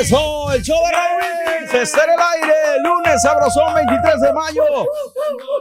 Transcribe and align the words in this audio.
Eso, 0.00 0.52
el 0.52 0.62
show 0.62 0.78
de 0.86 1.24
está 1.82 2.04
en 2.04 2.10
el 2.10 2.18
aire, 2.34 2.54
lunes 2.82 3.22
sabrosón 3.22 3.74
23 3.74 4.20
de 4.20 4.32
mayo 4.32 4.64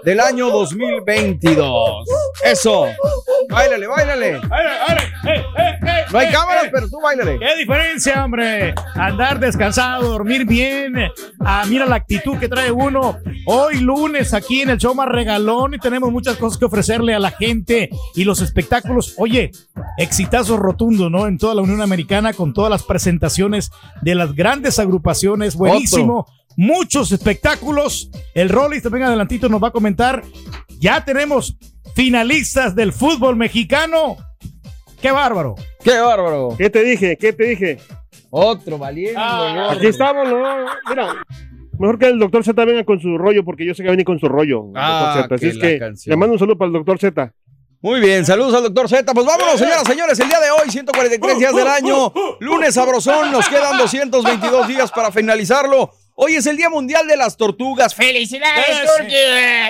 del 0.03 0.19
año 0.19 0.49
2022. 0.49 2.05
Eso, 2.43 2.87
báilale, 3.49 3.87
báilale. 3.87 4.41
¡Ay, 4.51 4.65
ay, 4.87 4.97
ay, 5.23 5.43
ay, 5.55 5.73
ay, 5.81 6.03
No 6.11 6.19
hay 6.19 6.27
ay, 6.27 6.33
cámaras, 6.33 6.69
pero 6.71 6.89
tú 6.89 7.01
báilale. 7.01 7.39
¡Qué 7.39 7.55
diferencia, 7.57 8.23
hombre! 8.23 8.75
Andar 8.95 9.39
descansado, 9.39 10.09
dormir 10.09 10.45
bien. 10.45 10.95
Ah, 11.39 11.63
mira 11.67 11.85
la 11.85 11.95
actitud 11.95 12.37
que 12.37 12.47
trae 12.47 12.71
uno. 12.71 13.17
Hoy 13.45 13.79
lunes 13.79 14.33
aquí 14.33 14.61
en 14.61 14.69
el 14.69 14.77
show 14.77 14.93
más 14.93 15.07
regalón 15.09 15.73
y 15.73 15.79
tenemos 15.79 16.11
muchas 16.11 16.37
cosas 16.37 16.57
que 16.57 16.65
ofrecerle 16.65 17.13
a 17.13 17.19
la 17.19 17.31
gente 17.31 17.89
y 18.15 18.23
los 18.23 18.41
espectáculos. 18.41 19.15
Oye, 19.17 19.51
exitazo 19.97 20.57
rotundo, 20.57 21.09
¿no? 21.09 21.27
En 21.27 21.37
toda 21.37 21.55
la 21.55 21.61
Unión 21.61 21.81
Americana 21.81 22.33
con 22.33 22.53
todas 22.53 22.69
las 22.69 22.83
presentaciones 22.83 23.71
de 24.01 24.15
las 24.15 24.33
grandes 24.33 24.79
agrupaciones. 24.79 25.55
Buenísimo. 25.55 26.27
Muchos 26.55 27.11
espectáculos. 27.11 28.09
El 28.33 28.49
Rollis 28.49 28.83
también 28.83 29.05
adelantito 29.05 29.49
nos 29.49 29.61
va 29.61 29.69
a 29.69 29.71
comentar. 29.71 30.23
Ya 30.79 31.03
tenemos 31.03 31.57
finalistas 31.95 32.75
del 32.75 32.93
fútbol 32.93 33.35
mexicano. 33.35 34.17
¡Qué 35.01 35.11
bárbaro! 35.11 35.55
¡Qué 35.83 35.99
bárbaro! 35.99 36.55
¿Qué 36.57 36.69
te 36.69 36.83
dije? 36.83 37.17
¿Qué 37.17 37.33
te 37.33 37.45
dije? 37.45 37.77
Otro 38.29 38.77
valiente. 38.77 39.15
Ah, 39.17 39.69
Aquí 39.71 39.87
estamos, 39.87 40.27
¿no? 40.27 40.43
Mira, 40.89 41.13
mejor 41.77 41.99
que 41.99 42.07
el 42.07 42.19
doctor 42.19 42.43
Z 42.43 42.65
venga 42.65 42.83
con 42.83 42.99
su 42.99 43.17
rollo, 43.17 43.43
porque 43.43 43.65
yo 43.65 43.73
sé 43.73 43.83
que 43.83 43.87
va 43.87 43.91
a 43.91 43.95
venir 43.95 44.05
con 44.05 44.19
su 44.19 44.27
rollo. 44.27 44.67
Ah. 44.75 45.27
Así 45.29 45.39
que 45.39 45.47
es 45.49 45.55
la 45.57 45.67
que 45.67 45.79
canción. 45.79 46.11
le 46.11 46.17
mando 46.17 46.33
un 46.33 46.39
saludo 46.39 46.57
para 46.57 46.67
el 46.67 46.73
doctor 46.73 46.99
Z. 46.99 47.33
Muy 47.83 47.99
bien, 47.99 48.25
saludos 48.25 48.53
al 48.55 48.63
doctor 48.63 48.87
Z. 48.87 49.13
Pues 49.13 49.25
vámonos, 49.25 49.59
señoras, 49.59 49.83
señores. 49.85 50.17
El 50.17 50.29
día 50.29 50.39
de 50.39 50.49
hoy, 50.51 50.71
143 50.71 51.37
días 51.37 51.53
del 51.53 51.67
año, 51.67 52.13
lunes 52.39 52.73
sabrosón. 52.75 53.29
Nos 53.29 53.49
quedan 53.49 53.77
222 53.77 54.67
días 54.69 54.89
para 54.89 55.11
finalizarlo. 55.11 55.91
Hoy 56.15 56.35
es 56.35 56.45
el 56.45 56.55
Día 56.55 56.69
Mundial 56.69 57.05
de 57.07 57.17
las 57.17 57.35
Tortugas. 57.35 57.93
¡Felicidades, 57.93 58.65
Turkey! 58.97 59.09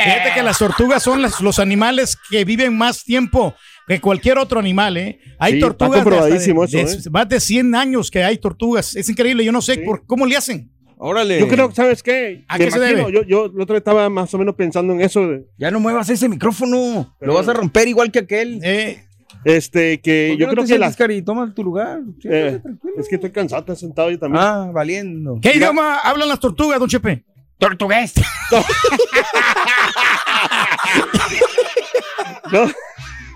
Fíjate 0.03 0.33
que 0.35 0.43
las 0.43 0.59
tortugas 0.59 1.01
son 1.01 1.21
las- 1.23 1.39
los 1.41 1.57
animales 1.57 2.15
que 2.29 2.45
viven 2.45 2.77
más 2.77 3.03
tiempo 3.03 3.55
que 3.87 3.99
cualquier 3.99 4.37
otro 4.37 4.59
animal, 4.59 4.95
¿eh? 4.97 5.19
Hay 5.39 5.53
Sí, 5.53 5.59
tortugas 5.59 6.03
de 6.05 6.11
de- 6.11 6.35
eso, 6.35 6.65
de- 6.77 6.81
¿eh? 6.81 6.97
más 7.11 7.27
de 7.29 7.39
100 7.39 7.73
años 7.73 8.11
que 8.11 8.23
hay 8.23 8.37
tortugas. 8.37 8.95
Es 8.95 9.09
increíble, 9.09 9.43
yo 9.43 9.51
no 9.51 9.61
sé 9.61 9.75
Sí. 9.75 9.81
por 9.85 10.05
cómo 10.05 10.25
le 10.27 10.37
hacen. 10.37 10.69
Órale. 10.97 11.39
Yo 11.39 11.47
creo, 11.47 11.71
¿sabes 11.73 12.01
qué? 12.03 12.43
¿A 12.47 12.57
qué 12.57 12.71
se 12.71 12.79
debe? 12.79 13.11
Yo, 13.11 13.23
yo 13.23 13.45
el 13.45 13.61
otro 13.61 13.73
día 13.73 13.77
estaba 13.79 14.09
más 14.09 14.33
o 14.33 14.37
menos 14.37 14.55
pensando 14.55 14.93
en 14.93 15.01
eso. 15.01 15.27
de- 15.27 15.45
Ya 15.57 15.71
no 15.71 15.79
muevas 15.79 16.09
ese 16.09 16.27
micrófono. 16.29 17.13
Pero- 17.19 17.31
Lo 17.31 17.37
vas 17.37 17.47
a 17.47 17.53
romper 17.53 17.87
igual 17.87 18.11
que 18.11 18.19
aquel. 18.19 18.59
Eh, 18.63 19.03
este, 19.45 19.99
que 19.99 20.29
¿Por 20.29 20.37
qué 20.37 20.41
yo 20.41 20.47
no 20.47 20.53
creo 20.53 20.65
te 20.65 20.73
que 20.73 20.79
las. 20.79 20.95
Cari? 20.95 21.21
Toma 21.21 21.53
tu 21.53 21.63
lugar. 21.63 21.99
Siéntate 22.21 22.47
eh, 22.55 22.59
tranquilo. 22.59 22.93
es 22.97 23.09
que 23.09 23.15
estoy 23.15 23.31
cansado, 23.31 23.59
estoy 23.61 23.75
sentado 23.75 24.09
yo 24.11 24.17
también. 24.19 24.43
Ah, 24.43 24.69
valiendo. 24.73 25.39
¿Qué 25.41 25.57
idioma 25.57 25.97
hablan 25.99 26.29
las 26.29 26.39
tortugas, 26.39 26.79
don 26.79 26.87
Chepe? 26.89 27.23
Tortugués. 27.57 28.13
No, 32.51 32.65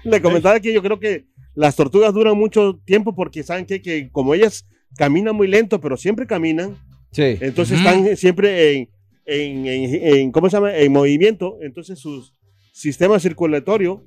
le 0.04 0.22
comentaba 0.22 0.60
que 0.60 0.72
yo 0.74 0.82
creo 0.84 1.00
que 1.00 1.26
las 1.56 1.76
tortugas 1.76 2.14
duran 2.14 2.38
mucho 2.38 2.80
tiempo 2.86 3.16
porque 3.16 3.42
saben 3.44 3.66
que, 3.66 3.82
que 3.82 4.10
como 4.12 4.34
ellas 4.36 4.68
caminan 4.96 5.36
muy 5.36 5.48
lento, 5.48 5.82
pero 5.82 5.98
siempre 5.98 6.28
caminan, 6.28 6.76
Sí. 7.18 7.38
entonces 7.42 7.80
Ujú. 7.80 7.88
están 7.90 8.16
siempre 8.18 8.74
en, 8.74 8.90
en, 9.26 9.66
en- 9.66 10.16
en- 10.16 10.32
¿cómo 10.32 10.50
se 10.50 10.56
llama? 10.58 10.74
En 10.76 10.92
movimiento, 10.92 11.58
entonces 11.62 11.98
su 12.00 12.26
sistema 12.72 13.20
circulatorio 13.20 14.04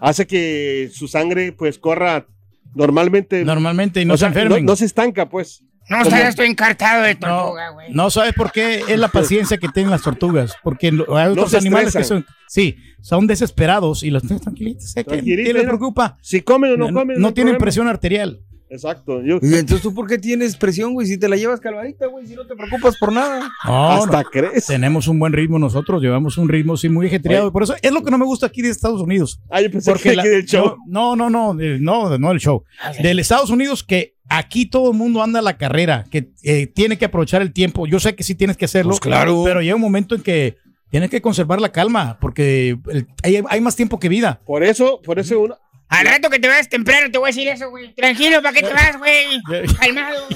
hace 0.00 0.26
que 0.26 0.88
su 0.92 1.08
sangre 1.08 1.52
pues 1.52 1.78
corra 1.78 2.26
normalmente, 2.74 3.44
Normalmente 3.44 4.00
y 4.00 4.04
no 4.04 4.14
o 4.14 4.16
se 4.16 4.20
sea, 4.20 4.28
no, 4.30 4.40
enfermen. 4.40 4.64
no 4.64 4.76
se 4.76 4.84
estanca 4.84 5.28
pues. 5.28 5.62
No, 5.90 5.98
Como- 6.04 6.14
está, 6.14 6.28
estoy 6.28 6.46
encartado 6.46 7.02
de 7.02 7.14
No, 7.14 7.20
tortuga, 7.20 7.70
güey. 7.70 7.92
no 7.92 8.08
sabes 8.10 8.32
por 8.34 8.52
qué 8.52 8.82
es 8.88 8.98
la 8.98 9.08
paciencia 9.08 9.58
que 9.58 9.68
tienen 9.68 9.90
las 9.90 10.02
tortugas, 10.02 10.54
porque 10.62 10.86
hay 10.86 11.28
otros 11.30 11.50
se 11.50 11.56
animales 11.58 11.92
que 11.92 12.00
estresan. 12.02 12.24
son, 12.24 12.26
sí, 12.48 12.76
son 13.00 13.26
desesperados 13.26 14.04
y 14.04 14.10
los 14.10 14.22
tienes 14.22 14.42
tranquilitos. 14.42 14.92
¿Qué, 14.94 15.02
Tranquilito, 15.02 15.48
¿Qué 15.48 15.52
les 15.54 15.64
preocupa? 15.64 16.16
Si 16.22 16.40
comen 16.42 16.72
o 16.74 16.76
no 16.76 16.90
No, 16.92 17.00
comen. 17.00 17.20
no 17.20 17.34
tienen 17.34 17.54
problema. 17.54 17.64
presión 17.64 17.88
arterial. 17.88 18.40
Exacto. 18.72 19.20
Yo, 19.22 19.38
Y 19.42 19.54
entonces 19.54 19.82
tú, 19.82 19.92
¿por 19.94 20.06
qué 20.06 20.16
tienes 20.18 20.56
presión, 20.56 20.94
güey? 20.94 21.06
Si 21.06 21.18
te 21.18 21.28
la 21.28 21.36
llevas 21.36 21.60
calvadita, 21.60 22.06
güey, 22.06 22.26
si 22.26 22.34
no 22.34 22.46
te 22.46 22.56
preocupas 22.56 22.96
por 22.96 23.12
nada. 23.12 23.50
No, 23.66 23.90
hasta 23.92 24.22
no. 24.22 24.30
crees. 24.30 24.66
Tenemos 24.66 25.06
un 25.08 25.18
buen 25.18 25.32
ritmo 25.34 25.58
nosotros, 25.58 26.00
llevamos 26.02 26.38
un 26.38 26.48
ritmo 26.48 26.76
sí 26.78 26.88
muy 26.88 27.06
ajetreado. 27.06 27.44
Oye. 27.46 27.52
Por 27.52 27.62
eso 27.64 27.74
es 27.82 27.92
lo 27.92 28.02
que 28.02 28.10
no 28.10 28.16
me 28.18 28.24
gusta 28.24 28.46
aquí 28.46 28.62
de 28.62 28.70
Estados 28.70 29.02
Unidos. 29.02 29.40
Ah, 29.50 29.60
yo 29.60 29.70
pensé 29.70 29.90
Porque 29.90 30.10
que 30.10 30.16
la- 30.16 30.22
aquí 30.22 30.30
del 30.30 30.46
show. 30.46 30.76
No, 30.86 31.14
no, 31.16 31.28
no, 31.28 31.52
no, 31.54 32.18
no 32.18 32.28
del 32.30 32.40
show. 32.40 32.64
Del 33.02 33.18
Estados 33.18 33.50
Unidos 33.50 33.84
que 33.84 34.14
aquí 34.28 34.64
todo 34.66 34.90
el 34.92 34.96
mundo 34.96 35.22
anda 35.22 35.40
a 35.40 35.42
la 35.42 35.58
carrera, 35.58 36.06
que 36.10 36.30
eh, 36.42 36.66
tiene 36.66 36.96
que 36.96 37.04
aprovechar 37.04 37.42
el 37.42 37.52
tiempo. 37.52 37.86
Yo 37.86 38.00
sé 38.00 38.14
que 38.14 38.22
sí 38.24 38.34
tienes 38.34 38.56
que 38.56 38.64
hacerlo, 38.64 38.90
Pues 38.92 39.00
claro. 39.00 39.42
pero 39.44 39.60
llega 39.60 39.74
un 39.74 39.82
momento 39.82 40.14
en 40.14 40.22
que 40.22 40.56
tienes 40.88 41.10
que 41.10 41.20
conservar 41.20 41.60
la 41.60 41.70
calma 41.72 42.16
porque 42.20 42.78
el- 42.90 43.06
hay, 43.22 43.42
hay 43.48 43.60
más 43.60 43.76
tiempo 43.76 43.98
que 43.98 44.08
vida. 44.08 44.40
Por 44.46 44.62
eso, 44.64 45.00
por 45.04 45.18
eso 45.18 45.40
uno, 45.40 45.58
Al 45.92 46.06
rato 46.06 46.30
que 46.30 46.38
te 46.38 46.48
vas 46.48 46.68
temprano 46.68 47.10
te 47.10 47.18
voy 47.18 47.28
a 47.28 47.32
decir 47.32 47.48
eso, 47.48 47.70
güey. 47.70 47.94
Tranquilo, 47.94 48.42
¿para 48.42 48.54
qué 48.54 48.62
te 48.66 48.72
vas, 48.72 48.98
güey? 48.98 49.66
Calmado. 49.80 50.26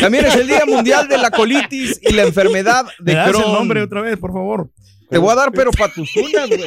También 0.00 0.24
es 0.26 0.34
el 0.36 0.46
Día 0.46 0.62
Mundial 0.66 1.08
de 1.08 1.18
la 1.18 1.30
Colitis 1.30 2.00
y 2.02 2.12
la 2.12 2.22
enfermedad 2.22 2.84
¿Me 3.00 3.12
de 3.12 3.14
das 3.18 3.28
el 3.28 3.34
Crohn. 3.34 3.52
nombre 3.52 3.82
otra 3.82 4.00
vez, 4.02 4.18
por 4.18 4.32
favor? 4.32 4.70
Te 5.10 5.18
voy 5.18 5.30
a 5.30 5.34
dar, 5.34 5.52
pero 5.52 5.70
para 5.70 5.92
tus 5.92 6.16
uñas, 6.16 6.48
güey. 6.48 6.62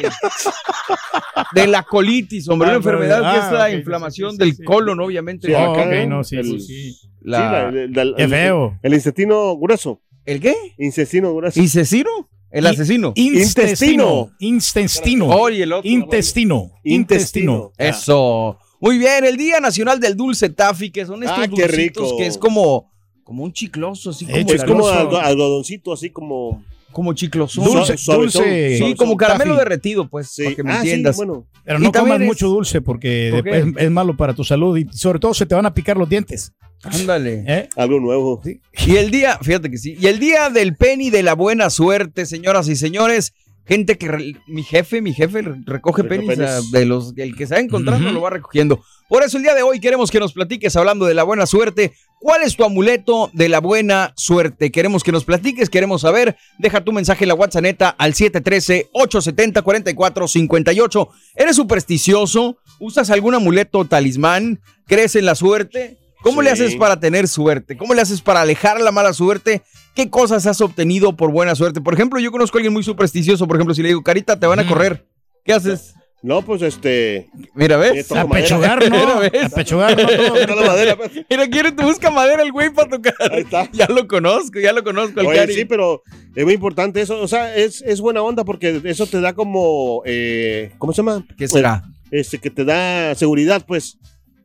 De 1.52 1.66
la 1.66 1.82
colitis, 1.82 2.48
hombre, 2.48 2.68
Ah, 2.68 2.70
una 2.70 2.76
enfermedad 2.78 3.22
ah, 3.24 3.32
que 3.32 3.38
es 3.46 3.52
la 3.52 3.70
inflamación 3.72 4.30
sí, 4.30 4.36
sí, 4.36 4.44
del 4.44 4.56
sí. 4.56 4.62
colon, 4.64 5.00
obviamente. 5.00 5.48
Sí, 5.48 5.54
Oh, 5.54 5.72
acá, 5.74 5.84
¿no? 6.06 6.22
sí, 6.24 6.36
El- 6.36 6.44
sí, 6.46 6.60
sí. 6.60 7.08
La- 7.20 7.38
sí, 7.38 7.44
la- 7.44 7.68
el, 7.68 7.98
el- 7.98 8.14
Qué 8.16 8.22
el- 8.22 8.30
feo. 8.30 8.78
el 8.82 8.94
intestino 8.94 9.56
grueso. 9.58 10.00
¿El 10.24 10.40
qué? 10.40 10.54
Intestino 10.78 11.34
grueso. 11.34 11.58
¿Incesino? 11.60 12.27
El 12.50 12.66
asesino. 12.66 13.12
Intestino. 13.14 14.30
Intestino. 14.38 15.26
Oye, 15.28 15.62
el 15.64 15.72
otro. 15.72 15.88
Intestino. 15.90 16.70
Intestino. 16.84 17.72
Eso. 17.76 18.58
Muy 18.80 18.96
bien, 18.98 19.24
el 19.24 19.36
Día 19.36 19.60
Nacional 19.60 19.98
del 20.00 20.16
Dulce 20.16 20.48
Taffy, 20.50 20.90
que 20.90 21.04
son 21.04 21.22
estos 21.22 21.38
Ah, 21.38 21.42
qué 21.48 21.62
dulcitos 21.62 22.04
rico. 22.04 22.16
que 22.16 22.26
es 22.26 22.38
como, 22.38 22.90
como 23.24 23.42
un 23.44 23.52
chicloso, 23.52 24.10
así 24.10 24.24
como, 24.24 24.36
Hecho, 24.38 24.54
es 24.54 24.64
como 24.64 24.86
algodoncito, 24.88 25.92
así 25.92 26.10
como. 26.10 26.62
como 26.92 27.12
chicloso. 27.12 27.60
Dulce, 27.62 27.96
dulce. 28.06 28.78
Sí, 28.78 28.94
como 28.94 29.16
caramelo 29.16 29.54
taffy. 29.54 29.64
derretido, 29.64 30.08
pues, 30.08 30.28
Sí. 30.30 30.44
para 30.44 30.56
que 30.56 30.62
me 30.62 30.70
Ah, 30.72 30.74
sí, 30.76 30.88
entiendas. 30.88 31.16
bueno. 31.16 31.46
Pero 31.64 31.78
no 31.80 31.92
comas 31.92 32.20
es- 32.20 32.26
mucho 32.26 32.48
dulce 32.48 32.80
porque 32.80 33.42
es, 33.76 33.90
malo 33.90 34.16
para 34.16 34.32
tu 34.32 34.42
salud 34.44 34.78
y 34.78 34.86
sobre 34.96 35.18
todo 35.18 35.34
se 35.34 35.44
te 35.44 35.54
van 35.54 35.66
a 35.66 35.74
picar 35.74 35.96
los 35.96 36.08
dientes. 36.08 36.52
Ándale. 36.82 37.44
¿eh? 37.46 37.68
Algo 37.76 38.00
nuevo. 38.00 38.40
Y 38.86 38.96
el 38.96 39.10
día, 39.10 39.38
fíjate 39.42 39.70
que 39.70 39.76
sí, 39.78 39.96
y 40.00 40.06
el 40.06 40.18
día 40.18 40.48
del 40.50 40.76
penny 40.76 41.10
de 41.10 41.22
la 41.22 41.34
buena 41.34 41.68
suerte, 41.70 42.24
señoras 42.26 42.68
y 42.68 42.76
señores, 42.76 43.32
gente 43.66 43.98
que, 43.98 44.08
re- 44.08 44.34
mi 44.46 44.62
jefe, 44.62 45.02
mi 45.02 45.12
jefe 45.12 45.42
re- 45.42 45.56
recoge 45.66 46.02
ah, 46.02 46.60
de 46.72 46.86
los, 46.86 47.12
el 47.16 47.36
que 47.36 47.46
se 47.46 47.54
va 47.54 47.60
encontrando 47.60 48.06
Ujú. 48.06 48.14
lo 48.14 48.20
va 48.22 48.30
recogiendo. 48.30 48.80
Por 49.08 49.22
eso 49.22 49.36
el 49.38 49.42
día 49.42 49.54
de 49.54 49.62
hoy 49.62 49.80
queremos 49.80 50.10
que 50.10 50.20
nos 50.20 50.32
platiques, 50.32 50.76
hablando 50.76 51.06
de 51.06 51.14
la 51.14 51.22
buena 51.24 51.46
suerte, 51.46 51.92
¿cuál 52.20 52.42
es 52.42 52.56
tu 52.56 52.64
amuleto 52.64 53.30
de 53.32 53.48
la 53.48 53.58
buena 53.60 54.12
suerte? 54.16 54.70
Queremos 54.70 55.02
que 55.02 55.12
nos 55.12 55.24
platiques, 55.24 55.70
queremos 55.70 56.02
saber, 56.02 56.36
deja 56.58 56.84
tu 56.84 56.92
mensaje 56.92 57.24
en 57.24 57.28
la 57.28 57.34
WhatsApp 57.34 57.62
neta 57.62 57.88
al 57.88 58.12
713-870-4458. 58.14 61.08
¿Eres 61.36 61.56
supersticioso? 61.56 62.58
¿Usas 62.80 63.10
algún 63.10 63.34
amuleto 63.34 63.78
o 63.80 63.84
talismán? 63.84 64.60
¿Crees 64.86 65.16
en 65.16 65.26
la 65.26 65.34
suerte? 65.34 65.98
¿Cómo 66.22 66.42
le 66.42 66.50
haces 66.50 66.74
para 66.76 66.98
tener 66.98 67.28
suerte? 67.28 67.76
¿Cómo 67.76 67.94
le 67.94 68.02
haces 68.02 68.20
para 68.20 68.40
alejar 68.40 68.80
la 68.80 68.92
mala 68.92 69.12
suerte? 69.12 69.62
¿Qué 69.94 70.10
cosas 70.10 70.46
has 70.46 70.60
obtenido 70.60 71.16
por 71.16 71.30
buena 71.30 71.54
suerte? 71.54 71.80
Por 71.80 71.94
ejemplo, 71.94 72.20
yo 72.20 72.30
conozco 72.30 72.56
a 72.56 72.60
alguien 72.60 72.72
muy 72.72 72.82
supersticioso. 72.82 73.46
Por 73.46 73.56
ejemplo, 73.56 73.74
si 73.74 73.82
le 73.82 73.88
digo, 73.88 74.02
Carita, 74.02 74.38
te 74.38 74.46
van 74.46 74.58
a 74.58 74.66
correr. 74.66 75.06
¿Qué 75.44 75.52
haces? 75.52 75.94
No, 76.20 76.42
pues 76.42 76.62
este. 76.62 77.28
Mira, 77.54 77.76
eh, 77.76 77.92
¿ves? 77.94 78.10
A 78.10 78.26
pechugar, 78.26 78.82
Mira, 78.90 79.04
¿no? 79.14 79.20
¿ves? 79.20 79.44
A 79.44 79.48
pechugar, 79.50 79.96
¿no? 79.96 80.56
Madera, 80.66 80.96
pues. 80.96 81.12
Mira, 81.30 81.48
quiere, 81.48 81.70
te 81.70 81.84
busca 81.84 82.10
madera 82.10 82.42
el 82.42 82.50
güey 82.50 82.70
para 82.70 82.88
tocar. 82.90 83.14
Ahí 83.30 83.42
está. 83.42 83.68
Ya 83.72 83.86
lo 83.86 84.08
conozco, 84.08 84.58
ya 84.58 84.72
lo 84.72 84.82
conozco, 84.82 85.20
el 85.20 85.26
Oye, 85.28 85.38
Cari. 85.38 85.54
sí, 85.54 85.64
pero 85.64 86.02
es 86.34 86.44
muy 86.44 86.54
importante 86.54 87.00
eso. 87.00 87.20
O 87.20 87.28
sea, 87.28 87.54
es, 87.54 87.82
es 87.82 88.00
buena 88.00 88.20
onda 88.22 88.44
porque 88.44 88.80
eso 88.84 89.06
te 89.06 89.20
da 89.20 89.32
como. 89.32 90.02
eh, 90.06 90.72
¿Cómo 90.78 90.92
se 90.92 90.98
llama? 91.02 91.24
¿Qué 91.36 91.46
será? 91.46 91.84
Este, 92.10 92.38
que 92.38 92.50
te 92.50 92.64
da 92.64 93.14
seguridad, 93.14 93.64
pues. 93.64 93.96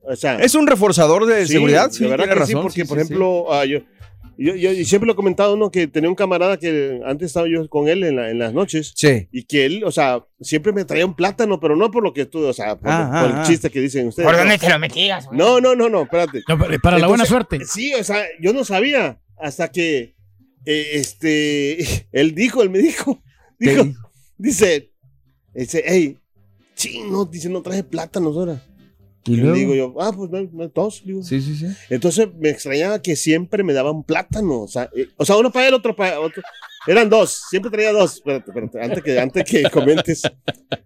O 0.05 0.15
sea, 0.15 0.35
¿Es 0.35 0.53
un 0.55 0.67
reforzador 0.67 1.25
de 1.25 1.45
sí, 1.45 1.53
seguridad? 1.53 1.89
Sí, 1.91 2.03
de 2.03 2.09
verdad 2.09 2.25
tiene 2.25 2.39
que 2.41 2.45
sí, 2.45 2.53
razón. 2.53 2.63
porque, 2.63 2.81
sí, 2.81 2.87
por 2.87 2.97
sí, 2.97 3.03
ejemplo, 3.03 3.53
ah, 3.53 3.65
yo, 3.65 3.79
yo, 4.37 4.55
yo- 4.55 4.71
y 4.71 4.83
siempre 4.85 5.05
lo 5.07 5.13
he 5.13 5.15
comentado, 5.15 5.55
¿no? 5.55 5.71
Que 5.71 5.87
tenía 5.87 6.09
un 6.09 6.15
camarada 6.15 6.57
que 6.57 6.99
antes 7.05 7.27
estaba 7.27 7.47
yo 7.47 7.67
con 7.69 7.87
él 7.87 8.03
en, 8.03 8.15
la- 8.17 8.29
en 8.29 8.39
las 8.39 8.51
noches. 8.53 8.91
Sí. 8.95 9.27
Y 9.31 9.43
que 9.43 9.65
él, 9.65 9.83
o 9.85 9.91
sea, 9.91 10.25
siempre 10.41 10.73
me 10.73 10.83
traía 10.85 11.05
un 11.05 11.15
plátano, 11.15 11.59
pero 11.59 11.75
no 11.75 11.89
por 11.91 12.03
lo 12.03 12.13
que 12.13 12.25
tú, 12.25 12.45
o 12.45 12.53
sea, 12.53 12.77
por, 12.77 12.89
Ah, 12.91 13.07
por 13.11 13.31
ah, 13.31 13.33
el 13.33 13.39
ah. 13.39 13.43
chiste 13.47 13.69
que 13.69 13.79
dicen 13.79 14.07
ustedes. 14.07 14.25
¿Por 14.27 14.33
no. 14.35 14.39
dónde 14.39 14.57
te 14.57 14.69
lo 14.69 14.79
metías, 14.79 15.25
güey? 15.27 15.37
No, 15.37 15.61
no, 15.61 15.75
no, 15.75 15.87
no, 15.87 16.01
espérate. 16.03 16.43
No, 16.49 16.57
para 16.81 16.97
la 16.99 17.07
buena 17.07 17.25
suerte. 17.25 17.59
Sí, 17.65 17.93
o 17.93 18.03
sea, 18.03 18.23
yo 18.41 18.51
no 18.53 18.65
sabía 18.65 19.21
hasta 19.37 19.71
que 19.71 20.15
eh, 20.65 20.89
este 20.93 22.07
él 22.11 22.33
dijo, 22.35 22.61
él 22.61 22.69
me 22.69 22.79
dijo, 22.79 23.21
¿Qué 23.59 23.69
dijo, 23.71 23.83
dijo? 23.85 24.11
dice, 24.37 24.91
dice, 25.53 25.83
hey, 25.85 26.17
chino, 26.75 27.23
dice, 27.25 27.47
no 27.49 27.61
traje 27.61 27.83
plátanos 27.83 28.35
ahora. 28.35 28.61
¿Y 29.25 29.33
Y 29.33 29.35
le 29.37 29.41
luego? 29.43 29.57
digo 29.57 29.75
yo, 29.75 29.95
ah, 30.01 30.11
pues 30.15 30.29
dos, 30.73 31.01
digo. 31.05 31.23
Sí, 31.23 31.41
sí, 31.41 31.55
sí. 31.55 31.67
Entonces 31.89 32.27
me 32.37 32.49
extrañaba 32.49 33.01
que 33.01 33.15
siempre 33.15 33.63
me 33.63 33.73
daban 33.73 34.03
plátano, 34.03 34.61
o 34.61 34.67
sea, 34.67 34.89
eh, 34.95 35.07
o 35.17 35.25
sea, 35.25 35.37
uno 35.37 35.51
para 35.51 35.67
él, 35.67 35.73
otro 35.73 35.95
para 35.95 36.19
otro. 36.19 36.41
Eran 36.87 37.09
dos, 37.09 37.41
siempre 37.49 37.71
traía 37.71 37.93
dos. 37.93 38.15
Espérate, 38.15 38.51
espérate, 38.51 38.81
antes 38.81 39.03
que, 39.03 39.19
antes 39.19 39.43
que 39.45 39.63
comentes, 39.71 40.21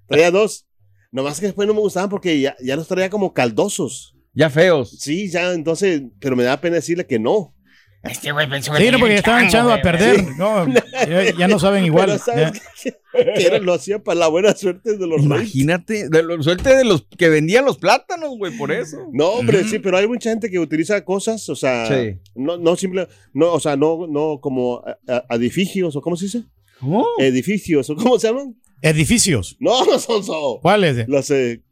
traía 0.07 0.29
dos. 0.31 0.65
Nomás 1.11 1.39
que 1.39 1.47
después 1.47 1.67
no 1.67 1.73
me 1.73 1.79
gustaban 1.79 2.09
porque 2.09 2.39
ya, 2.39 2.55
ya 2.61 2.75
los 2.75 2.87
traía 2.87 3.09
como 3.09 3.33
caldosos. 3.33 4.13
Ya 4.33 4.49
feos. 4.51 4.91
Sí, 4.99 5.29
ya, 5.29 5.53
entonces, 5.53 6.03
pero 6.19 6.35
me 6.35 6.43
da 6.43 6.61
pena 6.61 6.75
decirle 6.75 7.07
que 7.07 7.17
no. 7.17 7.55
Este 8.09 8.31
güey 8.31 8.49
pensó 8.49 8.73
que 8.73 8.83
Sí, 8.85 8.91
no, 8.91 8.99
porque 8.99 9.15
estaban 9.15 9.49
chango, 9.49 9.71
echando 9.71 9.73
a 9.73 9.81
perder. 9.81 10.25
No, 10.37 10.67
ya, 10.67 11.37
ya 11.37 11.47
no 11.47 11.59
saben 11.59 11.85
igual. 11.85 12.19
Lo 13.61 13.73
hacía 13.73 14.03
para 14.03 14.19
la 14.19 14.27
buena 14.27 14.55
suerte 14.55 14.97
de 14.97 15.07
los 15.07 15.21
reyes. 15.21 15.25
Imagínate, 15.55 16.09
de 16.09 16.23
lo, 16.23 16.41
suerte 16.43 16.75
de 16.75 16.85
los 16.85 17.05
que 17.17 17.29
vendían 17.29 17.65
los 17.65 17.77
plátanos, 17.77 18.37
güey, 18.37 18.55
por 18.57 18.71
eso. 18.71 18.97
No, 19.11 19.29
hombre, 19.29 19.63
sí, 19.63 19.79
pero 19.79 19.97
hay 19.97 20.07
mucha 20.07 20.29
gente 20.29 20.49
que 20.49 20.59
utiliza 20.59 21.03
cosas, 21.03 21.47
o 21.49 21.55
sea, 21.55 21.87
Sí. 21.87 22.17
no, 22.35 22.57
no 22.57 22.75
simple, 22.75 23.07
no, 23.33 23.53
o 23.53 23.59
sea, 23.59 23.75
no, 23.75 24.07
no 24.07 24.39
como 24.41 24.83
edificios, 25.29 25.95
o 25.95 26.01
cómo 26.01 26.15
se 26.15 26.25
dice, 26.25 26.43
¿Cómo? 26.79 27.05
edificios, 27.19 27.89
o 27.89 27.95
cómo 27.95 28.19
se 28.19 28.27
llaman. 28.27 28.55
Edificios. 28.81 29.57
No, 29.59 29.83
no 29.85 29.97
son 29.97 30.23
so. 30.23 30.59
¿Cuáles? 30.61 31.07
Los, 31.07 31.31
eh, 31.31 31.63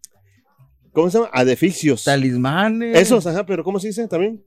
¿cómo 0.91 1.09
se 1.11 1.19
llama? 1.19 1.29
Edificios. 1.35 2.03
Talismanes. 2.03 2.97
Esos, 2.97 3.27
ajá, 3.27 3.45
pero 3.45 3.63
¿cómo 3.63 3.79
se 3.79 3.87
dice 3.87 4.07
también? 4.07 4.43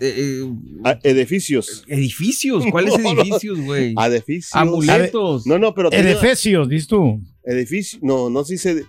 Eh, 0.00 0.42
A- 0.84 0.98
edificios. 1.02 1.84
edificios. 1.88 2.64
¿Cuáles 2.70 2.94
edificios, 2.98 3.60
güey? 3.60 3.94
Edificios. 4.06 4.54
Amuletos. 4.54 5.46
No, 5.46 5.58
no, 5.58 5.74
pero 5.74 5.90
Edefesios, 5.92 6.68
dices 6.68 6.88
tú. 6.88 7.20
edificio, 7.44 7.98
no, 8.02 8.28
no 8.30 8.44
se 8.44 8.54
dice. 8.54 8.84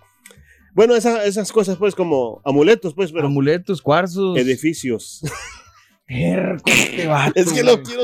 Bueno, 0.73 0.95
esa- 0.95 1.23
esas 1.25 1.51
cosas, 1.51 1.77
pues, 1.77 1.93
como 1.95 2.41
amuletos, 2.43 2.93
pues, 2.95 3.11
pero 3.11 3.27
Amuletos, 3.27 3.81
cuarzos. 3.81 4.37
edificios. 4.37 5.21
Este 6.05 7.07
vato, 7.07 7.31
Es 7.35 7.45
que 7.53 7.63
güey. 7.63 7.75
lo 7.77 7.81
quiero 7.81 8.03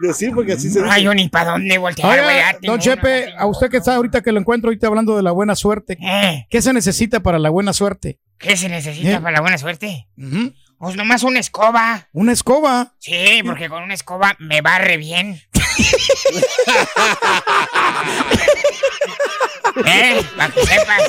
decir 0.00 0.30
porque 0.32 0.52
así 0.52 0.70
se 0.70 0.80
dice. 0.82 1.02
yo 1.02 1.12
ni 1.12 1.28
para 1.28 1.50
dónde 1.52 1.76
voltear, 1.76 2.22
güey. 2.22 2.36
Don 2.62 2.78
Chepe, 2.78 3.24
una- 3.32 3.40
a 3.42 3.46
usted 3.46 3.68
que 3.68 3.78
está 3.78 3.96
ahorita 3.96 4.22
que 4.22 4.30
lo 4.32 4.38
encuentro 4.38 4.68
ahorita 4.68 4.86
hablando 4.86 5.16
de 5.16 5.22
la 5.24 5.32
buena 5.32 5.56
suerte, 5.56 5.98
Eh, 6.00 6.46
¿qué 6.48 6.62
se 6.62 6.72
necesita 6.72 7.20
para 7.20 7.38
la 7.40 7.50
buena 7.50 7.72
suerte? 7.72 8.20
¿Qué 8.38 8.56
se 8.56 8.68
necesita 8.68 9.16
Eh. 9.16 9.20
para 9.20 9.32
la 9.32 9.40
buena 9.40 9.58
suerte? 9.58 10.06
Ujú. 10.16 10.52
Pues 10.82 10.96
nomás 10.96 11.22
una 11.22 11.38
escoba. 11.38 12.08
Una 12.12 12.32
escoba. 12.32 12.92
Sí, 12.98 13.40
porque 13.44 13.68
con 13.68 13.84
una 13.84 13.94
escoba 13.94 14.34
me 14.40 14.62
barre 14.62 14.96
bien. 14.96 15.40
¿Eh? 19.86 20.20
Para 20.36 20.52
que 20.52 20.60
sepas. 20.66 21.02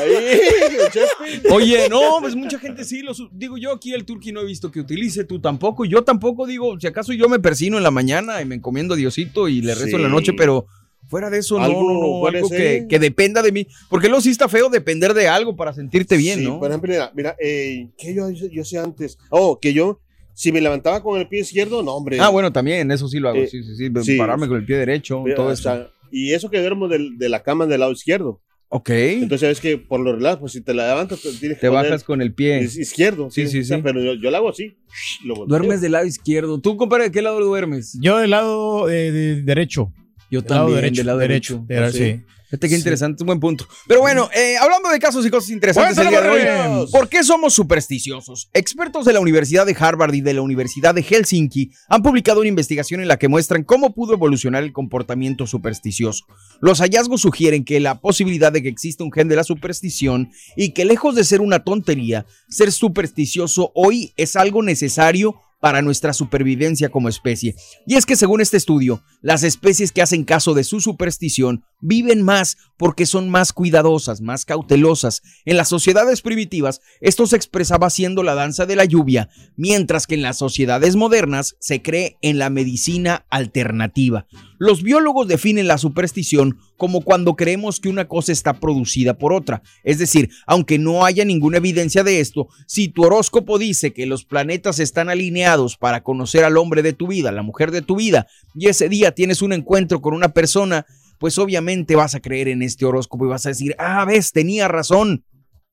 Oye, 1.52 1.90
no, 1.90 2.18
pues 2.22 2.36
mucha 2.36 2.60
gente 2.60 2.84
sí, 2.84 3.02
los, 3.02 3.28
digo 3.32 3.58
yo 3.58 3.74
aquí 3.74 3.96
el 3.96 4.06
turqui 4.06 4.32
no 4.32 4.42
he 4.42 4.46
visto 4.46 4.70
que 4.70 4.80
utilice, 4.80 5.24
tú 5.24 5.42
tampoco, 5.42 5.86
yo 5.86 6.04
tampoco 6.04 6.46
digo, 6.46 6.80
si 6.80 6.86
acaso 6.86 7.12
yo 7.12 7.28
me 7.28 7.40
persino 7.40 7.78
en 7.78 7.84
la 7.84 7.90
mañana 7.90 8.44
y 8.44 8.46
me 8.46 8.54
encomiendo 8.54 8.94
a 8.94 8.98
Diosito 8.98 9.48
y 9.48 9.62
le 9.64 9.74
rezo 9.74 9.96
en 9.96 10.04
la 10.04 10.10
Sí. 10.10 10.14
noche, 10.14 10.34
pero 10.34 10.68
fuera 11.08 11.30
de 11.30 11.40
eso, 11.40 11.58
no, 11.58 11.64
Algo 11.66 11.82
no, 12.22 12.28
algo 12.28 12.50
que, 12.50 12.86
que 12.90 13.00
dependa 13.00 13.42
de 13.42 13.52
mí, 13.52 13.68
porque 13.90 14.08
luego 14.08 14.22
sí 14.22 14.30
está 14.32 14.48
feo 14.50 14.70
depender 14.70 15.14
de 15.14 15.28
algo 15.28 15.56
para 15.56 15.74
sentirte 15.74 16.18
bien, 16.18 16.40
Sí, 16.40 16.46
¿no? 16.46 16.60
Por 16.60 16.70
ejemplo, 16.70 16.90
mira, 16.92 17.12
mira 17.16 17.36
eh, 17.40 17.90
que 17.98 18.14
yo, 18.16 18.30
yo, 18.32 18.48
yo 18.48 18.62
hacía 18.64 18.84
antes. 18.84 19.18
Oh, 19.30 19.60
que 19.60 19.74
yo, 19.74 20.00
si 20.34 20.52
me 20.52 20.62
levantaba 20.62 21.04
con 21.04 21.20
el 21.20 21.28
pie 21.28 21.42
izquierdo, 21.42 21.84
no, 21.84 21.94
hombre. 21.96 22.18
Ah, 22.20 22.30
bueno, 22.30 22.52
también, 22.52 22.90
eso 22.92 23.08
sí 23.08 23.20
lo 23.20 23.30
hago, 23.30 23.40
Eh, 23.40 23.48
sí, 23.48 23.62
sí, 23.64 23.76
sí, 23.76 23.92
sí. 24.04 24.18
pararme 24.18 24.48
con 24.48 24.58
el 24.58 24.66
pie 24.66 24.78
derecho, 24.78 25.22
Mira, 25.22 25.36
todo 25.36 25.48
o 25.48 25.52
eso. 25.52 25.64
sea, 25.64 25.88
y 26.12 26.34
eso 26.34 26.50
que 26.50 26.60
duermo 26.60 26.88
del- 26.88 27.18
de, 27.18 27.30
la 27.30 27.44
cama 27.44 27.66
del 27.68 27.80
lado 27.82 27.92
izquierdo. 27.92 28.42
ok, 28.70 28.90
Entonces, 28.90 29.50
es 29.52 29.60
que 29.60 29.78
por 29.78 30.00
lo 30.00 30.16
relajo, 30.16 30.40
pues 30.42 30.54
si 30.54 30.62
te 30.62 30.74
la 30.74 30.88
levantas, 30.88 31.22
te 31.22 31.30
tienes 31.34 31.58
que 31.60 31.62
te 31.62 31.68
poner 31.70 31.84
bajas 31.86 32.04
con 32.04 32.22
el 32.24 32.34
pie. 32.34 32.64
izquierdo. 32.64 33.30
Sí, 33.30 33.46
sí, 33.48 33.64
sí. 33.64 33.76
Pero 33.84 34.02
yo, 34.02 34.14
yo 34.16 34.32
lo 34.32 34.38
hago 34.38 34.50
así. 34.50 34.76
Lo. 35.24 35.46
Duermes 35.46 35.82
del 35.82 35.92
lado 35.92 36.06
izquierdo. 36.08 36.60
¿Tú, 36.60 36.76
compadre, 36.76 37.04
de 37.06 37.12
qué 37.12 37.22
lado 37.22 37.40
duermes? 37.40 37.96
Yo 38.02 38.18
del 38.18 38.32
lado 38.32 38.90
eh, 38.90 39.12
de- 39.12 39.42
derecho. 39.44 39.94
Yo 40.34 40.42
Del 40.42 40.50
lado 40.50 40.62
también, 40.66 40.82
derecho. 40.82 40.98
del 40.98 41.06
lado 41.08 41.20
derecho. 41.20 41.64
De- 41.68 41.92
Sí. 41.92 42.26
Fíjate 42.50 42.70
qué 42.70 42.76
interesante, 42.76 43.24
un 43.24 43.26
buen 43.28 43.40
punto. 43.40 43.66
Pero 43.88 44.02
bueno, 44.02 44.30
eh, 44.32 44.58
hablando 44.58 44.90
de 44.90 45.00
casos 45.00 45.26
y 45.26 45.32
cosas 45.32 45.50
interesantes 45.50 45.98
el 45.98 46.10
día 46.10 46.22
de 46.22 46.30
hoy, 46.30 46.88
¿por 46.92 47.10
qué 47.10 47.24
somos 47.24 47.52
supersticiosos? 47.56 48.48
Expertos 48.54 49.06
de 49.06 49.14
la 49.14 49.20
Universidad 49.22 49.66
de 49.66 49.76
Harvard 49.80 50.14
y 50.14 50.22
de 50.22 50.36
la 50.36 50.42
Universidad 50.44 50.94
de 50.94 51.02
Helsinki 51.02 51.72
han 51.90 52.04
publicado 52.04 52.42
una 52.42 52.50
investigación 52.50 53.02
en 53.02 53.08
la 53.08 53.18
que 53.18 53.28
muestran 53.28 53.64
cómo 53.64 53.96
pudo 53.96 54.14
evolucionar 54.14 54.62
el 54.62 54.72
comportamiento 54.72 55.48
supersticioso. 55.48 56.26
Los 56.62 56.78
hallazgos 56.80 57.22
sugieren 57.22 57.66
que 57.66 57.80
la 57.80 58.00
posibilidad 58.00 58.52
de 58.52 58.62
que 58.62 58.70
exista 58.70 59.04
un 59.04 59.12
gen 59.12 59.30
de 59.30 59.36
la 59.36 59.44
superstición 59.44 60.30
y 60.56 60.74
que 60.74 60.86
lejos 60.86 61.16
de 61.16 61.24
ser 61.24 61.42
una 61.42 61.64
tontería, 61.64 62.28
ser 62.50 62.72
supersticioso 62.72 63.72
hoy 63.74 64.14
es 64.16 64.36
algo 64.36 64.62
necesario 64.62 65.36
para 65.64 65.82
nuestra 65.82 66.12
supervivencia 66.12 66.90
como 66.90 67.08
especie. 67.08 67.56
Y 67.88 67.96
es 67.96 68.06
que 68.06 68.18
según 68.18 68.42
este 68.42 68.58
estudio, 68.58 69.02
las 69.22 69.44
especies 69.44 69.94
que 69.94 70.02
hacen 70.02 70.26
caso 70.26 70.54
de 70.54 70.66
su 70.66 70.82
superstición 70.82 71.64
viven 71.80 72.22
más 72.22 72.58
porque 72.84 73.06
son 73.06 73.30
más 73.30 73.54
cuidadosas, 73.54 74.20
más 74.20 74.44
cautelosas. 74.44 75.22
En 75.46 75.56
las 75.56 75.70
sociedades 75.70 76.22
primitivas, 76.22 76.82
esto 77.00 77.26
se 77.26 77.38
expresaba 77.38 77.88
haciendo 77.88 78.24
la 78.24 78.36
danza 78.36 78.66
de 78.66 78.76
la 78.76 78.84
lluvia, 78.84 79.30
mientras 79.56 80.06
que 80.06 80.16
en 80.16 80.22
las 80.22 80.38
sociedades 80.38 80.98
modernas 80.98 81.56
se 81.60 81.82
cree 81.82 82.18
en 82.22 82.40
la 82.40 82.50
medicina 82.50 83.26
alternativa. 83.30 84.28
Los 84.60 84.84
biólogos 84.84 85.30
definen 85.30 85.70
la 85.70 85.78
superstición 85.78 86.58
como 86.76 87.00
cuando 87.00 87.38
creemos 87.38 87.80
que 87.80 87.88
una 87.88 88.10
cosa 88.10 88.34
está 88.34 88.60
producida 88.60 89.18
por 89.18 89.32
otra. 89.32 89.64
Es 89.86 89.98
decir, 89.98 90.32
aunque 90.46 90.78
no 90.78 91.06
haya 91.06 91.24
ninguna 91.24 91.60
evidencia 91.60 92.04
de 92.04 92.20
esto, 92.20 92.50
si 92.68 92.90
tu 92.90 93.04
horóscopo 93.04 93.60
dice 93.60 93.94
que 93.94 94.06
los 94.06 94.26
planetas 94.26 94.80
están 94.80 95.08
alineados 95.08 95.78
para 95.78 96.04
conocer 96.04 96.44
al 96.44 96.58
hombre 96.58 96.82
de 96.82 96.92
tu 96.92 97.08
vida, 97.08 97.32
la 97.32 97.44
mujer 97.44 97.72
de 97.72 97.82
tu 97.82 97.96
vida, 97.96 98.28
y 98.54 98.68
ese 98.68 98.90
día 98.90 99.14
tienes 99.14 99.42
un 99.42 99.54
encuentro 99.54 100.02
con 100.02 100.14
una 100.14 100.34
persona, 100.34 100.86
pues 101.24 101.38
obviamente 101.38 101.96
vas 101.96 102.16
a 102.16 102.20
creer 102.20 102.50
en 102.50 102.62
este 102.62 102.84
horóscopo 102.84 103.24
y 103.26 103.30
vas 103.30 103.46
a 103.46 103.50
decir, 103.50 103.78
ah, 103.80 104.04
ves, 104.04 104.34
tenía 104.34 104.68
razón. 104.68 105.24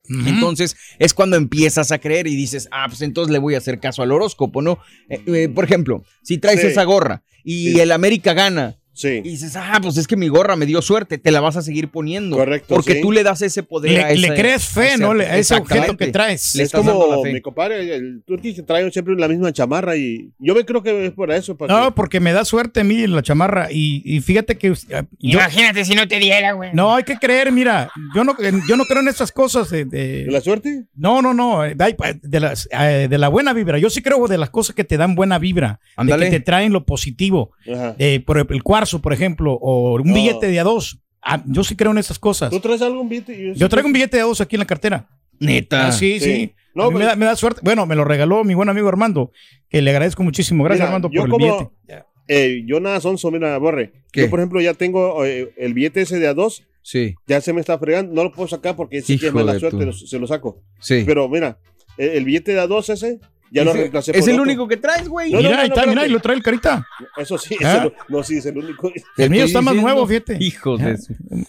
Entonces 0.09 0.77
es 1.01 1.13
cuando 1.13 1.37
empiezas 1.37 1.91
a 1.91 1.99
creer 1.99 2.29
y 2.29 2.37
dices, 2.37 2.69
ah, 2.71 2.87
pues 2.89 3.03
entonces 3.03 3.33
le 3.33 3.41
voy 3.41 3.57
a 3.57 3.59
hacer 3.59 3.81
caso 3.81 4.01
al 4.05 4.13
horóscopo, 4.13 4.63
¿no? 4.63 4.79
Eh, 5.09 5.21
eh, 5.27 5.49
por 5.49 5.65
ejemplo, 5.65 6.05
si 6.23 6.39
traes 6.39 6.61
Sí. 6.61 6.69
esa 6.69 6.85
gorra 6.85 7.25
y 7.43 7.73
Sí. 7.73 7.81
el 7.81 7.91
América 7.91 8.33
gana 8.33 8.79
Sí. 8.93 9.21
y 9.25 9.31
dices, 9.31 9.57
ah, 9.57 9.79
pues 9.81 9.97
es 9.97 10.07
que 10.07 10.17
mi 10.17 10.29
gorra 10.29 10.57
me 10.57 10.67
dio 10.67 10.83
suerte, 10.83 11.17
te 11.17 11.31
la 11.31 11.41
vas 11.41 11.57
a 11.57 11.63
seguir 11.63 11.89
poniendo. 11.91 12.37
Correcto, 12.37 12.75
Porque 12.75 12.95
sí. 12.95 13.01
tú 13.01 13.13
le 13.13 13.23
das 13.23 13.41
ese 13.41 13.63
poder 13.63 14.01
a 14.05 14.09
Le, 14.11 14.17
le 14.17 14.35
crees 14.35 14.67
fe, 14.67 14.89
ese- 14.95 14.99
¿no? 14.99 15.13
A 15.13 15.37
ese 15.39 15.55
objeto 15.55 15.97
que 15.97 16.09
traes. 16.09 16.55
Le 16.55 16.65
es 16.65 16.67
estás 16.67 16.85
dando 16.85 17.07
la 17.07 17.15
como 17.15 17.25
fe. 17.25 17.33
mi 17.33 17.41
compadre, 17.41 17.95
el 17.95 18.23
turqui 18.27 18.55
que 18.55 18.63
trae 18.63 18.91
siempre 18.91 19.15
la 19.17 19.29
misma 19.29 19.53
chamarra 19.53 19.97
y 19.97 20.33
yo 20.39 20.55
me 20.55 20.65
creo 20.67 20.83
que 20.83 21.07
es 21.07 21.13
por 21.13 21.31
eso. 21.31 21.57
Para 21.57 21.73
No, 21.73 21.87
que- 21.87 21.93
porque 21.93 22.21
me 22.21 22.33
da 22.33 22.45
suerte 22.45 22.81
a 22.81 22.85
mí 22.85 23.07
la 23.07 23.23
chamarra. 23.23 23.69
Y, 23.71 24.03
y 24.05 24.21
fíjate 24.21 24.59
que 24.59 24.69
eh, 24.69 24.75
yo- 25.19 25.39
Imagínate 25.39 25.85
si 25.85 25.95
no 25.95 26.07
te 26.07 26.19
diera, 26.19 26.53
güey. 26.53 26.71
no 26.75 26.95
hay 26.95 27.05
que 27.05 27.17
creer, 27.17 27.53
mira, 27.53 27.91
yo 28.15 28.25
no, 28.25 28.37
yo 28.69 28.77
no 28.77 28.85
creo 28.85 29.01
en 29.01 29.09
esas 29.09 29.33
cosas 29.33 29.71
de, 29.71 29.85
de- 29.87 30.25
¿De 30.25 30.31
la 30.31 30.41
suerte? 30.41 30.85
no, 30.95 31.23
no, 31.23 31.33
no, 31.33 31.65
eh, 31.65 31.75
de, 31.75 31.97
de 32.23 32.41
las, 32.41 32.69
eh, 32.73 33.07
de 33.09 33.19
la 33.19 33.29
buena 33.29 33.53
vibra. 33.55 33.79
Yo 33.79 33.89
sí 33.89 34.03
creo 34.03 34.27
de 34.29 34.37
las 34.37 34.51
cosas 34.51 34.75
que 34.75 34.85
te 34.85 34.97
dan 34.99 35.15
buena 35.15 35.39
vibra, 35.39 35.81
de 35.97 36.17
que 36.19 36.31
te 36.31 36.41
traen 36.41 36.73
lo 36.73 36.85
positivo. 36.85 37.53
Ajá. 37.73 37.95
Eh, 37.99 38.21
por 38.27 38.37
el, 38.39 38.47
el 38.51 38.63
por 39.01 39.13
ejemplo, 39.13 39.53
o 39.55 39.95
un 40.01 40.13
billete 40.13 40.47
de 40.49 40.61
a 40.61 40.65
dos. 40.65 41.01
Ah, 41.23 41.43
yo 41.47 41.63
sí 41.65 41.77
creo 41.77 41.91
en 41.93 41.99
esas 41.99 42.19
cosas. 42.19 42.51
¿Tú 42.51 42.61
traes 42.61 42.81
algún 42.83 43.09
billete? 43.09 43.53
Yo 43.55 43.69
traigo 43.69 43.87
un 43.87 43.93
billete 43.93 44.17
de 44.17 44.23
a 44.23 44.27
dos 44.27 44.41
aquí 44.41 44.57
en 44.57 44.61
la 44.61 44.67
cartera. 44.67 45.09
Neta. 45.39 45.89
Ah, 45.89 45.93
sí, 45.93 46.19
sí. 46.21 46.25
sí. 46.35 46.53
No, 46.75 46.91
me, 46.91 46.99
pero- 46.99 47.09
da, 47.11 47.17
me 47.17 47.27
da 47.27 47.37
suerte. 47.37 47.61
Bueno, 47.65 47.85
me 47.87 47.95
lo 47.97 48.05
regaló 48.05 48.43
mi 48.45 48.55
buen 48.55 48.69
amigo 48.69 48.89
Armando, 48.89 49.33
que 49.69 49.83
le 49.83 49.91
agradezco 49.91 50.23
muchísimo. 50.23 50.65
Gracias, 50.65 50.81
Mira, 50.89 50.97
Armando, 50.97 51.11
yo 51.13 51.21
por 51.23 51.29
el 51.29 51.33
como- 51.33 51.73
billete. 51.89 52.05
Eh, 52.29 52.63
yo 52.65 52.79
nada 52.81 53.01
sonso, 53.01 53.31
mira, 53.31 53.59
borre. 53.59 53.93
¿Qué? 54.13 54.23
Yo, 54.23 54.31
por 54.31 54.39
ejemplo, 54.39 54.61
ya 54.61 54.73
tengo 54.75 55.25
eh, 55.25 55.53
el 55.57 55.75
billete 55.75 56.03
ese 56.03 56.19
de 56.21 56.29
a 56.29 56.35
dos 56.35 56.63
Sí, 56.83 57.15
Ya 57.27 57.41
se 57.43 57.53
me 57.53 57.61
está 57.61 57.79
fregando, 57.79 58.15
no 58.15 58.25
lo 58.25 58.33
puedo 58.33 58.49
sacar 58.49 58.75
porque 58.75 59.03
si 59.03 59.15
Hijo 59.15 59.27
es 59.27 59.33
mala 59.35 59.59
suerte, 59.59 59.85
lo- 59.85 59.93
se 59.93 60.19
lo 60.19 60.27
saco. 60.27 60.63
sí. 60.81 61.03
Pero 61.05 61.29
mira, 61.29 61.59
el, 61.99 62.09
el 62.11 62.25
billete 62.25 62.55
de 62.55 62.61
a 62.61 62.67
dos 62.67 62.89
ese, 62.89 63.19
ya 63.51 63.65
lo 63.65 63.73
reemplacé 63.73 64.13
Es 64.13 64.19
por 64.21 64.29
el 64.29 64.35
otro. 64.35 64.43
único 64.45 64.69
que 64.69 64.77
traes, 64.77 65.09
güey. 65.09 65.33
No, 65.33 65.39
mira, 65.39 65.51
no, 65.51 65.59
ahí 65.63 65.69
está, 65.69 65.87
mira, 65.87 66.07
y 66.07 66.11
lo 66.11 66.21
trae 66.21 66.37
el 66.37 66.43
carita. 66.43 66.87
Eso 67.17 67.39
sí, 67.39 67.57
¿Ah? 67.65 67.77
ese 67.77 67.85
no, 68.09 68.19
no, 68.19 68.23
sí, 68.25 68.39
es 68.39 68.47
el 68.47 68.59
único. 68.59 68.93
El 69.17 69.31
mío 69.31 69.45
está 69.45 69.61
más 69.61 69.75
diciendo, 69.75 69.93
nuevo, 69.93 70.07
fíjate. 70.07 70.37
Hijos 70.41 70.79
de 70.81 70.87
Mira, 70.87 70.97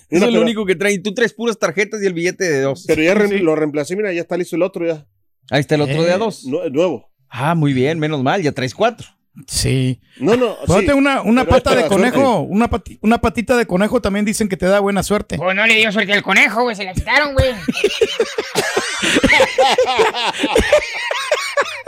Es 0.09 0.21
el 0.21 0.29
pero- 0.29 0.41
único 0.41 0.65
que 0.65 0.75
trae. 0.75 0.97
Tú 0.99 1.13
traes 1.13 1.33
puras 1.33 1.57
tarjetas 1.59 2.01
y 2.01 2.05
el 2.07 2.13
billete 2.13 2.49
de 2.49 2.61
dos. 2.61 2.85
Pero 2.87 3.01
ya 3.03 3.13
re- 3.13 3.27
Sí. 3.29 3.37
lo 3.39 3.55
reemplacé, 3.55 3.95
mira, 3.95 4.11
ya 4.13 4.21
está 4.21 4.37
listo 4.37 4.55
el 4.55 4.63
otro, 4.63 4.85
ya. 4.85 5.05
Ahí 5.49 5.59
está 5.61 5.75
el 5.75 5.81
otro 5.81 6.01
Eh, 6.01 6.05
de 6.05 6.13
a 6.13 6.17
dos. 6.17 6.45
Nu- 6.45 6.67
nuevo. 6.69 7.11
Ah, 7.29 7.55
muy 7.55 7.73
bien, 7.73 7.99
menos 7.99 8.21
mal, 8.23 8.41
ya 8.41 8.51
traes 8.51 8.73
cuatro. 8.75 9.07
Sí. 9.47 10.01
No, 10.19 10.35
no, 10.35 10.57
sí. 10.67 10.91
una, 10.91 11.21
una 11.21 11.45
pata 11.45 11.73
de 11.73 11.87
conejo, 11.87 12.41
una, 12.41 12.69
pati- 12.69 12.99
una 13.01 13.21
patita 13.21 13.55
de 13.55 13.65
conejo 13.65 14.01
también 14.01 14.25
dicen 14.25 14.49
que 14.49 14.57
te 14.57 14.65
da 14.65 14.81
buena 14.81 15.03
suerte. 15.03 15.37
Pues 15.37 15.55
no 15.55 15.65
le 15.65 15.75
dio 15.75 15.89
suerte 15.93 16.11
al 16.11 16.21
conejo, 16.21 16.63
güey. 16.63 16.75
Se 16.75 16.83
la 16.83 16.91
quitaron, 16.93 17.33
güey. 17.33 17.49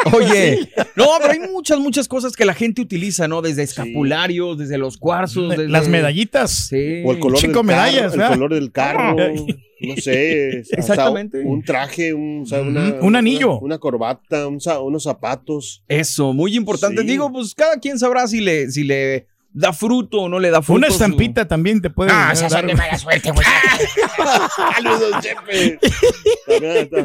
Oye, 0.14 0.70
no, 0.96 1.08
pero 1.22 1.32
hay 1.34 1.40
muchas, 1.40 1.80
muchas 1.80 2.08
cosas 2.08 2.34
que 2.36 2.46
la 2.46 2.54
gente 2.54 2.82
utiliza, 2.82 3.28
¿no? 3.28 3.42
Desde 3.42 3.64
escapularios, 3.64 4.58
desde 4.58 4.78
los 4.78 4.98
cuarzos, 4.98 5.50
desde... 5.50 5.70
Las 5.70 5.88
medallitas. 5.88 6.52
Sí. 6.52 7.02
O 7.06 7.12
el 7.14 7.20
color 7.20 7.40
Chico 7.40 7.60
del 7.60 7.66
medallas, 7.68 8.02
carro, 8.02 8.14
el 8.14 8.18
¿verdad? 8.20 8.34
color 8.36 8.54
del 8.54 8.72
carro, 8.72 9.16
no 9.82 9.96
sé, 9.98 10.60
Exactamente. 10.72 11.42
un 11.44 11.64
traje, 11.64 12.14
un, 12.14 12.42
o 12.44 12.46
sea, 12.46 12.62
Ujú, 12.62 12.70
una, 12.70 12.94
un 13.02 13.16
anillo. 13.16 13.52
una, 13.58 13.62
una 13.66 13.78
corbata, 13.80 14.48
un 14.48 14.60
unos 14.82 15.04
zapatos. 15.04 15.84
Eso, 15.88 16.34
muy 16.34 16.56
importante. 16.56 17.02
Sí. 17.02 17.08
Digo, 17.08 17.32
pues 17.32 17.54
cada 17.54 17.78
quien 17.80 18.00
sabrá 18.00 18.28
si 18.28 18.40
le, 18.42 18.72
si 18.72 18.84
le 18.84 19.28
da 19.56 19.72
fruto 19.74 20.22
o 20.22 20.30
no 20.30 20.40
le 20.40 20.50
da 20.50 20.62
fruto. 20.62 20.78
Una 20.78 20.88
su- 20.88 20.94
estampita 20.94 21.48
también 21.48 21.82
te 21.82 21.90
puede 21.90 22.12
No, 22.12 22.32
esas 22.32 22.52
son 22.52 22.62
dar 22.62 22.66
de 22.66 22.76
mala 22.76 22.98
suerte, 22.98 23.32
güey. 23.32 23.46
¡Saludos, 24.76 25.16
Chepe! 25.22 25.80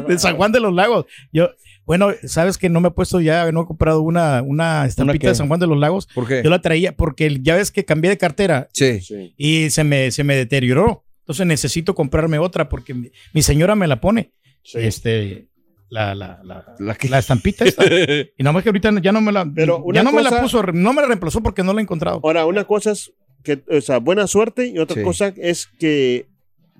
De 0.07 0.19
San 0.19 0.35
Juan 0.35 0.51
de 0.51 0.59
los 0.59 0.73
Lagos. 0.73 1.05
Yo, 1.31 1.49
bueno, 1.89 2.11
sabes 2.25 2.59
que 2.59 2.69
no 2.69 2.81
me 2.81 2.89
he 2.89 2.91
puesto 2.91 3.19
ya, 3.19 3.51
no 3.51 3.63
he 3.63 3.65
comprado 3.65 4.01
una, 4.03 4.43
una 4.43 4.85
estampita 4.85 5.17
qué? 5.23 5.27
de 5.29 5.33
San 5.35 5.47
Juan 5.47 5.59
de 5.59 5.65
los 5.65 5.79
Lagos. 5.79 6.07
¿Por 6.13 6.27
qué? 6.27 6.43
Yo 6.43 6.51
la 6.51 6.61
traía 6.61 6.95
porque 6.95 7.39
ya 7.41 7.55
ves 7.55 7.71
que 7.71 7.83
cambié 7.83 8.11
de 8.11 8.17
cartera 8.19 8.67
Sí. 8.73 9.01
Sí. 9.01 9.33
y 9.37 9.71
se 9.71 9.83
me, 9.83 10.11
se 10.11 10.23
me 10.23 10.35
deterioró. 10.35 11.03
Entonces 11.21 11.47
necesito 11.47 11.95
comprarme 11.95 12.37
otra 12.37 12.69
porque 12.69 12.93
mi, 12.93 13.09
mi 13.33 13.41
señora 13.41 13.73
me 13.75 13.87
la 13.87 13.99
pone. 13.99 14.33
Sí. 14.61 14.77
Este, 14.81 15.47
la, 15.89 16.13
la, 16.13 16.39
la, 16.43 16.75
La 16.77 16.93
que- 16.93 17.09
la 17.09 17.17
estampita 17.17 17.65
esta. 17.65 17.83
Y 18.37 18.43
nada 18.43 18.53
más 18.53 18.61
que 18.61 18.69
ahorita 18.69 18.91
ya 19.01 19.11
no 19.11 19.21
me 19.21 19.31
la, 19.31 19.51
Pero 19.55 19.79
una 19.83 19.95
ya 19.95 20.03
no 20.03 20.11
me 20.11 20.21
la 20.21 20.29
cosa- 20.29 20.41
puso, 20.43 20.61
no 20.71 20.93
me 20.93 21.01
la 21.01 21.07
reemplazó 21.07 21.41
porque 21.41 21.63
no 21.63 21.73
la 21.73 21.79
he 21.79 21.83
encontrado. 21.83 22.19
Ahora, 22.23 22.45
una 22.45 22.65
cosa 22.65 22.91
es 22.91 23.11
que, 23.43 23.63
o 23.67 23.81
sea, 23.81 23.97
buena 23.97 24.27
suerte 24.27 24.67
y 24.67 24.77
otra 24.77 24.95
Sí. 24.97 25.01
cosa 25.01 25.33
es 25.37 25.65
que 25.79 26.27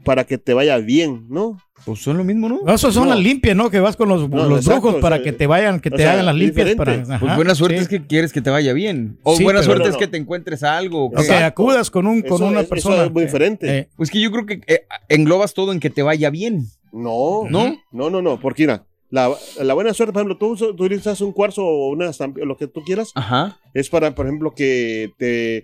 para 0.05 0.25
que 0.25 0.37
te 0.37 0.53
vaya 0.53 0.77
bien, 0.77 1.25
¿no? 1.29 1.57
Pues 1.85 1.99
son 2.01 2.17
lo 2.17 2.23
mismo, 2.23 2.49
¿no? 2.49 2.59
No, 2.65 2.77
son 2.77 2.93
No. 2.95 3.05
las 3.05 3.19
limpias, 3.19 3.55
¿no? 3.55 3.69
Que 3.69 3.79
vas 3.79 3.95
con 3.95 4.09
los, 4.09 4.29
No, 4.29 4.45
los 4.47 4.65
brujos 4.65 4.95
o 4.95 4.99
para 4.99 5.17
sea, 5.17 5.23
que 5.25 5.31
te 5.31 5.47
vayan, 5.47 5.79
que 5.79 5.89
te 5.89 5.97
sea, 5.97 6.13
hagan 6.13 6.25
las 6.25 6.35
limpias. 6.35 6.75
Para. 6.75 7.03
Pues 7.19 7.35
buena 7.35 7.55
suerte 7.55 7.77
sí. 7.77 7.83
es 7.83 7.87
que 7.89 8.05
quieres 8.05 8.33
que 8.33 8.41
te 8.41 8.49
vaya 8.49 8.73
bien. 8.73 9.17
O 9.23 9.35
Sí, 9.35 9.43
buena 9.43 9.63
suerte 9.63 9.85
no, 9.85 9.89
es 9.91 9.97
que 9.97 10.07
te 10.07 10.17
encuentres 10.17 10.63
algo. 10.63 11.05
O 11.05 11.11
que 11.11 11.31
acudas 11.33 11.89
con, 11.89 12.05
un, 12.07 12.21
con 12.21 12.35
Eso 12.35 12.45
una 12.47 12.59
es- 12.59 12.65
eso 12.65 12.69
persona. 12.69 13.03
es 13.05 13.11
muy 13.11 13.23
diferente. 13.23 13.77
Eh, 13.77 13.89
Pues 13.95 14.11
que 14.11 14.19
yo 14.21 14.31
creo 14.31 14.45
que 14.45 14.61
eh, 14.67 14.85
englobas 15.07 15.53
todo 15.53 15.71
en 15.71 15.79
que 15.79 15.89
te 15.89 16.01
vaya 16.03 16.29
bien. 16.29 16.65
No, 16.91 17.43
¿No? 17.49 17.75
no, 17.91 18.09
no, 18.09 18.21
no, 18.21 18.39
porque 18.39 18.63
mira, 18.63 18.83
la, 19.11 19.31
la 19.61 19.73
buena 19.73 19.93
suerte, 19.93 20.11
por 20.13 20.21
ejemplo, 20.21 20.37
tú, 20.37 20.55
tú 20.75 20.83
utilizas 20.85 21.21
un 21.21 21.31
cuarzo 21.31 21.63
o 21.65 21.89
una 21.91 22.09
estampa, 22.09 22.41
lo 22.43 22.57
que 22.57 22.67
tú 22.67 22.83
quieras, 22.83 23.11
Ajá. 23.15 23.57
es 23.73 23.89
para, 23.89 24.13
por 24.15 24.25
ejemplo, 24.25 24.53
que 24.55 25.11
te, 25.17 25.63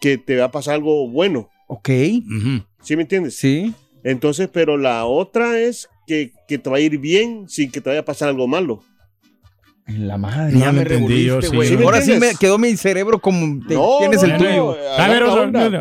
que 0.00 0.16
te 0.18 0.36
va 0.36 0.46
a 0.46 0.50
pasar 0.50 0.74
algo 0.74 1.08
bueno. 1.08 1.48
Ok. 1.66 1.88
¿Sí 2.82 2.96
me 2.96 3.02
entiendes? 3.02 3.36
Sí. 3.36 3.72
Entonces, 4.04 4.48
pero 4.52 4.76
la 4.76 5.04
otra 5.06 5.58
es 5.58 5.88
que, 6.06 6.32
que 6.46 6.58
te 6.58 6.70
va 6.70 6.76
a 6.76 6.80
ir 6.80 6.98
bien 6.98 7.48
sin 7.48 7.70
que 7.72 7.80
te 7.80 7.88
vaya 7.90 8.00
a 8.00 8.04
pasar 8.04 8.28
algo 8.28 8.46
malo. 8.46 8.80
En 9.86 10.08
la 10.08 10.16
madre. 10.16 10.54
No 10.54 10.60
ya 10.60 10.72
me 10.72 10.80
entendí 10.80 11.24
yo, 11.24 11.40
revolviste, 11.42 11.50
sí. 11.50 11.56
güey. 11.56 11.68
¿Sí 11.68 11.76
me 11.76 11.84
Ahora 11.84 12.00
sí 12.00 12.12
me 12.18 12.34
quedó 12.40 12.56
mi 12.56 12.74
cerebro 12.74 13.20
como 13.20 13.62
te- 13.66 13.74
No, 13.74 13.96
tienes 13.98 14.22
no, 14.22 14.24
el 14.26 14.32
no, 14.32 14.38
tuyo. 14.38 14.76
no, 14.78 15.02
A 15.02 15.08
ver, 15.08 15.22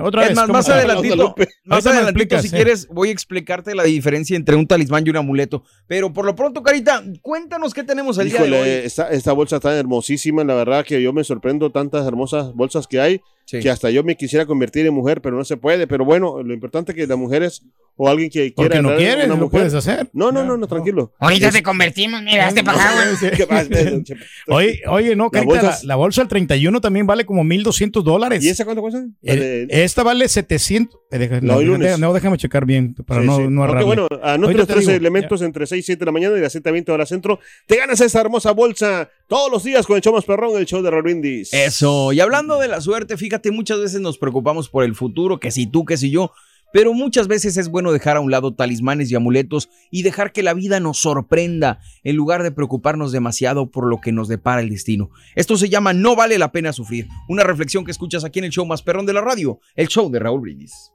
otra, 0.01 0.23
Es 0.23 0.27
vez. 0.29 0.35
más, 0.35 0.45
¿cómo 0.45 0.57
más 0.57 0.65
se- 0.65 0.73
adelantito, 0.73 1.35
más 1.63 1.85
adelantito, 1.85 2.09
explicas, 2.09 2.41
si 2.41 2.49
sí. 2.49 2.55
quieres, 2.55 2.87
voy 2.89 3.07
a 3.07 3.11
explicarte 3.13 3.73
la 3.73 3.83
diferencia 3.83 4.35
entre 4.35 4.57
un 4.57 4.67
talismán 4.67 5.03
y 5.07 5.09
un 5.09 5.15
amuleto. 5.15 5.63
Pero 5.87 6.11
por 6.11 6.25
lo 6.25 6.35
pronto, 6.35 6.61
Carita, 6.63 7.01
cuéntanos 7.21 7.73
qué 7.73 7.83
tenemos 7.83 8.17
el 8.17 8.29
día 8.29 8.43
de 8.43 8.51
hoy. 8.61 8.69
esta, 8.85 9.07
esta 9.07 9.31
bolsa 9.31 9.55
está 9.55 9.73
hermosísima, 9.73 10.43
la 10.43 10.55
verdad 10.55 10.83
que 10.85 11.01
yo 11.01 11.13
me 11.13 11.23
sorprendo 11.23 11.71
tantas 11.71 12.05
hermosas 12.05 12.53
bolsas 12.53 12.87
que 12.87 12.99
hay, 12.99 13.21
Sí. 13.45 13.59
que 13.59 13.69
hasta 13.69 13.89
yo 13.89 14.03
me 14.03 14.15
quisiera 14.15 14.45
convertir 14.45 14.85
en 14.85 14.93
mujer, 14.93 15.21
pero 15.21 15.35
no 15.37 15.43
se 15.43 15.57
puede. 15.57 15.85
Pero 15.87 16.05
bueno, 16.05 16.41
lo 16.43 16.53
importante 16.53 16.91
es 16.91 16.95
que 16.95 17.07
las 17.07 17.17
mujeres 17.17 17.63
o 17.95 18.09
alguien 18.09 18.29
que 18.29 18.53
quiera 18.53 18.55
Porque 18.55 18.81
no 18.81 18.95
quieres, 18.95 19.27
no 19.27 19.49
puedes 19.49 19.73
hacer. 19.73 20.09
No, 20.13 20.31
no, 20.31 20.43
no, 20.43 20.57
no, 20.57 20.67
tranquilo. 20.67 21.13
Ahorita 21.19 21.47
Es- 21.49 21.53
te 21.53 21.61
convertimos, 21.61 22.21
mira, 22.23 22.47
hazte 22.47 22.63
para. 22.63 22.79
Oye, 24.47 24.81
oye, 24.89 25.15
no, 25.15 25.29
Carita, 25.29 25.77
la, 25.83 25.95
bolsa 25.95 26.21
del 26.21 26.27
31 26.27 26.81
también 26.81 27.05
vale 27.05 27.25
como 27.25 27.43
1.200 27.43 28.01
dólares. 28.03 28.43
¿Y 28.43 28.49
esa 28.49 28.65
cuánto 28.65 28.81
cuesta? 28.81 29.03
Eh, 29.21 29.67
Esta 29.69 30.03
vale 30.03 30.27
700. 30.27 30.99
eh, 31.11 31.39
no, 31.41 31.57
hoy 31.57 31.65
lunes. 31.65 31.87
deja- 31.87 31.97
no, 31.97 32.13
déjame 32.13 32.37
checar 32.37 32.65
bien 32.65 32.95
para 32.95 33.21
Sí, 33.21 33.27
no, 33.27 33.37
sí. 33.37 33.43
no 33.47 33.85
bueno, 33.85 34.07
los 34.09 34.67
te 34.67 34.73
tres 34.73 34.87
elementos 34.87 35.41
entre 35.41 35.67
6 35.67 35.79
y 35.79 35.85
7 35.85 35.99
de 35.99 36.05
la 36.05 36.11
mañana 36.11 36.37
y 36.37 36.41
las 36.41 36.51
7 36.51 36.69
a 36.69 36.71
20 36.71 36.91
horas 36.91 37.09
centro. 37.09 37.39
Te 37.67 37.77
ganas 37.77 38.01
esa 38.01 38.21
hermosa 38.21 38.51
bolsa 38.51 39.09
todos 39.33 39.51
los 39.51 39.63
días 39.63 39.87
con 39.87 39.95
el 39.95 40.03
show 40.03 40.13
más 40.13 40.25
perrón, 40.25 40.55
el 40.59 40.67
show 40.67 40.83
de 40.83 40.91
Raúl 40.91 41.01
Brindis. 41.01 41.51
Eso, 41.55 42.13
y 42.13 42.19
hablando 42.19 42.59
de 42.59 42.67
la 42.67 42.81
suerte, 42.81 43.17
fíjate, 43.17 43.49
muchas 43.49 43.79
veces 43.79 43.99
nos 43.99 44.19
preocupamos 44.19 44.69
por 44.69 44.83
el 44.83 44.93
futuro, 44.93 45.39
que 45.39 45.49
si 45.49 45.65
tú, 45.65 45.85
que 45.85 45.97
si 45.97 46.11
yo, 46.11 46.31
pero 46.71 46.93
muchas 46.93 47.27
veces 47.27 47.57
es 47.57 47.69
bueno 47.69 47.91
dejar 47.91 48.15
a 48.15 48.19
un 48.19 48.29
lado 48.29 48.53
talismanes 48.53 49.09
y 49.09 49.15
amuletos 49.15 49.69
y 49.89 50.03
dejar 50.03 50.33
que 50.33 50.43
la 50.43 50.53
vida 50.53 50.79
nos 50.79 50.99
sorprenda 50.99 51.79
en 52.03 52.15
lugar 52.15 52.43
de 52.43 52.51
preocuparnos 52.51 53.11
demasiado 53.11 53.71
por 53.71 53.87
lo 53.87 53.99
que 54.01 54.11
nos 54.11 54.27
depara 54.27 54.61
el 54.61 54.69
destino. 54.69 55.09
Esto 55.33 55.57
se 55.57 55.67
llama 55.67 55.93
No 55.93 56.15
vale 56.15 56.37
la 56.37 56.51
pena 56.51 56.71
sufrir, 56.71 57.07
una 57.27 57.41
reflexión 57.41 57.85
que 57.85 57.91
escuchas 57.91 58.23
aquí 58.23 58.37
en 58.37 58.45
el 58.45 58.51
show 58.51 58.67
más 58.67 58.83
perrón 58.83 59.07
de 59.07 59.13
la 59.13 59.21
radio, 59.21 59.59
el 59.75 59.87
show 59.87 60.11
de 60.11 60.19
Raúl 60.19 60.41
Brindis. 60.41 60.91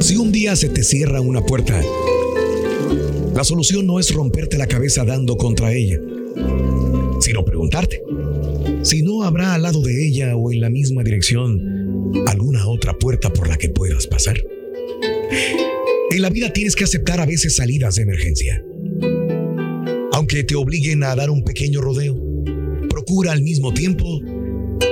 Si 0.00 0.18
un 0.18 0.30
día 0.30 0.54
se 0.56 0.68
te 0.68 0.84
cierra 0.84 1.22
una 1.22 1.40
puerta, 1.40 1.80
la 3.36 3.44
solución 3.44 3.86
no 3.86 4.00
es 4.00 4.14
romperte 4.14 4.56
la 4.56 4.66
cabeza 4.66 5.04
dando 5.04 5.36
contra 5.36 5.70
ella, 5.70 6.00
sino 7.20 7.44
preguntarte 7.44 8.02
si 8.80 9.02
no 9.02 9.24
habrá 9.24 9.52
al 9.52 9.62
lado 9.62 9.82
de 9.82 10.06
ella 10.06 10.34
o 10.34 10.50
en 10.50 10.62
la 10.62 10.70
misma 10.70 11.04
dirección 11.04 12.14
alguna 12.26 12.66
otra 12.66 12.98
puerta 12.98 13.30
por 13.30 13.46
la 13.46 13.58
que 13.58 13.68
puedas 13.68 14.06
pasar. 14.06 14.42
En 16.10 16.22
la 16.22 16.30
vida 16.30 16.50
tienes 16.50 16.74
que 16.74 16.84
aceptar 16.84 17.20
a 17.20 17.26
veces 17.26 17.56
salidas 17.56 17.96
de 17.96 18.02
emergencia. 18.04 18.64
Aunque 20.12 20.42
te 20.42 20.54
obliguen 20.54 21.02
a 21.04 21.14
dar 21.14 21.28
un 21.28 21.44
pequeño 21.44 21.82
rodeo, 21.82 22.18
procura 22.88 23.32
al 23.32 23.42
mismo 23.42 23.74
tiempo 23.74 24.18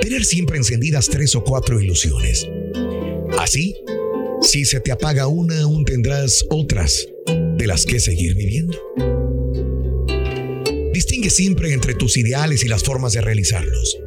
tener 0.01 0.23
siempre 0.23 0.57
encendidas 0.57 1.07
tres 1.09 1.33
o 1.35 1.43
cuatro 1.43 1.81
ilusiones. 1.81 2.47
Así, 3.39 3.75
si 4.45 4.63
se 4.63 4.79
te 4.79 4.91
apaga 4.91 5.27
una, 5.27 5.61
aún 5.61 5.85
tendrás 5.85 6.45
otras 6.49 7.07
de 7.57 7.67
las 7.67 7.85
que 7.85 7.99
seguir 7.99 8.35
viviendo. 8.35 8.77
Distingue 10.93 11.29
siempre 11.29 11.73
entre 11.73 11.95
tus 11.95 12.15
ideales 12.15 12.63
y 12.63 12.67
las 12.67 12.83
formas 12.83 13.13
de 13.13 13.21
realizarlos. 13.21 13.97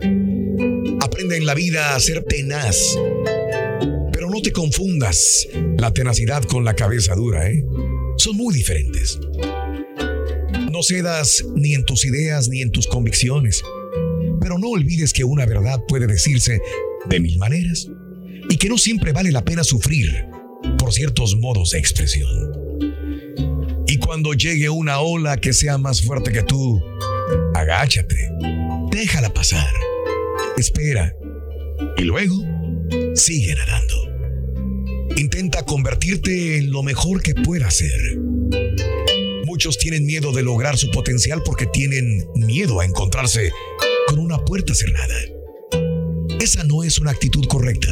Aprende 1.00 1.36
en 1.36 1.44
la 1.44 1.54
vida 1.54 1.94
a 1.94 2.00
ser 2.00 2.22
tenaz. 2.22 2.96
Pero 4.12 4.30
no 4.30 4.40
te 4.40 4.52
confundas 4.52 5.48
la 5.76 5.92
tenacidad 5.92 6.44
con 6.44 6.64
la 6.64 6.74
cabeza 6.74 7.14
dura, 7.14 7.50
¿eh? 7.50 7.64
Son 8.16 8.36
muy 8.36 8.54
diferentes. 8.54 9.18
No 10.70 10.82
cedas 10.82 11.44
ni 11.56 11.74
en 11.74 11.84
tus 11.84 12.04
ideas 12.04 12.48
ni 12.48 12.62
en 12.62 12.70
tus 12.70 12.86
convicciones. 12.86 13.62
Pero 14.40 14.56
no 14.58 14.68
olvides 14.68 15.12
que 15.12 15.24
una 15.24 15.46
verdad 15.46 15.80
puede 15.88 16.06
decirse 16.06 16.60
de 17.08 17.20
mil 17.20 17.38
maneras 17.38 17.88
y 18.48 18.56
que 18.56 18.68
no 18.68 18.78
siempre 18.78 19.12
vale 19.12 19.30
la 19.30 19.44
pena 19.44 19.62
sufrir 19.62 20.27
por 20.76 20.92
ciertos 20.92 21.36
modos 21.36 21.70
de 21.70 21.78
expresión. 21.78 22.52
Y 23.86 23.96
cuando 23.98 24.34
llegue 24.34 24.68
una 24.68 25.00
ola 25.00 25.38
que 25.38 25.52
sea 25.52 25.78
más 25.78 26.02
fuerte 26.02 26.32
que 26.32 26.42
tú, 26.42 26.82
agáchate, 27.54 28.30
déjala 28.90 29.32
pasar, 29.32 29.72
espera 30.56 31.14
y 31.96 32.02
luego 32.02 32.36
sigue 33.14 33.54
nadando. 33.54 34.08
Intenta 35.16 35.64
convertirte 35.64 36.58
en 36.58 36.70
lo 36.70 36.82
mejor 36.82 37.22
que 37.22 37.34
puedas 37.34 37.74
ser. 37.74 38.18
Muchos 39.46 39.78
tienen 39.78 40.04
miedo 40.04 40.32
de 40.32 40.42
lograr 40.42 40.76
su 40.76 40.90
potencial 40.90 41.42
porque 41.44 41.66
tienen 41.66 42.26
miedo 42.36 42.80
a 42.80 42.84
encontrarse 42.84 43.50
con 44.06 44.18
una 44.18 44.38
puerta 44.44 44.74
cerrada. 44.74 45.14
Esa 46.40 46.62
no 46.64 46.84
es 46.84 46.98
una 46.98 47.10
actitud 47.10 47.46
correcta. 47.48 47.88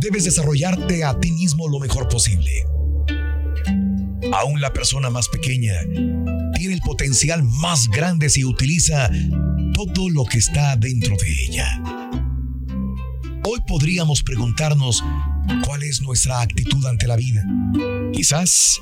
Debes 0.00 0.24
desarrollarte 0.24 1.04
a 1.04 1.18
ti 1.20 1.30
mismo 1.32 1.68
lo 1.68 1.78
mejor 1.78 2.08
posible. 2.08 2.64
Aún 4.32 4.60
la 4.60 4.72
persona 4.72 5.10
más 5.10 5.28
pequeña 5.28 5.74
tiene 6.54 6.74
el 6.74 6.80
potencial 6.80 7.42
más 7.42 7.88
grande 7.88 8.30
si 8.30 8.44
utiliza 8.44 9.10
todo 9.74 10.08
lo 10.08 10.24
que 10.24 10.38
está 10.38 10.76
dentro 10.76 11.16
de 11.16 11.44
ella. 11.44 11.82
Hoy 13.44 13.58
podríamos 13.66 14.22
preguntarnos 14.22 15.04
cuál 15.64 15.82
es 15.82 16.00
nuestra 16.00 16.40
actitud 16.40 16.84
ante 16.86 17.06
la 17.06 17.16
vida. 17.16 17.44
Quizás 18.12 18.80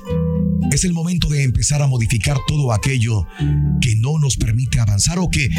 es 0.71 0.83
el 0.85 0.93
momento 0.93 1.27
de 1.27 1.43
empezar 1.43 1.81
a 1.81 1.87
modificar 1.87 2.37
todo 2.47 2.71
aquello 2.71 3.25
que 3.81 3.95
no 3.95 4.17
nos 4.19 4.37
permite 4.37 4.79
avanzar 4.79 5.19
o 5.19 5.29
que 5.29 5.49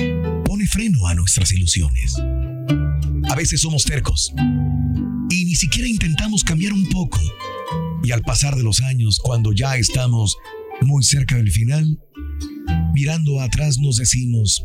pone 0.45 0.67
freno 0.67 1.07
a 1.07 1.15
nuestras 1.15 1.53
ilusiones. 1.53 2.17
A 3.29 3.35
veces 3.35 3.61
somos 3.61 3.85
tercos 3.85 4.33
ni 5.53 5.57
siquiera 5.57 5.87
intentamos 5.87 6.45
cambiar 6.45 6.73
un 6.73 6.89
poco. 6.89 7.21
Y 8.03 8.11
al 8.13 8.23
pasar 8.23 8.57
de 8.57 8.63
los 8.63 8.81
años, 8.81 9.21
cuando 9.23 9.53
ya 9.53 9.77
estamos 9.77 10.39
muy 10.81 11.05
cerca 11.05 11.37
del 11.37 11.51
final, 11.51 12.01
mirando 12.95 13.39
atrás 13.39 13.77
nos 13.79 13.99
decimos, 13.99 14.65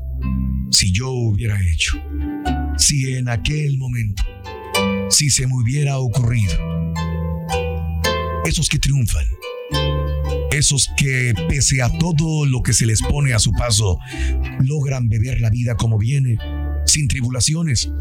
si 0.72 0.94
yo 0.94 1.12
hubiera 1.12 1.60
hecho, 1.62 2.01
si 2.77 3.15
en 3.15 3.27
aquel 3.27 3.77
momento, 3.77 4.24
si 5.10 5.29
se 5.29 5.46
me 5.46 5.56
hubiera 5.56 6.00
ocurrido. 6.00 6.53
Esos 8.46 8.70
que 8.70 8.79
triunfan, 8.79 9.25
esos 10.53 10.89
que 10.96 11.34
pese 11.50 11.82
a 11.82 11.89
todo 11.98 12.46
lo 12.46 12.63
que 12.63 12.72
se 12.72 12.86
les 12.86 13.01
pone 13.01 13.34
a 13.34 13.39
su 13.39 13.51
paso, 13.51 14.00
logran 14.62 15.10
beber 15.10 15.41
la 15.41 15.50
vida 15.50 15.75
como 15.75 15.98
viene, 15.98 16.38
sin 16.86 17.10
tribulaciones. 17.10 17.91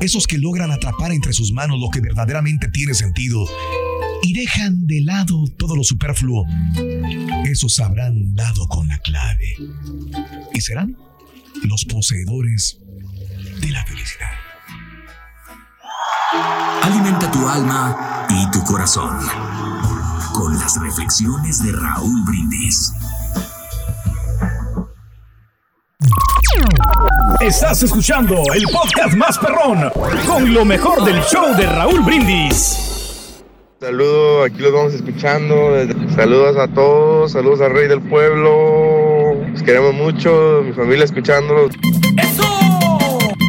Esos 0.00 0.26
que 0.26 0.38
logran 0.38 0.70
atrapar 0.70 1.12
entre 1.12 1.32
sus 1.32 1.52
manos 1.52 1.80
lo 1.80 1.88
que 1.90 2.00
verdaderamente 2.00 2.68
tiene 2.68 2.94
sentido 2.94 3.46
y 4.22 4.32
dejan 4.32 4.86
de 4.86 5.02
lado 5.02 5.44
todo 5.58 5.76
lo 5.76 5.84
superfluo. 5.84 6.46
Esos 7.44 7.78
habrán 7.80 8.34
dado 8.34 8.66
con 8.68 8.88
la 8.88 8.98
clave 8.98 9.56
y 10.52 10.60
serán 10.60 10.96
los 11.62 11.84
poseedores 11.84 12.78
de 13.60 13.70
la 13.70 13.84
felicidad. 13.84 14.30
Alimenta 16.82 17.30
tu 17.30 17.46
alma 17.48 18.26
y 18.28 18.50
tu 18.50 18.62
corazón 18.64 19.18
con 20.32 20.58
las 20.58 20.80
reflexiones 20.80 21.62
de 21.62 21.72
Raúl 21.72 22.24
Brindis. 22.24 22.92
Estás 27.40 27.82
escuchando 27.82 28.34
el 28.54 28.64
podcast 28.72 29.14
más 29.16 29.38
perrón 29.38 29.90
con 30.26 30.54
lo 30.54 30.64
mejor 30.64 31.04
del 31.04 31.20
show 31.22 31.54
de 31.56 31.66
Raúl 31.66 32.00
Brindis. 32.00 33.42
Saludos, 33.80 34.50
aquí 34.50 34.62
los 34.62 34.72
vamos 34.72 34.94
escuchando. 34.94 35.54
Saludos 36.14 36.56
a 36.56 36.68
todos, 36.68 37.32
saludos 37.32 37.60
al 37.60 37.72
rey 37.72 37.88
del 37.88 38.00
pueblo. 38.00 39.34
Los 39.50 39.62
queremos 39.62 39.94
mucho, 39.94 40.62
mi 40.64 40.72
familia 40.72 41.04
escuchándolos. 41.04 41.72
¡Eso! 42.16 42.44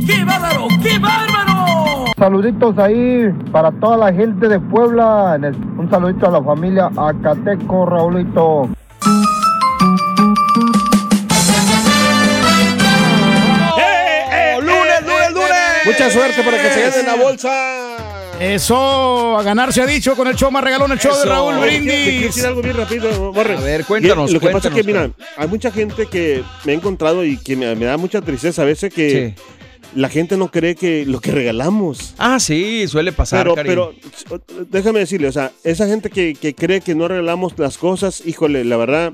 ¡Qué 0.06 0.26
bárbaro! 0.26 0.68
¡Qué 0.84 1.00
bárbaro! 1.00 2.06
Saluditos 2.18 2.78
ahí 2.80 3.30
para 3.52 3.72
toda 3.72 3.98
la 3.98 4.14
gente 4.14 4.48
de 4.48 4.60
Puebla. 4.60 5.38
Un 5.78 5.90
saludito 5.90 6.28
a 6.28 6.32
la 6.32 6.44
familia 6.44 6.90
Acateco, 6.98 7.86
Raulito. 7.86 8.70
Mucha 15.86 16.10
suerte 16.10 16.42
para 16.44 16.62
que 16.62 16.70
se 16.72 16.82
ganen 16.82 17.06
la 17.06 17.16
bolsa. 17.16 17.98
Eso, 18.40 19.38
a 19.38 19.44
ganar 19.44 19.72
se 19.72 19.82
ha 19.82 19.86
dicho 19.86 20.14
con 20.16 20.28
el 20.28 20.36
show 20.36 20.52
más 20.52 20.62
regalón, 20.64 20.92
el 20.92 21.00
show 21.00 21.12
Eso. 21.14 21.22
de 21.24 21.30
Raúl 21.30 21.56
Te 21.62 21.70
quiero 21.70 21.86
Brindis. 21.86 22.22
decir 22.26 22.46
algo 22.46 22.62
bien 22.62 22.76
rápido, 22.76 23.32
Borre. 23.32 23.56
A 23.56 23.62
ver, 23.62 23.86
cuéntanos, 23.86 24.30
Y 24.30 24.34
Lo 24.34 24.40
que 24.42 24.50
pasa 24.50 24.68
es 24.68 24.74
que, 24.74 24.84
mira, 24.84 25.10
hay 25.38 25.48
mucha 25.48 25.72
gente 25.72 26.08
que 26.08 26.44
me 26.66 26.74
he 26.74 26.76
encontrado 26.76 27.24
y 27.24 27.38
que 27.38 27.56
me, 27.56 27.74
me 27.76 27.86
da 27.86 27.96
mucha 27.98 28.22
tristeza 28.22 28.64
a 28.64 28.66
veces 28.66 28.94
que 28.94 29.34
Sí. 29.36 29.44
la 29.96 30.10
gente 30.10 30.36
no 30.36 30.52
cree 30.52 30.76
que 30.76 31.06
lo 31.06 31.22
que 31.22 31.32
regalamos. 31.32 32.14
Ah, 32.18 32.40
sí, 32.42 32.86
suele 32.90 33.14
pasar, 33.14 33.48
Pero, 33.56 33.56
pero 33.56 33.94
déjame 34.70 35.00
decirle, 35.00 35.30
o 35.30 35.32
sea, 35.32 35.54
esa 35.64 35.88
gente 35.88 36.10
que, 36.10 36.34
que 36.36 36.54
cree 36.54 36.82
que 36.82 36.94
no 36.94 37.08
regalamos 37.08 37.54
las 37.58 37.78
cosas, 37.78 38.22
híjole, 38.26 38.66
la 38.66 38.76
verdad. 38.76 39.14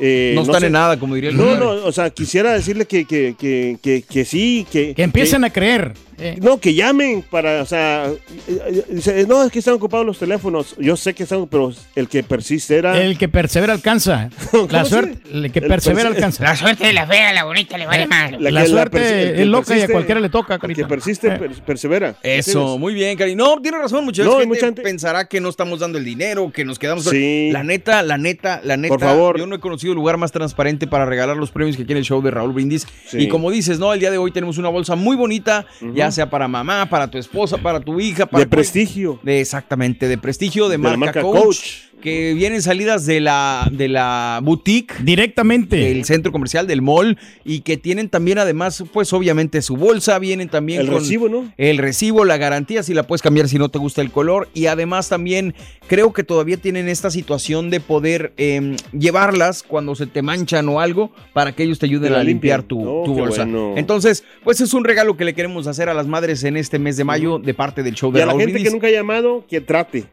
eh, 0.00 0.32
no 0.34 0.42
están 0.42 0.60
sé. 0.60 0.66
en 0.66 0.72
nada, 0.72 0.98
como 0.98 1.14
diría 1.14 1.30
el 1.30 1.36
No, 1.36 1.54
no, 1.54 1.70
o 1.70 1.92
sea, 1.92 2.10
quisiera 2.10 2.52
decirle 2.52 2.86
que, 2.86 3.04
que, 3.04 3.36
que, 3.38 3.78
que, 3.80 4.02
que 4.02 4.24
sí, 4.24 4.66
que. 4.72 4.92
Que 4.92 5.04
empiecen 5.04 5.44
a 5.44 5.50
creer. 5.50 5.92
Eh. 6.18 6.36
No, 6.40 6.58
que 6.58 6.74
llamen 6.74 7.22
para, 7.22 7.62
o 7.62 7.66
sea, 7.66 8.06
eh, 8.06 8.18
eh, 8.48 8.84
dice, 8.90 9.26
no, 9.26 9.42
es 9.44 9.52
que 9.52 9.58
están 9.58 9.74
ocupados 9.74 10.06
los 10.06 10.18
teléfonos. 10.18 10.74
Yo 10.78 10.96
sé 10.96 11.14
que 11.14 11.24
están, 11.24 11.46
pero 11.46 11.72
el 11.94 12.08
que 12.08 12.22
persistera. 12.22 13.00
El 13.00 13.18
que 13.18 13.28
persevera 13.28 13.72
alcanza. 13.72 14.30
La 14.70 14.84
suerte, 14.84 15.18
el 15.32 15.50
que 15.52 15.58
El 15.60 15.66
persevera 15.68 16.10
perse- 16.10 16.14
alcanza. 16.16 16.44
La 16.44 16.56
suerte 16.56 16.86
de 16.86 16.92
la 16.92 17.06
fea, 17.06 17.32
la 17.32 17.44
bonita, 17.44 17.76
le 17.78 17.86
vale 17.86 18.06
más. 18.06 18.32
La, 18.40 18.50
que- 18.50 18.56
persi- 18.56 18.66
suerte 18.70 18.98
el 19.30 19.34
que 19.36 19.42
es 19.42 19.48
loca 19.48 19.76
y 19.76 19.80
a 19.80 19.86
persiste- 19.86 19.92
cualquiera 19.92 20.20
le 20.20 20.28
toca, 20.28 20.54
el 20.54 20.60
que 20.60 20.66
carita. 20.68 20.88
persiste, 20.88 21.28
Eh. 21.28 21.38
per- 21.38 21.62
persevera. 21.62 22.16
Eso, 22.22 22.78
muy 22.78 22.94
bien, 22.94 23.16
Cari. 23.16 23.34
No, 23.34 23.60
tiene 23.60 23.78
razón, 23.78 24.04
mucha 24.04 24.22
No, 24.24 24.32
hay 24.32 24.36
gente 24.40 24.46
mucha 24.48 24.66
gente- 24.66 24.82
pensará 24.82 25.26
que 25.28 25.40
no 25.40 25.48
estamos 25.48 25.80
dando 25.80 25.98
el 25.98 26.04
dinero, 26.04 26.50
que 26.52 26.64
nos 26.64 26.78
quedamos. 26.78 27.04
Sí. 27.04 27.50
La 27.52 27.62
neta, 27.62 28.02
la 28.02 28.18
neta, 28.18 28.60
la 28.64 28.76
neta. 28.76 28.92
Por 28.94 29.00
favor. 29.00 29.38
Yo 29.38 29.46
no 29.46 29.54
he 29.56 29.60
conocido 29.60 29.94
lugar 29.94 30.16
más 30.16 30.32
transparente 30.32 30.86
para 30.86 31.04
regalar 31.06 31.36
los 31.36 31.50
premios 31.50 31.76
que 31.76 31.82
aquí 31.82 31.92
en 31.92 31.98
el 31.98 32.04
show 32.04 32.22
de 32.22 32.30
Raúl 32.30 32.52
Brindis. 32.52 32.86
Sí. 33.06 33.18
Y 33.18 33.28
como 33.28 33.50
dices, 33.50 33.78
¿no? 33.78 33.92
El 33.92 34.00
día 34.00 34.10
de 34.10 34.18
hoy 34.18 34.30
tenemos 34.32 34.58
una 34.58 34.68
bolsa 34.68 34.94
muy 34.96 35.16
bonita, 35.16 35.66
ya 35.94 36.05
sea 36.10 36.28
para 36.28 36.48
mamá, 36.48 36.86
para 36.86 37.08
tu 37.10 37.18
esposa, 37.18 37.58
para 37.58 37.80
tu 37.80 38.00
hija, 38.00 38.26
para 38.26 38.44
De 38.44 38.48
prestigio. 38.48 39.18
de 39.22 39.40
exactamente, 39.40 40.08
de 40.08 40.18
prestigio, 40.18 40.68
de, 40.68 40.78
marca, 40.78 40.96
marca 40.98 41.22
Coach, 41.22 41.38
Coach. 41.44 41.58
Que 42.00 42.34
vienen 42.34 42.62
salidas 42.62 43.06
de 43.06 43.20
la, 43.20 43.68
de 43.72 43.88
la 43.88 44.40
boutique 44.42 44.94
Directamente. 45.02 45.76
del 45.76 46.04
centro 46.04 46.32
comercial, 46.32 46.66
del 46.66 46.82
mall, 46.82 47.18
y 47.44 47.60
que 47.60 47.76
tienen 47.76 48.08
también 48.08 48.38
además, 48.38 48.84
pues 48.92 49.12
obviamente 49.12 49.62
su 49.62 49.76
bolsa, 49.76 50.18
vienen 50.18 50.48
también 50.48 50.82
El 50.82 50.88
con 50.88 51.00
recibo, 51.00 51.28
¿no? 51.28 51.52
el 51.56 51.78
recibo, 51.78 52.24
la 52.24 52.36
garantía, 52.36 52.82
si 52.82 52.94
la 52.94 53.04
puedes 53.04 53.22
cambiar 53.22 53.48
si 53.48 53.58
no 53.58 53.68
te 53.68 53.78
gusta 53.78 54.02
el 54.02 54.10
color, 54.10 54.48
y 54.54 54.66
además 54.66 55.08
también 55.08 55.54
creo 55.88 56.12
que 56.12 56.22
todavía 56.22 56.56
tienen 56.56 56.88
esta 56.88 57.10
situación 57.10 57.70
de 57.70 57.80
poder 57.80 58.32
eh, 58.36 58.76
llevarlas 58.92 59.62
cuando 59.62 59.94
se 59.94 60.06
te 60.06 60.22
manchan 60.22 60.68
o 60.68 60.80
algo, 60.80 61.12
para 61.32 61.52
que 61.52 61.62
ellos 61.62 61.78
te 61.78 61.86
ayuden 61.86 62.14
a 62.14 62.22
limpiar 62.22 62.62
tu. 62.62 62.80
Oh, 62.86 63.06
bolsa. 63.06 63.44
bueno. 63.44 63.74
Entonces, 63.76 64.24
pues 64.44 64.60
es 64.60 64.74
un 64.74 64.84
regalo 64.84 65.16
que 65.16 65.24
le 65.24 65.34
queremos 65.34 65.66
hacer 65.66 65.88
a 65.88 65.94
las 65.94 66.06
madres 66.06 66.44
en 66.44 66.56
este 66.56 66.78
mes 66.78 66.96
de 66.96 67.04
mayo 67.04 67.38
de 67.38 67.54
parte 67.54 67.82
del 67.82 67.94
show 67.94 68.12
de 68.12 68.18
Y 68.18 68.22
a 68.22 68.26
la 68.26 68.32
Raúl 68.32 68.42
gente 68.42 68.62
que 68.62 68.70
nunca 68.70 68.86
ha 68.86 68.90
llamado, 68.90 69.44
que 69.48 69.60
trate. 69.60 70.04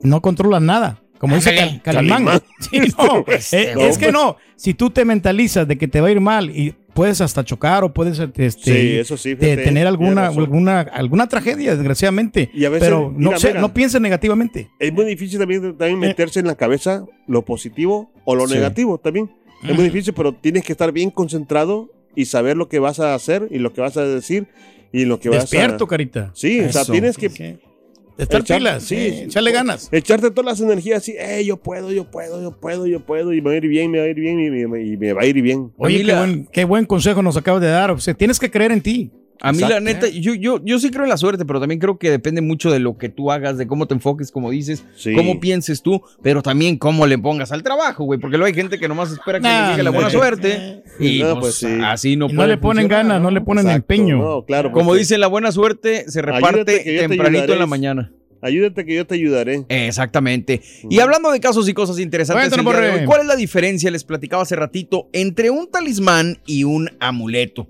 no 0.01 0.21
controlas 0.21 0.61
nada. 0.61 0.99
Como 1.19 1.35
dice. 1.35 1.55
Cal- 1.55 1.81
Calimán. 1.81 2.25
Calimán. 2.25 2.41
Sí, 2.59 2.79
no, 2.97 3.25
eh, 3.51 3.73
No, 3.75 3.81
es 3.81 3.97
que 3.97 4.11
no. 4.11 4.37
Si 4.55 4.73
tú 4.73 4.89
te 4.89 5.05
mentalizas 5.05 5.67
de 5.67 5.77
que 5.77 5.87
te 5.87 6.01
va 6.01 6.07
a 6.07 6.11
ir 6.11 6.19
mal 6.19 6.49
y 6.49 6.73
puedes 6.93 7.21
hasta 7.21 7.43
chocar 7.45 7.83
o 7.83 7.93
puedes 7.93 8.19
este, 8.19 8.51
Sí, 8.51 8.97
eso 8.97 9.15
sí, 9.17 9.29
de 9.33 9.37
fíjate, 9.37 9.63
tener 9.63 9.87
alguna, 9.87 10.27
alguna, 10.27 10.81
alguna 10.81 11.27
tragedia, 11.27 11.75
desgraciadamente. 11.75 12.49
Y 12.53 12.65
a 12.65 12.69
veces, 12.69 12.87
Pero 12.87 13.11
no, 13.15 13.29
mira, 13.29 13.39
sé, 13.39 13.47
mira. 13.49 13.61
no 13.61 13.73
pienses 13.73 13.99
negativamente. 14.01 14.69
Es 14.79 14.91
muy 14.93 15.05
difícil 15.05 15.39
también, 15.39 15.75
también 15.77 15.99
meterse 15.99 16.39
en 16.39 16.47
la 16.47 16.55
cabeza 16.55 17.05
lo 17.27 17.43
positivo 17.45 18.11
o 18.25 18.35
lo 18.35 18.47
Sí. 18.47 18.55
negativo 18.55 18.97
también. 18.99 19.31
Es 19.63 19.73
muy 19.75 19.85
difícil, 19.85 20.13
pero 20.13 20.33
tienes 20.33 20.63
que 20.65 20.73
estar 20.73 20.91
bien 20.91 21.09
concentrado 21.09 21.89
y 22.15 22.25
saber 22.25 22.57
lo 22.57 22.67
que 22.69 22.79
vas 22.79 22.99
a 22.99 23.13
hacer 23.15 23.47
y 23.51 23.59
lo 23.59 23.73
que 23.73 23.81
vas 23.81 23.97
a 23.97 24.05
decir 24.05 24.47
y 24.91 25.05
lo 25.05 25.19
que 25.19 25.29
Despierto, 25.29 25.73
vas 25.73 25.81
a... 25.83 25.87
carita. 25.87 26.31
Sí, 26.33 26.59
o 26.61 26.71
sea, 26.71 26.81
Eso. 26.83 26.91
tienes 26.91 27.17
que. 27.17 27.57
Estar 28.15 28.43
Echar- 28.43 28.57
pilas, 28.57 28.83
sí, 28.83 28.95
sí. 28.95 29.21
echarle 29.23 29.51
ganas. 29.51 29.89
echarte 29.91 30.29
todas 30.29 30.45
las 30.45 30.61
energías 30.61 30.99
así, 30.99 31.15
hey, 31.17 31.45
yo 31.45 31.57
puedo, 31.57 31.91
yo 31.91 32.11
puedo, 32.11 32.39
yo 32.43 32.51
puedo, 32.51 32.85
yo 32.85 32.99
puedo, 32.99 33.33
y 33.33 33.41
me 33.41 33.49
va 33.49 33.53
a 33.53 33.57
ir 33.57 33.67
bien, 33.67 33.89
me 33.89 33.97
va 33.97 34.03
a 34.03 34.07
ir 34.07 34.19
bien, 34.19 34.39
y 34.39 34.67
me, 34.67 34.83
y 34.83 34.97
me 34.97 35.13
va 35.13 35.23
a 35.23 35.25
ir 35.25 35.41
bien. 35.41 35.71
Oye, 35.77 36.03
qué 36.05 36.13
buen, 36.13 36.45
qué 36.51 36.63
buen 36.65 36.85
consejo 36.85 37.23
nos 37.23 37.37
acabas 37.37 37.61
de 37.61 37.69
dar. 37.69 37.89
O 37.89 37.97
sea, 37.99 38.13
tienes 38.13 38.39
que 38.39 38.51
creer 38.51 38.71
en 38.71 38.81
ti. 38.81 39.11
A 39.45 39.51
mí, 39.51 39.59
la 39.59 39.79
neta, 39.81 40.07
yo, 40.07 40.33
yo, 40.33 40.61
yo 40.63 40.79
sí 40.79 40.89
creo 40.89 41.03
en 41.03 41.09
la 41.09 41.17
suerte, 41.17 41.43
pero 41.43 41.59
también 41.59 41.79
creo 41.79 41.97
que 41.99 42.09
depende 42.09 42.39
mucho 42.41 42.71
de 42.71 42.79
lo 42.79 42.97
que 42.97 43.09
tú 43.09 43.29
hagas, 43.29 43.57
de 43.57 43.67
cómo 43.67 43.85
te 43.87 43.93
enfoques, 43.93 44.31
como 44.31 44.49
dices, 44.51 44.85
Sí. 44.95 45.13
cómo 45.13 45.39
pienses 45.41 45.81
tú, 45.81 46.01
pero 46.21 46.41
también 46.41 46.77
cómo 46.77 47.05
le 47.05 47.17
pongas 47.17 47.51
al 47.51 47.61
trabajo, 47.61 48.05
güey. 48.05 48.19
Porque 48.19 48.37
luego 48.37 48.47
hay 48.47 48.53
gente 48.53 48.79
que 48.79 48.87
nomás 48.87 49.11
espera 49.11 49.39
que 49.39 49.43
Nah, 49.43 49.63
le 49.65 49.71
llegue 49.71 49.83
la 49.83 49.89
buena 49.89 50.09
suerte 50.09 50.83
y 50.99 51.19
No, 51.19 51.39
pues, 51.39 51.59
pues 51.61 51.73
sí. 51.73 51.81
así 51.83 52.15
no 52.15 52.27
Y 52.29 52.33
no 52.33 52.47
le 52.47 52.57
ponen 52.57 52.87
ganas, 52.87 53.21
no 53.21 53.29
le 53.31 53.41
ponen 53.41 53.65
Exacto, 53.65 53.93
empeño. 53.93 54.17
no, 54.17 54.45
claro. 54.45 54.71
Como 54.71 54.95
dicen, 54.95 55.19
la 55.19 55.27
buena 55.27 55.51
suerte 55.51 56.05
se 56.09 56.21
reparte 56.21 56.63
te 56.63 56.99
tempranito 57.07 57.51
en 57.51 57.59
la 57.59 57.67
mañana. 57.67 58.11
ayúdate 58.41 58.85
que 58.85 58.95
yo 58.95 59.05
te 59.05 59.15
ayudaré. 59.15 59.65
Exactamente. 59.69 60.61
Y 60.89 60.99
hablando 60.99 61.31
de 61.31 61.39
casos 61.39 61.67
y 61.69 61.73
cosas 61.73 61.99
interesantes, 61.99 62.49
Cuéntanos, 62.49 62.99
hoy, 62.99 63.05
¿cuál 63.05 63.21
es 63.21 63.27
la 63.27 63.35
diferencia? 63.35 63.91
Les 63.91 64.03
platicaba 64.03 64.43
hace 64.43 64.55
ratito 64.55 65.09
entre 65.13 65.49
un 65.49 65.69
talismán 65.69 66.39
y 66.45 66.63
un 66.63 66.89
amuleto. 66.99 67.67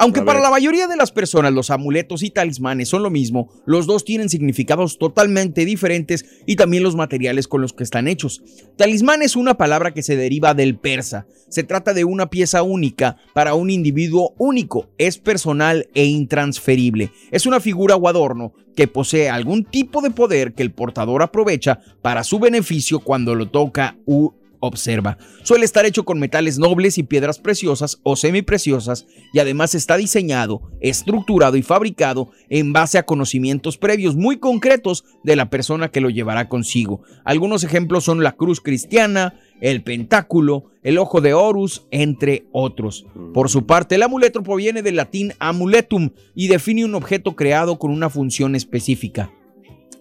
Aunque 0.00 0.22
para 0.22 0.40
la 0.40 0.48
mayoría 0.48 0.86
de 0.86 0.96
las 0.96 1.12
personas 1.12 1.52
los 1.52 1.68
amuletos 1.68 2.22
y 2.22 2.30
talismanes 2.30 2.88
son 2.88 3.02
lo 3.02 3.10
mismo, 3.10 3.50
los 3.66 3.86
dos 3.86 4.02
tienen 4.02 4.30
significados 4.30 4.96
totalmente 4.96 5.66
diferentes 5.66 6.24
y 6.46 6.56
también 6.56 6.82
los 6.82 6.96
materiales 6.96 7.46
con 7.46 7.60
los 7.60 7.74
que 7.74 7.84
están 7.84 8.08
hechos. 8.08 8.42
Talismán 8.78 9.20
es 9.20 9.36
una 9.36 9.58
palabra 9.58 9.92
que 9.92 10.02
se 10.02 10.16
deriva 10.16 10.54
del 10.54 10.78
persa. 10.78 11.26
Se 11.50 11.64
trata 11.64 11.92
de 11.92 12.04
una 12.04 12.30
pieza 12.30 12.62
única 12.62 13.18
para 13.34 13.52
un 13.52 13.68
individuo 13.68 14.32
único. 14.38 14.88
Es 14.96 15.18
personal 15.18 15.86
e 15.92 16.06
intransferible. 16.06 17.10
Es 17.30 17.44
una 17.44 17.60
figura 17.60 17.96
o 17.96 18.08
adorno 18.08 18.54
que 18.74 18.88
posee 18.88 19.28
algún 19.28 19.64
tipo 19.64 20.00
de 20.00 20.10
poder 20.10 20.54
que 20.54 20.62
el 20.62 20.72
portador 20.72 21.22
aprovecha 21.22 21.80
para 22.00 22.24
su 22.24 22.38
beneficio 22.38 23.00
cuando 23.00 23.34
lo 23.34 23.50
toca 23.50 23.98
u 24.06 24.30
observa. 24.60 25.18
Suele 25.42 25.64
estar 25.64 25.84
hecho 25.84 26.04
con 26.04 26.20
metales 26.20 26.58
nobles 26.58 26.98
y 26.98 27.02
piedras 27.02 27.38
preciosas 27.38 27.98
o 28.02 28.16
semipreciosas 28.16 29.06
y 29.32 29.38
además 29.38 29.74
está 29.74 29.96
diseñado, 29.96 30.62
estructurado 30.80 31.56
y 31.56 31.62
fabricado 31.62 32.30
en 32.48 32.72
base 32.72 32.98
a 32.98 33.04
conocimientos 33.04 33.78
previos 33.78 34.16
muy 34.16 34.38
concretos 34.38 35.04
de 35.24 35.36
la 35.36 35.50
persona 35.50 35.90
que 35.90 36.00
lo 36.00 36.10
llevará 36.10 36.48
consigo. 36.48 37.02
Algunos 37.24 37.64
ejemplos 37.64 38.04
son 38.04 38.22
la 38.22 38.32
cruz 38.32 38.60
cristiana, 38.60 39.34
el 39.60 39.82
pentáculo, 39.82 40.70
el 40.82 40.98
ojo 40.98 41.20
de 41.20 41.34
Horus, 41.34 41.86
entre 41.90 42.44
otros. 42.52 43.06
Por 43.34 43.50
su 43.50 43.66
parte, 43.66 43.96
el 43.96 44.02
amuleto 44.02 44.42
proviene 44.42 44.82
del 44.82 44.96
latín 44.96 45.34
amuletum 45.38 46.10
y 46.34 46.48
define 46.48 46.84
un 46.84 46.94
objeto 46.94 47.36
creado 47.36 47.78
con 47.78 47.90
una 47.90 48.10
función 48.10 48.54
específica. 48.54 49.30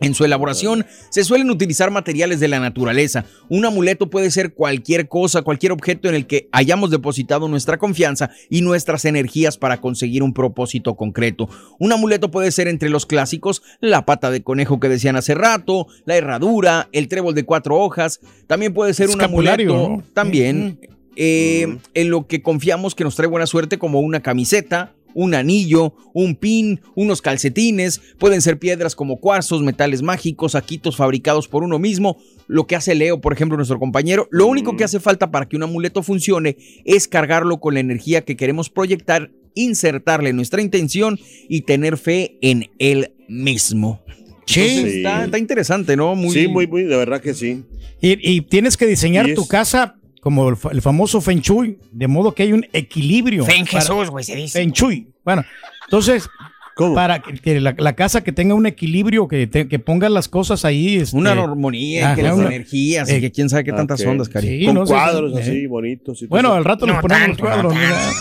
En 0.02 0.14
su 0.14 0.24
elaboración 0.24 0.86
se 1.10 1.24
suelen 1.24 1.50
utilizar 1.50 1.92
materiales 1.92 2.40
de 2.40 2.48
la 2.48 2.60
naturaleza. 2.60 3.26
Un 3.50 3.66
amuleto 3.66 4.10
puede 4.10 4.32
ser 4.32 4.54
cualquier 4.54 5.08
cosa, 5.08 5.42
cualquier 5.42 5.72
objeto 5.72 6.08
en 6.08 6.16
el 6.16 6.26
que 6.26 6.48
hayamos 6.52 6.90
depositado 6.90 7.48
nuestra 7.48 7.78
confianza 7.78 8.30
y 8.50 8.62
nuestras 8.62 9.06
energías 9.06 9.58
para 9.58 9.82
conseguir 9.82 10.24
un 10.24 10.34
propósito 10.34 10.96
concreto. 10.96 11.50
Un 11.80 11.92
amuleto 11.92 12.32
puede 12.32 12.52
ser 12.52 12.68
entre 12.68 12.90
los 12.90 13.06
clásicos 13.06 13.62
la 13.82 14.06
pata 14.06 14.32
de 14.32 14.42
conejo 14.42 14.80
que 14.80 14.90
decían 14.90 15.16
hace 15.16 15.36
rato, 15.36 15.88
la 16.06 16.16
herradura, 16.16 16.90
el 16.92 17.08
trébol 17.08 17.36
de 17.36 17.46
cuatro 17.46 17.78
hojas. 17.78 18.20
También 18.48 18.74
puede 18.74 18.94
ser 18.94 19.10
un 19.10 19.22
amuleto, 19.22 19.64
¿no? 19.66 20.04
también 20.14 20.80
eh, 21.16 21.78
en 21.94 22.10
lo 22.10 22.28
que 22.28 22.42
confiamos 22.42 22.96
que 22.96 23.04
nos 23.04 23.16
trae 23.16 23.28
buena 23.28 23.46
suerte 23.46 23.78
como 23.78 24.00
una 24.00 24.22
camiseta, 24.22 24.94
un 25.22 25.36
anillo, 25.36 25.94
un 26.14 26.36
pin, 26.36 26.80
unos 26.96 27.22
calcetines, 27.22 28.00
pueden 28.18 28.42
ser 28.42 28.58
piedras 28.58 28.96
como 28.96 29.18
cuarzos, 29.18 29.62
metales 29.62 30.02
mágicos, 30.02 30.54
saquitos 30.54 30.96
fabricados 30.96 31.48
por 31.48 31.64
uno 31.64 31.78
mismo, 31.80 32.18
lo 32.48 32.66
que 32.68 32.76
hace 32.76 32.96
Leo, 32.96 33.20
por 33.20 33.34
ejemplo, 33.34 33.58
nuestro 33.58 33.80
compañero. 33.80 34.28
Lo 34.32 34.48
único 34.48 34.78
que 34.78 34.84
hace 34.86 35.00
falta 35.00 35.30
para 35.32 35.48
que 35.48 35.56
un 35.58 35.64
amuleto 35.64 36.04
funcione 36.04 36.56
es 36.86 37.08
cargarlo 37.08 37.60
con 37.60 37.74
la 37.74 37.82
energía 37.82 38.22
que 38.24 38.38
queremos 38.38 38.70
proyectar, 38.70 39.32
insertarle 39.56 40.32
nuestra 40.34 40.62
intención 40.62 41.20
y 41.50 41.62
tener 41.62 41.98
fe 41.98 42.38
en 42.42 42.70
él 42.80 43.12
mismo. 43.28 44.02
Sí. 44.46 44.62
Entonces, 44.62 44.92
Sí. 44.94 44.98
Está, 45.00 45.26
está 45.26 45.38
interesante, 45.38 45.96
¿no? 45.96 46.16
Muy, 46.16 46.34
Sí, 46.34 46.48
muy, 46.48 46.66
muy, 46.66 46.84
de 46.84 46.96
verdad 46.96 47.22
que 47.22 47.34
sí. 47.34 47.64
Y, 48.02 48.18
y 48.36 48.42
tienes 48.42 48.78
que 48.78 48.88
diseñar 48.88 49.28
Y 49.28 49.32
es- 49.32 49.36
tu 49.36 49.46
casa 49.48 49.99
como 50.22 50.50
el, 50.50 50.56
fa- 50.58 50.70
el 50.72 50.82
famoso 50.82 51.22
Feng 51.22 51.40
Shui, 51.42 51.78
de 51.92 52.08
modo 52.08 52.34
que 52.34 52.44
hay 52.44 52.54
un 52.54 52.66
equilibrio. 52.74 53.46
Fe 53.46 53.56
en 53.58 53.66
para- 53.66 53.80
Jesús, 53.82 54.10
güey, 54.10 54.24
se 54.24 54.36
dice. 54.36 54.60
Feng 54.60 54.72
Shui. 54.72 55.08
Bueno, 55.24 55.44
entonces, 55.86 56.30
¿Cómo? 56.76 56.96
para 56.96 57.22
que, 57.22 57.34
que 57.34 57.60
la, 57.60 57.76
la 57.78 57.94
casa 57.96 58.24
que 58.24 58.32
tenga 58.32 58.54
un 58.56 58.66
equilibrio, 58.66 59.28
que, 59.28 59.48
te- 59.48 59.68
que 59.68 59.80
ponga 59.80 60.08
las 60.10 60.28
cosas 60.30 60.66
ahí. 60.66 60.98
este, 60.98 61.18
Una 61.18 61.32
armonía, 61.32 62.16
que 62.16 62.24
las 62.24 62.36
una- 62.36 62.48
energías 62.48 63.10
y 63.10 63.16
eh, 63.16 63.22
que 63.22 63.32
quién 63.32 63.50
sabe 63.50 63.64
qué 63.64 63.72
tantas 63.74 64.06
ondas, 64.06 64.30
Cari. 64.30 64.60
Sí, 64.60 64.66
Con 64.66 64.76
no 64.76 64.86
sé, 64.86 64.94
cuadros 64.94 65.38
eh. 65.38 65.42
así, 65.42 65.66
bonitos. 65.68 66.18
y 66.22 66.26
todo 66.26 66.30
Bueno, 66.30 66.54
al 66.54 66.64
rato 66.66 66.86
nos 66.86 66.96
No 66.98 67.02
ponemos 67.02 67.28
tanto, 67.28 67.44
los 67.44 67.52
cuadros. 67.54 67.74
no 67.74 67.80
mira. 67.80 67.92
tanto. 67.92 68.16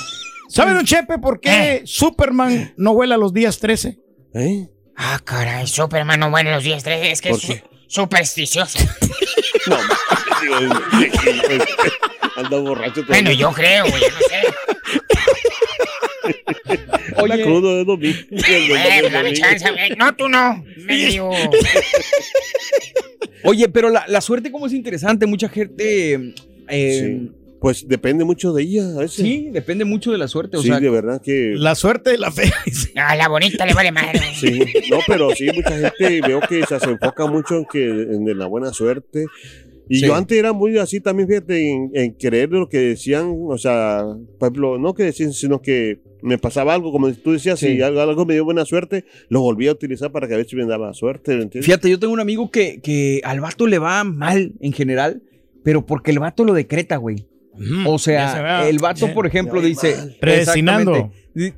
¿Sabe, 0.51 0.73
don 0.73 0.85
Chepe, 0.85 1.19
por 1.19 1.41
qué 1.41 1.51
Eh. 1.75 1.83
Superman 1.85 2.73
no 2.77 2.95
vuela 2.95 3.17
los 3.17 3.33
días 3.35 3.59
13? 3.59 3.99
¿Eh? 4.35 4.69
Ah, 4.97 5.21
caray, 5.25 5.67
Superman 5.67 6.19
no 6.19 6.31
muere 6.31 6.51
los 6.51 6.65
días 6.65 6.83
13, 6.83 7.13
es 7.13 7.21
que 7.21 7.31
¿Por 7.31 7.41
qué? 7.41 7.63
Su- 7.89 8.01
supersticioso. 8.03 8.79
No, 9.67 9.77
digo, 10.43 10.57
anda 12.37 12.59
borracho. 12.59 13.05
bueno, 13.07 13.31
todavía. 13.31 13.35
yo 13.35 13.53
creo, 13.53 13.85
güey, 13.89 14.03
no 14.03 14.19
sé. 14.29 14.43
Anda 17.17 17.35
Oye. 17.35 17.43
crudo, 17.43 17.81
es 17.81 17.87
domingo. 17.87 18.19
Eh, 18.31 19.09
dame 19.11 19.33
chance, 19.33 19.71
güey. 19.71 19.91
No, 19.97 20.15
tú 20.15 20.29
no. 20.29 20.65
Medio. 20.77 21.31
Oye, 23.45 23.69
pero 23.69 23.91
la, 23.91 24.05
la 24.09 24.21
suerte 24.21 24.51
como 24.53 24.67
es 24.67 24.73
interesante, 24.73 25.27
mucha 25.27 25.49
gente... 25.49 26.35
eh, 26.69 27.21
Sí. 27.29 27.33
Pues 27.61 27.89
depende 27.89 28.25
mucho 28.25 28.53
de 28.53 28.63
ella 28.63 28.89
a 28.97 28.99
veces. 29.01 29.17
sí, 29.17 29.49
depende 29.53 29.85
mucho 29.85 30.13
de 30.13 30.19
la 30.19 30.29
suerte. 30.29 30.57
O 30.59 30.63
Sí, 30.63 30.69
sea, 30.69 30.79
de 30.79 30.91
verdad 30.91 31.21
que. 31.21 31.55
La 31.57 31.75
suerte 31.75 32.11
de 32.11 32.19
la 32.19 32.31
fe. 32.31 32.51
A 32.97 33.17
la 33.17 33.29
bonita 33.29 33.67
le 33.67 33.75
vale 33.75 33.91
madre. 33.93 34.21
Sí, 34.39 34.61
no, 34.91 34.99
pero 35.07 35.31
sí, 35.35 35.49
mucha 35.55 35.71
gente 35.77 36.21
veo 36.27 36.41
que 36.49 36.65
se, 36.67 36.79
se 36.79 36.91
enfoca 36.91 37.27
mucho 37.27 37.57
en 37.57 37.65
que 37.65 37.85
en 37.89 38.39
la 38.39 38.47
buena 38.47 38.73
suerte. 38.73 39.27
Y 39.89 40.01
Sí. 40.01 40.07
yo 40.07 40.15
antes 40.15 40.39
era 40.39 40.53
muy 40.53 40.77
así 40.79 41.01
también, 41.01 41.29
fíjate, 41.29 41.71
en, 41.73 41.91
en 41.95 42.13
creer 42.13 42.51
lo 42.51 42.69
que 42.69 42.79
decían, 42.79 43.35
o 43.49 43.57
sea, 43.57 44.05
por 44.39 44.49
ejemplo, 44.49 44.79
no 44.79 44.93
que 44.95 45.03
decían, 45.05 45.33
sino 45.33 45.63
que 45.63 46.01
me 46.23 46.37
pasaba 46.37 46.75
algo, 46.75 46.93
como 46.93 47.11
tú 47.15 47.33
decías, 47.33 47.59
Sí. 47.59 47.69
si 47.77 47.83
algo, 47.83 48.01
algo 48.03 48.27
me 48.27 48.35
dio 48.35 48.45
buena 48.45 48.67
suerte, 48.67 49.07
lo 49.31 49.41
volví 49.41 49.67
a 49.67 49.73
utilizar 49.73 50.13
para 50.13 50.29
que 50.29 50.35
a 50.35 50.37
veces 50.37 50.53
me 50.55 50.67
daba 50.67 50.93
suerte, 50.93 51.31
¿me 51.37 51.45
entiendes? 51.45 51.65
fíjate, 51.65 51.89
yo 51.89 51.99
tengo 51.99 52.13
un 52.13 52.21
amigo 52.21 52.51
que, 52.51 52.81
que 52.83 53.23
al 53.25 53.41
vato 53.41 53.67
le 53.67 53.79
va 53.79 54.05
mal 54.05 54.53
en 54.61 54.73
general, 54.75 55.23
pero 55.65 55.87
porque 55.87 56.11
el 56.11 56.19
vato 56.19 56.45
lo 56.45 56.53
decreta, 56.53 56.97
güey. 56.99 57.27
O 57.87 57.99
se 57.99 58.13
sea, 58.13 58.69
el 58.69 58.79
vato, 58.79 59.13
por 59.15 59.27
ejemplo, 59.27 59.61
dice... 59.61 60.17
Predestinando. 60.21 61.11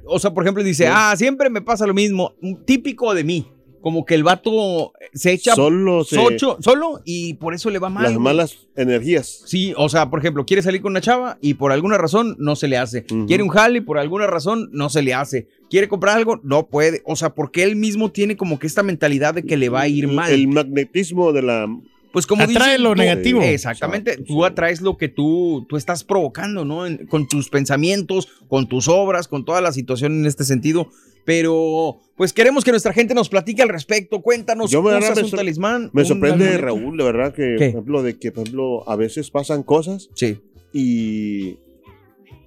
O 0.07 0.19
sea, 0.19 0.33
por 0.33 0.45
ejemplo, 0.45 0.63
dice, 0.63 0.85
Sí. 0.85 0.91
ah, 0.95 1.15
siempre 1.17 1.49
me 1.51 1.63
pasa 1.63 1.87
lo 1.87 1.95
mismo. 1.95 2.35
Un 2.43 2.65
Típico 2.65 3.15
de 3.15 3.25
mí. 3.25 3.47
Como 3.83 4.05
que 4.05 4.15
el 4.15 4.23
vato 4.23 4.93
se 5.15 5.33
echa 5.33 5.55
Solo 5.55 6.05
se- 6.05 6.17
socho- 6.17 6.59
solo 6.61 7.01
y 7.07 7.33
por 7.35 7.55
eso 7.55 7.71
le 7.71 7.79
va 7.79 7.89
mal. 7.89 8.03
las 8.03 8.13
güey. 8.13 8.23
malas 8.25 8.69
energías. 8.77 9.41
Sí, 9.47 9.73
o 9.75 9.89
sea, 9.89 10.11
por 10.11 10.19
ejemplo, 10.19 10.45
quiere 10.45 10.61
salir 10.61 10.83
con 10.83 10.93
una 10.93 11.01
chava 11.01 11.39
y 11.41 11.55
por 11.55 11.73
alguna 11.73 11.97
razón 11.97 12.37
no 12.39 12.57
se 12.57 12.69
le 12.69 12.77
hace. 12.77 13.05
Quiere 13.27 13.43
un 13.43 13.49
jale 13.49 13.79
y 13.79 13.81
por 13.81 13.97
alguna 13.99 14.27
razón 14.27 14.69
no 14.73 14.91
se 14.91 15.01
le 15.01 15.15
hace. 15.15 15.49
Quiere 15.71 15.89
comprar 15.89 16.19
algo, 16.19 16.41
no 16.43 16.67
puede. 16.67 17.01
O 17.07 17.17
sea, 17.17 17.35
porque 17.35 17.63
él 17.63 17.75
mismo 17.75 18.11
tiene 18.11 18.37
como 18.37 18.59
que 18.59 18.67
esta 18.67 18.83
mentalidad 18.83 19.33
de 19.33 19.45
que 19.45 19.57
le 19.57 19.71
va 19.71 19.81
a 19.81 19.89
ir 19.89 20.09
mal. 20.09 20.31
El 20.31 20.49
magnetismo 20.49 21.33
de 21.33 21.41
la... 21.41 21.67
pues 22.13 22.27
como 22.27 22.43
Atrae 22.43 22.69
dicen, 22.71 22.83
lo 22.83 22.91
tú- 22.91 22.97
negativo. 22.97 23.43
Exactamente. 23.43 24.11
Exacto, 24.13 24.33
tú 24.35 24.41
sí. 24.41 24.45
atraes 24.47 24.81
lo 24.81 24.97
que 24.97 25.09
tú, 25.09 25.67
tú 25.69 25.77
estás 25.77 26.05
provocando, 26.05 26.65
¿no? 26.65 26.87
En- 26.87 27.07
con 27.07 27.29
tus 27.29 27.49
pensamientos, 27.49 28.29
con 28.49 28.69
tus 28.69 28.89
obras, 28.89 29.29
con 29.29 29.45
toda 29.45 29.61
la 29.61 29.73
situación 29.73 30.13
en 30.19 30.27
este 30.27 30.45
sentido. 30.45 30.89
Pero, 31.25 31.99
pues 32.17 32.33
queremos 32.33 32.65
que 32.65 32.71
nuestra 32.71 32.93
gente 32.93 33.15
nos 33.15 33.29
platique 33.29 33.63
al 33.63 33.69
respecto. 33.69 34.23
Cuéntanos, 34.23 34.71
Yo 34.71 34.83
me- 34.83 34.97
¿usas 34.99 35.17
me 35.17 35.23
un 35.25 35.31
talismán? 35.31 35.91
Me 35.93 36.05
sorprende? 36.05 36.57
Raúl, 36.59 36.97
de 36.97 37.05
verdad, 37.05 37.35
que, 37.35 37.43
¿Qué? 37.59 37.67
por 37.67 37.69
ejemplo, 37.69 38.03
de 38.03 38.19
que, 38.19 38.33
por 38.33 38.43
ejemplo, 38.45 38.89
a 38.89 38.97
veces 38.97 39.31
pasan 39.31 39.63
cosas 39.63 40.09
Sí. 40.15 40.39
y, 40.73 41.59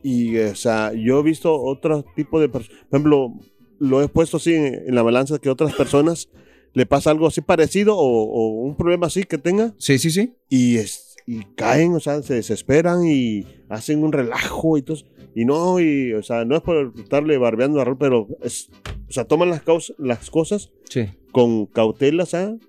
y 0.02 0.38
o 0.39 0.56
sea, 0.56 0.91
yo 0.93 1.19
he 1.19 1.23
visto 1.23 1.54
otro 1.56 2.04
tipo 2.15 2.41
de 2.41 2.49
personas, 2.49 2.78
por 2.89 2.97
ejemplo, 2.99 3.34
lo 3.80 4.02
he 4.02 4.08
puesto 4.08 4.38
así 4.38 4.54
en, 4.54 4.65
en 4.88 4.95
la 4.95 5.04
balanza 5.04 5.39
que 5.39 5.49
otras 5.49 5.73
personas 5.73 6.30
le 6.73 6.86
pasa 6.86 7.12
algo 7.12 7.27
así 7.27 7.41
parecido 7.41 7.95
o, 7.97 8.03
o 8.03 8.47
un 8.63 8.75
problema 8.75 9.07
así 9.07 9.23
que 9.23 9.38
tenga 9.38 9.73
Sí, 9.77 9.97
sí, 9.99 10.09
sí. 10.12 10.33
y, 10.49 10.77
es, 10.77 11.15
y 11.27 11.43
caen, 11.55 11.93
o 11.95 11.99
sea, 11.99 12.21
se 12.23 12.33
desesperan 12.36 13.05
y 13.07 13.45
hacen 13.69 14.03
un 14.03 14.12
relajo 14.12 14.77
y 14.77 14.81
todo. 14.81 14.97
Y 15.36 15.45
no, 15.45 15.79
y, 15.79 16.13
o 16.13 16.21
sea, 16.21 16.45
no 16.45 16.55
es 16.55 16.62
por 16.62 16.93
estarle 16.97 17.38
barbeando 17.38 17.81
a 17.81 17.86
Raúl, 17.86 17.97
pero 17.97 18.27
es, 18.43 18.69
o 19.09 19.12
sea, 19.12 19.25
toman 19.25 19.49
las, 19.49 19.63
caus- 19.63 19.95
las 19.97 20.29
cosas 20.29 20.71
Sí. 20.89 21.05
con 21.31 21.65
cautela, 21.65 22.25
¿sabes? 22.27 22.59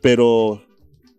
Pero 0.00 0.62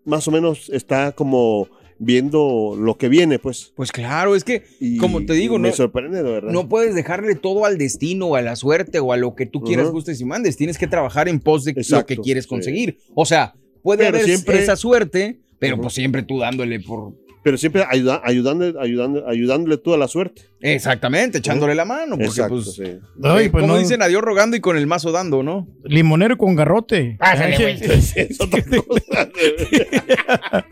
más 0.06 0.28
o 0.28 0.32
menos 0.32 0.70
está 0.70 1.12
como 1.12 1.68
viendo 2.04 2.76
lo 2.78 2.98
que 2.98 3.10
viene, 3.10 3.38
pues. 3.40 3.72
Pues 3.76 3.92
claro, 3.92 4.36
es 4.36 4.44
que, 4.44 4.64
Y 4.80 4.98
como 4.98 5.24
te 5.26 5.34
digo, 5.34 5.60
me 5.60 5.70
no, 5.70 5.76
sorprende, 5.76 6.24
de 6.24 6.32
verdad. 6.32 6.52
no 6.52 6.68
puedes 6.68 6.96
dejarle 6.96 7.36
todo 7.36 7.66
al 7.66 7.78
destino 7.78 8.26
o 8.28 8.36
a 8.36 8.42
la 8.42 8.56
suerte 8.56 9.00
o 9.00 9.14
a 9.14 9.18
lo 9.18 9.36
que 9.36 9.46
tú 9.46 9.62
quieras, 9.62 9.86
Ujú. 9.86 9.96
gustes 9.98 10.20
y 10.20 10.26
mandes. 10.26 10.58
Tienes 10.58 10.78
que 10.80 10.88
trabajar 10.88 11.30
en 11.30 11.40
pos 11.40 11.64
de 11.64 11.74
lo 11.74 11.82
Exacto, 11.82 12.08
que 12.08 12.18
quieres 12.18 12.46
sí. 12.46 12.50
conseguir. 12.50 12.98
O 13.14 13.24
sea, 13.26 13.54
puede 13.84 14.00
Pero 14.06 14.18
haber 14.18 14.26
siempre- 14.26 14.64
esa 14.64 14.76
suerte, 14.76 15.40
pero 15.60 15.80
pues 15.80 15.94
siempre 15.94 16.24
tú 16.24 16.40
dándole 16.40 16.80
por... 16.80 17.14
Pero 17.44 17.58
siempre 17.58 17.84
ayuda, 17.90 18.22
ayudando, 18.24 18.80
ayudando, 18.80 19.28
ayudándole 19.28 19.78
tú 19.78 19.96
a 19.96 19.98
la 19.98 20.08
suerte. 20.08 20.44
Exactamente, 20.60 21.40
echándole 21.40 21.74
la 21.74 21.86
mano. 21.86 22.12
Porque 22.12 22.26
Exacto, 22.26 22.54
pues... 22.56 22.74
sí. 22.76 22.84
Ay, 23.24 23.46
eh, 23.46 23.50
pues 23.50 23.62
como 23.64 23.74
no, 23.74 23.80
dicen, 23.80 24.00
adiós 24.04 24.22
rogando 24.22 24.56
y 24.56 24.60
con 24.60 24.78
el 24.78 24.86
mazo 24.86 25.12
dando, 25.12 25.42
¿no? 25.42 25.68
limonero 25.84 26.38
con 26.38 26.56
garrote. 26.56 27.16
Pásale, 27.20 27.58
güey. 27.58 27.80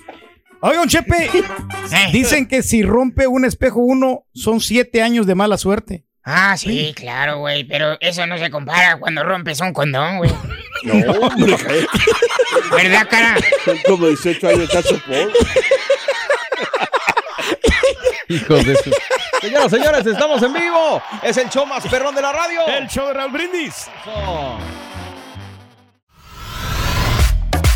Oigan, 0.62 0.90
Chepe, 0.90 1.30
dicen 2.12 2.48
que 2.48 2.64
si 2.64 2.84
rompe 2.84 3.28
un 3.28 3.46
espejo 3.46 3.80
uno, 3.80 4.26
son 4.34 4.60
siete 4.60 5.02
años 5.02 5.26
de 5.26 5.36
mala 5.36 5.58
suerte. 5.58 6.06
Ah, 6.24 6.58
sí, 6.58 6.94
claro, 6.96 7.40
güey, 7.40 7.64
pero 7.64 7.98
eso 8.02 8.28
no 8.28 8.38
se 8.38 8.52
compara 8.52 9.00
cuando 9.00 9.24
rompes 9.24 9.62
un 9.62 9.74
condón, 9.74 10.18
güey. 10.18 10.32
No, 10.82 10.94
hombre. 11.12 11.58
¿Verdad, 12.72 13.06
cara? 13.10 13.36
Son 13.66 13.78
como 13.86 14.08
18 14.08 14.48
años 14.48 14.70
de 14.70 14.82
por. 15.00 15.32
Hijos 18.30 18.66
de 18.66 18.76
su... 18.78 18.92
Señoras, 19.42 19.72
señores, 19.72 20.06
estamos 20.06 20.42
en 20.42 20.54
vivo. 20.54 21.04
Es 21.22 21.36
el 21.36 21.50
show 21.50 21.66
más 21.66 21.86
perrón 21.86 22.16
de 22.16 22.22
la 22.22 22.32
radio. 22.32 22.66
El 22.66 22.88
show 22.88 23.08
de 23.08 23.14
Raúl 23.14 23.34
Brindis. 23.34 23.90
Eso. 24.04 24.58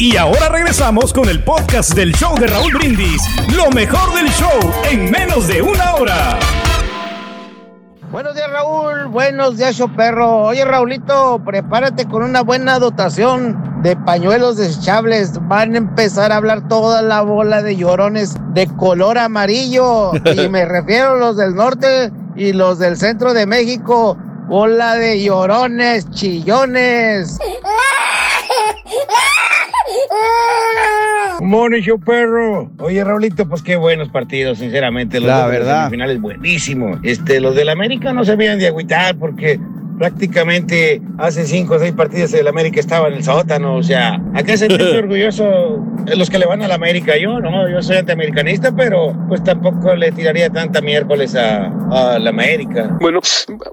Y 0.04 0.18
ahora 0.18 0.50
regresamos 0.50 1.14
con 1.14 1.30
el 1.30 1.42
podcast 1.46 1.94
del 1.94 2.12
show 2.14 2.38
de 2.38 2.48
Raúl 2.48 2.74
Brindis. 2.74 3.22
Lo 3.56 3.72
mejor 3.72 4.14
del 4.14 4.28
show 4.32 4.60
en 4.92 5.10
menos 5.10 5.48
de 5.48 5.62
una 5.62 5.96
hora. 5.96 6.38
Buenos 8.12 8.36
días, 8.36 8.52
Raúl. 8.52 9.06
Buenos 9.06 9.56
días, 9.56 9.78
show 9.78 9.90
perro. 9.96 10.42
Oye, 10.48 10.66
Raulito, 10.66 11.42
prepárate 11.46 12.06
con 12.06 12.22
una 12.22 12.42
buena 12.42 12.80
dotación 12.80 13.82
de 13.82 13.96
pañuelos 13.96 14.58
desechables. 14.58 15.40
Van 15.48 15.74
a 15.74 15.78
empezar 15.78 16.34
a 16.34 16.36
hablar 16.36 16.68
toda 16.68 17.02
la 17.02 17.22
bola 17.22 17.62
de 17.62 17.78
llorones 17.78 18.36
de 18.50 18.68
color 18.76 19.18
amarillo. 19.18 20.12
Y 20.26 20.50
me 20.50 20.66
refiero 20.66 21.12
a 21.12 21.16
los 21.16 21.38
del 21.38 21.56
norte 21.56 22.12
y 22.36 22.52
los 22.52 22.78
del 22.78 22.98
centro 22.98 23.34
de 23.34 23.46
México. 23.46 24.18
Bola 24.50 24.96
de 24.96 25.24
llorones, 25.24 26.12
chillones. 26.12 27.40
Morning 31.44 31.82
Show 31.82 32.00
Perro. 32.00 32.72
Oye, 32.80 33.04
Raulito, 33.04 33.48
pues 33.48 33.62
qué 33.62 33.76
buenos 33.76 34.10
partidos, 34.10 34.60
sinceramente. 34.60 35.20
Los 35.20 35.28
La 35.28 35.46
verdad. 35.48 35.84
semifinales 35.86 36.20
buenísimos. 36.22 37.00
Este, 37.04 37.40
los 37.40 37.56
del 37.56 37.70
América 37.70 38.14
no 38.14 38.24
se 38.26 38.32
habían 38.34 38.60
de 38.60 38.68
agüitar 38.68 39.16
porque 39.18 39.60
prácticamente 40.00 41.02
hace 41.18 41.46
cinco 41.46 41.76
o 41.76 41.80
seis 41.80 41.94
partidos 41.94 42.34
el 42.34 42.48
América 42.48 42.80
estaba 42.80 43.08
en 43.08 43.14
el 43.16 43.24
sótano. 43.24 43.76
O 43.76 43.84
sea, 43.84 44.22
acá 44.34 44.58
se 44.58 44.68
siente 44.68 44.98
orgulloso 44.98 45.80
de 46.06 46.16
los 46.16 46.30
que 46.30 46.40
le 46.40 46.46
van 46.46 46.62
al 46.62 46.72
América. 46.72 47.18
Yo 47.18 47.40
no, 47.40 47.70
yo 47.70 47.82
soy 47.82 47.98
antiamericanista, 47.98 48.76
pero 48.76 49.16
pues 49.28 49.44
tampoco 49.44 49.96
le 49.96 50.12
tiraría 50.12 50.50
tanta 50.50 50.82
miércoles 50.82 51.36
a, 51.36 51.68
a 51.92 52.20
la 52.20 52.30
América. 52.30 52.98
Bueno, 53.00 53.20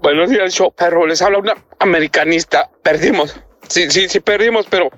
buenos 0.03 0.31
días, 0.31 0.53
show 0.55 0.73
perro. 0.73 1.07
Les 1.07 1.21
habla 1.23 1.39
una 1.39 1.55
americanista. 1.79 2.69
Perdimos. 2.83 3.41
Sí, 3.71 3.89
sí, 3.89 4.09
sí, 4.09 4.19
perdimos, 4.19 4.67
pero 4.69 4.91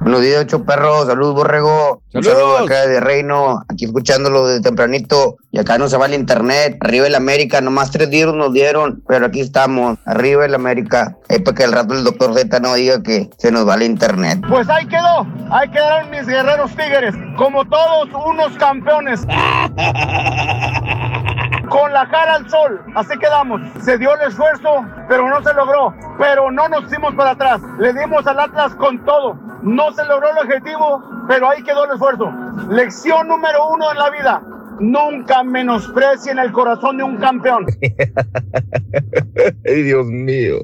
Buenos 0.00 0.20
días, 0.20 0.42
ocho 0.42 0.64
perros. 0.64 1.06
Salud, 1.06 1.32
borrego. 1.32 2.02
Saludos. 2.12 2.32
saludo 2.32 2.58
acá 2.58 2.86
de 2.86 3.00
Reino. 3.00 3.62
Aquí 3.68 3.84
escuchándolo 3.84 4.46
de 4.46 4.60
tempranito. 4.60 5.36
Y 5.52 5.58
acá 5.58 5.78
no 5.78 5.88
se 5.88 5.96
va 5.96 6.06
el 6.06 6.14
internet. 6.14 6.76
Arriba 6.80 7.06
el 7.06 7.14
América. 7.14 7.60
Nomás 7.60 7.92
tres 7.92 8.10
días 8.10 8.32
nos 8.34 8.52
dieron. 8.52 9.02
Pero 9.06 9.26
aquí 9.26 9.40
estamos. 9.40 9.98
Arriba 10.06 10.44
el 10.44 10.54
América. 10.54 11.16
Es 11.28 11.40
para 11.42 11.56
que 11.56 11.64
al 11.64 11.72
rato 11.72 11.94
el 11.94 12.04
doctor 12.04 12.34
Z 12.34 12.60
no 12.60 12.74
diga 12.74 13.02
que 13.02 13.30
se 13.38 13.50
nos 13.50 13.66
va 13.66 13.76
el 13.76 13.82
internet. 13.82 14.40
Pues 14.48 14.68
ahí 14.68 14.86
quedó, 14.86 15.26
ahí 15.50 15.68
quedaron 15.70 16.10
mis 16.10 16.26
guerreros 16.26 16.70
tigres, 16.72 17.14
como 17.36 17.64
todos 17.64 18.08
unos 18.26 18.52
campeones. 18.58 19.20
Con 21.68 21.92
la 21.92 22.08
cara 22.08 22.34
al 22.34 22.48
sol, 22.48 22.80
así 22.94 23.18
quedamos. 23.18 23.60
Se 23.80 23.98
dio 23.98 24.14
el 24.14 24.28
esfuerzo, 24.28 24.84
pero 25.08 25.28
no 25.28 25.42
se 25.42 25.52
logró. 25.54 25.94
Pero 26.18 26.50
no 26.50 26.68
nos 26.68 26.88
dimos 26.90 27.14
para 27.14 27.30
atrás. 27.30 27.60
Le 27.78 27.92
dimos 27.92 28.26
al 28.26 28.38
Atlas 28.38 28.74
con 28.76 29.04
todo. 29.04 29.36
No 29.62 29.92
se 29.92 30.04
logró 30.04 30.30
el 30.30 30.38
objetivo, 30.38 31.02
pero 31.26 31.50
ahí 31.50 31.62
quedó 31.62 31.84
el 31.84 31.92
esfuerzo. 31.92 32.32
Lección 32.68 33.28
número 33.28 33.68
uno 33.68 33.90
en 33.90 33.98
la 33.98 34.10
vida. 34.10 34.42
Nunca 34.80 35.42
menosprecien 35.42 36.38
el 36.38 36.52
corazón 36.52 36.98
de 36.98 37.04
un 37.04 37.16
campeón. 37.16 37.66
Ay, 39.66 39.82
Dios 39.82 40.06
mío. 40.06 40.60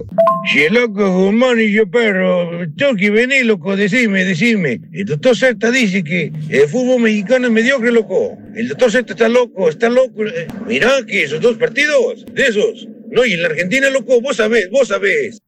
Si 0.47 0.69
loco, 0.69 1.11
Guzmán 1.11 1.61
y 1.61 1.73
yo, 1.73 1.91
perro. 1.91 2.67
Chucky, 2.77 3.11
vení, 3.11 3.43
loco, 3.45 3.77
decime, 3.77 4.25
decime. 4.25 4.81
El 4.93 5.07
doctor 5.07 5.37
Z 5.37 5.71
dice 5.71 6.03
que 6.05 6.33
el 6.51 6.69
fútbol 6.69 7.03
mexicano 7.03 7.47
es 7.47 7.53
mediocre, 7.53 7.93
loco. 7.93 8.37
El 8.55 8.69
doctor 8.69 8.91
Z 8.91 9.13
está 9.13 9.29
loco, 9.29 9.69
está 9.69 9.89
loco. 9.89 10.23
Mirá 10.67 10.91
que 11.07 11.25
esos 11.25 11.41
dos 11.41 11.57
partidos, 11.57 12.27
de 12.33 12.43
esos. 12.43 12.89
No, 13.11 13.25
y 13.25 13.33
en 13.35 13.43
la 13.43 13.49
Argentina, 13.49 13.91
loco, 13.91 14.21
vos 14.21 14.37
sabés, 14.37 14.69
vos 14.71 14.89
sabés. 14.89 15.39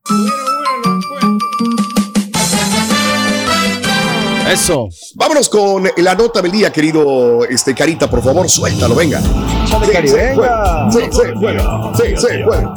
Eso. 4.50 4.88
Vámonos 5.14 5.48
con 5.48 5.88
la 5.96 6.14
nota 6.14 6.42
del 6.42 6.52
día, 6.52 6.70
querido 6.70 7.44
este, 7.44 7.74
Carita, 7.74 8.08
por 8.08 8.22
favor, 8.22 8.48
suéltalo, 8.48 8.94
venga. 8.94 9.20
Sí, 9.20 9.92
Cari, 9.92 10.08
sí, 10.08 10.14
venga. 10.14 10.90
Sí, 10.92 10.98
sí, 11.10 11.22
bueno, 11.36 11.92
sí, 11.96 12.14
sí, 12.16 12.42
bueno. 12.44 12.74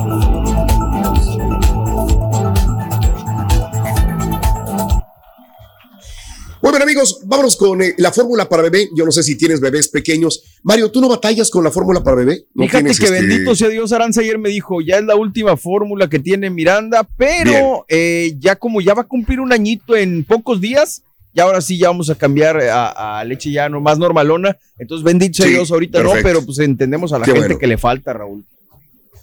Muy 6.61 6.71
bien, 6.71 6.81
amigos, 6.81 7.21
vámonos 7.23 7.55
con 7.55 7.81
eh, 7.81 7.93
la 7.97 8.11
fórmula 8.11 8.49
para 8.49 8.63
bebé. 8.63 8.89
Yo 8.95 9.05
no 9.05 9.11
sé 9.11 9.21
si 9.23 9.37
tienes 9.37 9.61
bebés 9.61 9.87
pequeños. 9.89 10.43
Mario, 10.63 10.91
¿tú 10.91 10.99
no 10.99 11.07
batallas 11.07 11.49
con 11.49 11.63
la 11.63 11.71
fórmula 11.71 12.03
para 12.03 12.17
bebé? 12.17 12.45
¿No 12.53 12.63
Fíjate 12.63 12.83
tienes, 12.83 12.99
que 12.99 13.05
este, 13.05 13.21
bendito 13.21 13.55
sea 13.55 13.69
Dios, 13.69 13.93
Aranza 13.93 14.21
ayer 14.21 14.37
me 14.37 14.49
dijo, 14.49 14.81
ya 14.81 14.97
es 14.97 15.03
la 15.03 15.15
última 15.15 15.55
fórmula 15.55 16.09
que 16.09 16.19
tiene 16.19 16.49
Miranda, 16.49 17.07
pero 17.15 17.85
eh, 17.87 18.33
ya 18.39 18.55
como 18.55 18.81
ya 18.81 18.95
va 18.95 19.03
a 19.03 19.07
cumplir 19.07 19.39
un 19.39 19.53
añito 19.53 19.95
en 19.95 20.25
pocos 20.25 20.59
días, 20.59 21.03
ya 21.37 21.43
ahora 21.43 21.61
sí 21.61 21.77
ya 21.77 21.89
vamos 21.89 22.09
a 22.09 22.15
cambiar 22.15 22.57
a, 22.57 23.19
a 23.19 23.23
leche 23.23 23.51
ya 23.51 23.69
no 23.69 23.79
más 23.79 23.99
normalona. 23.99 24.57
Entonces, 24.79 25.03
bendito 25.03 25.37
sea 25.37 25.45
Sí, 25.45 25.53
Dios, 25.53 25.71
ahorita 25.71 25.99
perfecto. 25.99 26.17
no, 26.17 26.23
pero 26.23 26.45
pues 26.45 26.57
entendemos 26.59 27.13
a 27.13 27.19
la 27.19 27.25
Qué 27.25 27.31
gente 27.31 27.47
bueno. 27.47 27.59
que 27.59 27.67
le 27.67 27.77
falta, 27.77 28.11
Raúl. 28.11 28.43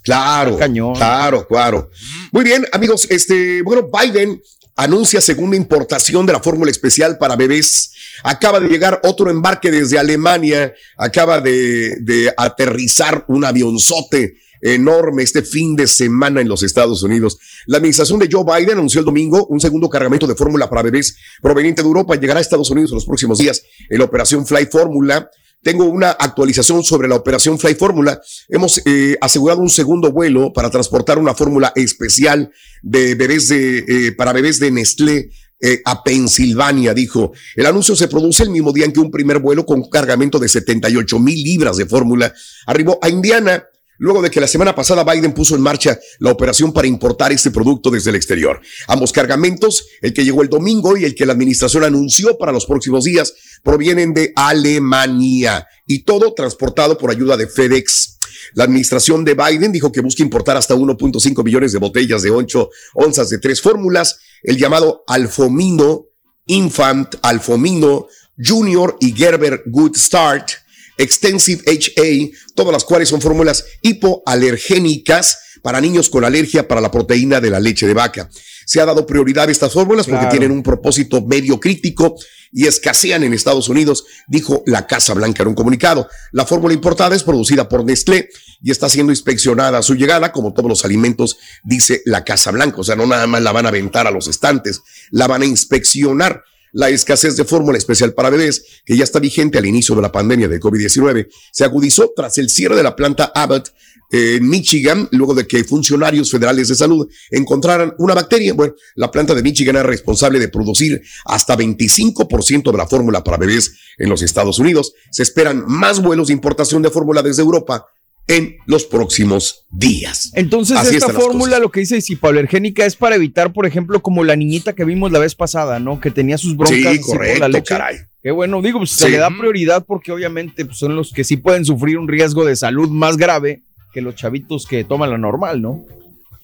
Claro, 0.03 0.57
cañón. 0.59 0.95
claro, 0.95 1.47
claro. 1.47 1.91
Muy 2.31 2.45
bien, 2.45 2.67
amigos, 2.73 3.07
este, 3.11 3.63
bueno, 3.63 3.89
Biden 3.91 4.41
anuncia 4.77 5.21
segunda 5.21 5.57
importación 5.57 6.27
de 6.27 6.33
la 6.35 6.41
fórmula 6.41 6.71
especial 6.71 7.17
para 7.19 7.37
bebés. 7.37 7.93
Acaba 8.23 8.61
de 8.61 8.69
llegar 8.69 9.01
otro 9.05 9.31
embarque 9.31 9.71
desde 9.71 9.99
Alemania, 9.99 10.73
acaba 10.97 11.41
de, 11.41 11.97
de 12.01 12.33
aterrizar 12.37 13.25
un 13.29 13.45
avionzote 13.45 14.37
enorme 14.65 15.23
este 15.23 15.43
fin 15.43 15.77
de 15.77 15.87
semana 15.87 16.41
en 16.41 16.49
los 16.49 16.63
Estados 16.63 17.03
Unidos. 17.03 17.39
La 17.67 17.77
administración 17.77 18.19
de 18.19 18.29
Joe 18.31 18.45
Biden 18.45 18.79
anunció 18.79 19.01
el 19.01 19.05
domingo 19.05 19.47
un 19.47 19.61
segundo 19.61 19.91
cargamento 19.91 20.27
de 20.27 20.35
fórmula 20.35 20.69
para 20.71 20.83
bebés 20.83 21.17
proveniente 21.43 21.83
de 21.83 21.89
Europa. 21.89 22.17
Llegará 22.17 22.39
a 22.39 22.43
Estados 22.43 22.71
Unidos 22.71 22.91
en 22.91 22.95
los 22.97 23.05
próximos 23.05 23.39
días 23.39 23.63
en 23.91 23.99
la 23.99 24.05
operación 24.05 24.47
Fly 24.47 24.67
Fórmula. 24.67 25.31
Tengo 25.63 25.85
una 25.85 26.11
actualización 26.11 26.83
sobre 26.83 27.09
la 27.09 27.17
operación 27.17 27.59
Fly 27.59 27.75
Fórmula. 27.75 28.21
Hemos 28.49 28.81
eh, 28.87 29.17
asegurado 29.21 29.61
un 29.61 29.71
segundo 29.71 30.13
vuelo 30.13 30.53
para 30.53 30.71
transportar 30.71 31.19
una 31.19 31.35
fórmula 31.35 31.73
especial 31.77 32.51
de 32.83 33.15
bebés 33.15 33.49
de, 33.49 33.79
eh, 33.79 34.13
para 34.13 34.33
bebés 34.33 34.61
de 34.61 34.71
Nestlé 34.71 35.31
eh, 35.61 35.81
a 35.85 36.03
Pensilvania, 36.03 36.93
dijo. 36.93 37.33
El 37.55 37.67
anuncio 37.67 37.97
se 37.97 38.09
produce 38.09 38.43
el 38.43 38.51
mismo 38.51 38.73
día 38.73 38.85
en 38.85 38.93
que 38.93 39.01
un 39.01 39.11
primer 39.11 39.39
vuelo 39.39 39.65
con 39.65 39.89
cargamento 39.89 40.39
de 40.39 40.49
78 40.49 41.19
mil 41.19 41.43
libras 41.43 41.77
de 41.77 41.87
fórmula 41.87 42.33
arribó 42.67 42.99
a 43.01 43.09
Indiana. 43.09 43.65
Luego 43.99 44.23
de 44.23 44.31
que 44.31 44.41
la 44.41 44.49
semana 44.49 44.75
pasada 44.75 45.05
Biden 45.05 45.33
puso 45.33 45.55
en 45.55 45.63
marcha 45.63 45.99
la 46.19 46.31
operación 46.33 46.73
para 46.73 46.89
importar 46.89 47.33
este 47.33 47.51
producto 47.51 47.91
desde 47.91 48.11
el 48.11 48.17
exterior. 48.17 48.61
Ambos 48.89 49.13
cargamentos, 49.13 49.87
el 50.01 50.13
que 50.13 50.25
llegó 50.25 50.43
el 50.43 50.49
domingo 50.49 50.97
y 50.97 51.05
el 51.05 51.15
que 51.15 51.27
la 51.27 51.33
administración 51.33 51.85
anunció 51.85 52.37
para 52.37 52.53
los 52.53 52.67
próximos 52.67 53.05
días, 53.05 53.33
provienen 53.63 54.13
de 54.13 54.33
Alemania 54.37 55.67
y 55.87 56.05
todo 56.05 56.35
transportado 56.35 56.99
por 56.99 57.11
ayuda 57.11 57.37
de 57.37 57.47
FedEx. 57.47 58.19
La 58.55 58.65
administración 58.65 59.25
de 59.25 59.35
Biden 59.35 59.73
dijo 59.73 59.91
que 59.91 60.01
busca 60.01 60.23
importar 60.23 60.57
hasta 60.57 60.75
1.5 60.75 61.45
millones 61.45 61.73
de 61.73 61.79
botellas 61.79 62.23
de 62.23 62.31
8 62.31 62.71
onzas 62.95 63.29
de 63.31 63.39
tres 63.39 63.61
fórmulas, 63.61 64.19
el 64.43 64.59
llamado 64.59 65.03
Alfomino, 65.07 66.07
Infant, 66.47 67.15
Alfomino, 67.23 68.07
Junior 68.37 68.97
y 69.01 69.13
Gerber 69.13 69.63
Good 69.67 69.97
Start, 69.97 70.51
Extensive 70.99 71.63
HA, 71.67 72.37
todas 72.55 72.73
las 72.73 72.85
cuales 72.85 73.09
son 73.09 73.21
fórmulas 73.21 73.65
hipoalergénicas 73.83 75.39
para 75.63 75.81
niños 75.81 76.11
con 76.11 76.25
alergia 76.25 76.69
para 76.69 76.81
la 76.81 76.91
proteína 76.91 77.41
de 77.41 77.51
la 77.51 77.61
leche 77.61 77.87
de 77.87 77.95
vaca. 77.95 78.29
Se 78.67 78.81
ha 78.81 78.87
dado 78.87 79.07
prioridad 79.07 79.49
a 79.49 79.53
estas 79.53 79.73
fórmulas 79.73 80.07
porque 80.07 80.27
tienen 80.27 80.51
un 80.51 80.63
propósito 80.63 81.23
medio 81.23 81.61
crítico 81.61 82.17
y 82.53 82.67
escasean 82.67 83.25
en 83.25 83.35
Estados 83.35 83.69
Unidos, 83.69 84.05
dijo 84.29 84.63
la 84.67 84.87
Casa 84.87 85.13
Blanca 85.13 85.43
en 85.43 85.49
un 85.49 85.55
comunicado. 85.55 86.09
La 86.33 86.47
fórmula 86.47 86.73
importada 86.73 87.17
es 87.17 87.25
producida 87.25 87.69
por 87.69 87.85
Nestlé 87.85 88.29
y 88.63 88.71
está 88.71 88.89
siendo 88.89 89.13
inspeccionada 89.13 89.79
a 89.79 89.83
su 89.83 89.95
llegada, 89.95 90.33
como 90.33 90.55
todos 90.55 90.69
los 90.69 90.85
alimentos, 90.85 91.37
dice 91.65 92.03
la 92.05 92.25
Casa 92.25 92.53
Blanca. 92.53 92.81
O 92.81 92.85
sea, 92.85 92.95
no 92.95 93.07
nada 93.07 93.27
más 93.27 93.43
la 93.43 93.53
van 93.53 93.67
a 93.67 93.71
aventar 93.71 94.07
a 94.07 94.11
los 94.11 94.29
estantes, 94.29 94.83
la 95.11 95.27
van 95.27 95.43
a 95.43 95.47
inspeccionar. 95.47 96.45
La 96.75 96.89
escasez 96.89 97.37
de 97.37 97.45
fórmula 97.45 97.79
especial 97.79 98.15
para 98.15 98.31
bebés, 98.31 98.83
que 98.85 98.97
ya 98.97 99.05
está 99.05 99.21
vigente 99.21 99.59
al 99.59 99.65
inicio 99.65 99.95
de 99.95 100.03
la 100.03 100.11
pandemia 100.11 100.49
de 100.49 100.59
COVID-19, 100.59 101.29
se 101.53 101.63
agudizó 101.63 102.13
tras 102.17 102.37
el 102.39 102.51
cierre 102.51 102.75
de 102.75 102.83
la 102.83 102.97
planta 102.97 103.31
Abbott 103.33 103.69
eh, 104.11 104.39
en 104.39 104.49
Michigan, 104.49 105.09
luego 105.13 105.35
de 105.35 105.47
que 105.47 105.63
funcionarios 105.63 106.33
federales 106.33 106.67
de 106.67 106.75
salud 106.75 107.09
encontraran 107.31 107.95
una 107.99 108.15
bacteria. 108.15 108.55
Bueno, 108.55 108.75
la 108.97 109.09
planta 109.13 109.37
de 109.37 109.43
Michigan 109.45 109.77
es 109.77 109.85
responsable 109.85 110.41
de 110.41 110.49
producir 110.49 111.01
hasta 111.27 111.57
25% 111.57 112.73
de 112.73 112.77
la 112.77 112.89
fórmula 112.89 113.23
para 113.23 113.37
bebés 113.37 113.77
en 113.97 114.09
los 114.09 114.23
Estados 114.23 114.59
Unidos. 114.59 114.95
Se 115.13 115.23
esperan 115.23 115.65
más 115.69 116.03
vuelos 116.03 116.27
de 116.27 116.33
importación 116.33 116.83
de 116.83 116.91
fórmula 116.91 117.23
desde 117.23 117.43
Europa 117.43 117.87
en 118.27 118.57
los 118.67 118.85
próximos 118.85 119.67
días. 119.71 120.33
Entonces, 120.35 120.77
Así 120.79 120.97
esta 120.97 121.13
fórmula, 121.13 121.59
lo 121.59 121.71
que 121.71 121.81
dice 121.81 121.99
hipoalergénica, 122.07 122.87
es 122.87 122.97
para 122.97 123.17
evitar, 123.17 123.53
por 123.53 123.67
ejemplo, 123.67 124.01
como 124.01 124.25
la 124.25 124.35
niñita 124.37 124.75
que 124.75 124.85
vimos 124.85 125.13
la 125.13 125.19
vez 125.19 125.35
pasada, 125.35 125.79
¿no? 125.79 126.01
Que 126.01 126.11
tenía 126.11 126.39
sus 126.39 126.57
broncas 126.57 126.95
Sí, 126.95 127.01
correcto, 127.01 127.41
la 127.41 127.49
leche. 127.49 127.75
caray. 127.75 127.97
Qué 128.23 128.31
bueno, 128.31 128.63
digo, 128.63 128.79
pues, 128.79 128.93
se 128.93 129.11
le 129.11 129.19
da 129.19 129.29
prioridad 129.29 129.85
porque 129.87 130.11
obviamente 130.11 130.65
pues, 130.65 130.79
son 130.79 130.97
los 130.97 131.13
que 131.13 131.25
sí 131.25 131.37
pueden 131.37 131.67
sufrir 131.67 131.99
un 131.99 132.09
riesgo 132.09 132.47
de 132.47 132.57
salud 132.57 132.89
más 132.89 133.19
grave 133.19 133.63
que 133.93 134.01
los 134.01 134.15
chavitos 134.15 134.67
que 134.67 134.83
toman 134.85 135.11
la 135.11 135.19
normal, 135.19 135.61
¿no? 135.61 135.85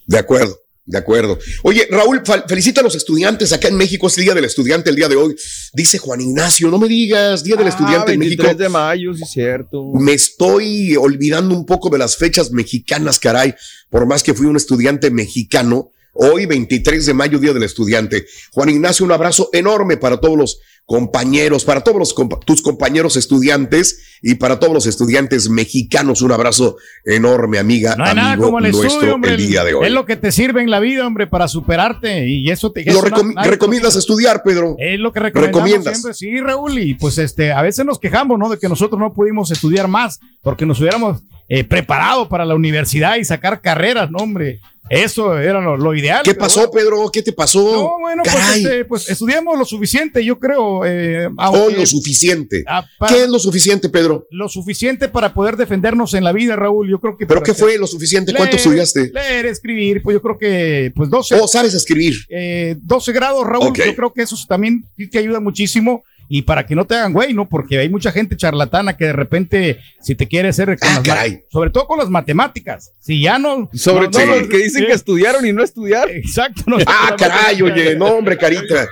De 0.07 0.19
acuerdo, 0.19 0.57
de 0.91 0.99
acuerdo. 0.99 1.39
Oye, 1.63 1.87
Raúl, 1.91 2.23
felicita 2.49 2.81
a 2.81 2.85
los 2.85 2.95
estudiantes 2.97 3.53
acá 3.53 3.69
en 3.69 3.77
México. 3.77 4.09
Es 4.09 4.19
el 4.19 4.25
Día 4.25 4.35
del 4.35 4.45
Estudiante 4.45 4.91
el 4.91 4.97
día 4.97 5.09
de 5.09 5.17
hoy. 5.17 5.37
Dice 5.73 5.99
Juan 5.99 6.21
Ignacio, 6.21 6.69
no 6.69 6.79
me 6.79 6.89
digas, 6.89 7.45
Día 7.45 7.57
del 7.57 7.67
Ah, 7.67 7.71
Estudiante 7.71 8.13
en 8.13 8.19
23 8.21 8.49
México. 8.49 8.63
de 8.63 8.69
mayo, 8.69 9.15
sí, 9.15 9.25
cierto. 9.25 9.93
Me 9.95 10.13
estoy 10.13 10.97
olvidando 10.97 11.55
un 11.55 11.65
poco 11.65 11.91
de 11.91 11.99
las 11.99 12.17
fechas 12.17 12.51
mexicanas, 12.51 13.19
caray. 13.19 13.55
Por 13.89 14.07
más 14.07 14.23
que 14.23 14.35
fui 14.35 14.47
un 14.47 14.57
estudiante 14.57 15.11
mexicano, 15.11 15.91
hoy 16.15 16.47
23 16.47 17.07
de 17.07 17.15
mayo, 17.15 17.39
Día 17.39 17.53
del 17.53 17.63
Estudiante. 17.63 18.27
Juan 18.53 18.69
Ignacio, 18.71 19.05
un 19.05 19.13
abrazo 19.13 19.49
enorme 19.53 19.97
para 19.97 20.19
todos 20.19 20.37
los 20.39 20.61
compañeros, 20.87 21.65
para 21.65 21.83
todos 21.83 21.99
los 21.99 22.17
compa- 22.17 22.41
tus 22.45 22.63
compañeros 22.63 23.17
estudiantes 23.17 24.19
y 24.23 24.35
para 24.35 24.59
todos 24.59 24.75
los 24.75 24.87
estudiantes 24.87 25.49
mexicanos. 25.49 26.21
Un 26.21 26.33
abrazo 26.33 26.79
enorme, 27.05 27.59
amiga, 27.61 27.95
No 27.95 28.05
hay 28.05 28.15
nada 28.17 28.37
como 28.37 28.59
el 28.59 28.65
nuestro 28.65 28.89
estudio, 28.89 29.15
hombre. 29.15 29.31
el 29.35 29.37
día 29.37 29.63
de 29.63 29.75
hoy. 29.75 29.87
Es 29.87 29.93
lo 29.93 30.05
que 30.05 30.17
te 30.17 30.33
sirve 30.33 30.63
en 30.63 30.71
la 30.71 30.81
vida, 30.81 31.07
hombre, 31.07 31.29
para 31.29 31.47
superarte. 31.47 32.27
Y 32.29 32.51
eso 32.51 32.73
te. 32.73 32.85
Lo 32.85 32.91
eso 32.91 33.03
recom- 33.05 33.35
nadie- 33.35 33.51
recomiendas 33.51 33.95
estudiar, 33.95 34.43
Pedro. 34.43 34.75
Es 34.81 34.99
lo 34.99 35.13
que 35.13 35.21
Recomiendas. 35.21 35.95
siempre. 36.01 36.15
Sí, 36.15 36.41
Raúl. 36.41 36.77
Y 36.81 36.95
pues 36.95 37.19
este, 37.19 37.53
a 37.53 37.63
veces 37.63 37.87
nos 37.87 38.01
quejamos, 38.01 38.37
¿no? 38.37 38.49
De 38.49 38.59
que 38.59 38.69
nosotros 38.69 38.99
no 38.99 39.13
pudimos 39.13 39.53
estudiar 39.53 39.87
más 39.87 40.19
porque 40.43 40.67
nos 40.67 40.81
hubiéramos 40.81 41.23
eh, 41.49 41.63
preparado 41.65 42.29
para 42.29 42.45
la 42.45 42.55
universidad 42.57 43.17
y 43.17 43.25
sacar 43.25 43.61
carreras, 43.61 44.11
¿no, 44.11 44.19
hombre? 44.19 44.61
Eso 44.91 45.39
era 45.39 45.61
lo, 45.61 45.77
lo 45.77 45.95
ideal. 45.95 46.23
¿Qué 46.25 46.35
pasó, 46.35 46.69
Pedro? 46.71 47.09
¿Qué 47.13 47.23
te 47.23 47.33
pasó? 47.33 47.61
No, 47.73 47.99
bueno, 48.01 48.23
pues, 48.25 48.57
este, 48.57 48.85
pues 48.85 49.09
estudiamos 49.09 49.57
lo 49.57 49.65
suficiente, 49.65 50.25
yo 50.25 50.39
creo. 50.39 50.85
Eh, 50.85 51.29
Oh, 51.29 51.33
aunque- 51.39 51.77
lo 51.77 51.87
suficiente. 51.87 52.65
Ah, 52.67 52.85
¿Qué 53.09 53.23
es 53.23 53.29
lo 53.29 53.39
suficiente, 53.39 53.89
Pedro? 53.89 54.27
lo 54.31 54.49
suficiente 54.49 55.09
para 55.09 55.33
poder 55.33 55.57
defendernos 55.57 56.13
en 56.15 56.25
la 56.25 56.33
vida, 56.33 56.57
Raúl. 56.57 56.89
Yo 56.91 56.99
creo 57.01 57.17
que. 57.17 57.25
¿Pero 57.27 57.41
qué 57.43 57.55
fue 57.55 57.79
lo 57.79 57.87
suficiente? 57.87 58.33
¿Cuánto 58.33 58.57
Leer, 58.57 58.57
estudiaste? 58.67 59.11
Leer, 59.15 59.47
escribir, 59.47 60.03
pues 60.03 60.15
yo 60.15 60.23
creo 60.23 60.37
que 60.37 60.93
pues 60.97 61.09
12. 61.09 61.37
Oh, 61.41 61.47
sabes 61.47 61.73
escribir. 61.75 62.15
eh, 62.29 62.77
12 62.83 63.13
grados, 63.13 63.47
Raúl. 63.47 63.73
Yo 63.73 63.95
creo 63.95 64.13
que 64.13 64.23
eso 64.23 64.37
también 64.49 64.85
que 65.11 65.19
ayuda 65.19 65.39
muchísimo. 65.39 66.03
Y 66.33 66.43
para 66.43 66.65
que 66.65 66.77
no 66.77 66.85
te 66.87 66.95
hagan 66.95 67.13
güey, 67.13 67.35
¿no? 67.35 67.49
Porque 67.49 67.79
hay 67.81 67.89
mucha 67.89 68.13
gente 68.13 68.37
charlatana 68.37 68.97
que 68.97 69.07
de 69.07 69.13
repente, 69.13 69.81
si 70.01 70.15
te 70.15 70.29
quiere 70.29 70.51
hacer. 70.51 70.79
con 70.79 70.89
Ah, 70.89 71.03
las 71.05 71.29
sobre 71.51 71.71
todo 71.71 71.89
con 71.89 71.99
las 71.99 72.09
matemáticas. 72.09 72.93
Si 73.01 73.21
ya 73.21 73.37
no. 73.37 73.69
Sobre 73.75 74.05
no- 74.05 74.11
todo 74.13 74.27
no- 74.27 74.37
los 74.37 74.49
que 74.49 74.59
dicen 74.59 74.83
sí, 74.83 74.87
que 74.87 74.93
estudiaron 74.93 75.45
y 75.45 75.53
no 75.53 75.65
estudiar. 75.65 76.09
Exacto. 76.09 76.63
No, 76.67 76.77
Ah, 76.87 77.17
caray, 77.19 77.61
oye, 77.63 77.97
no, 77.97 78.07
hombre, 78.07 78.39
carita. 78.39 78.87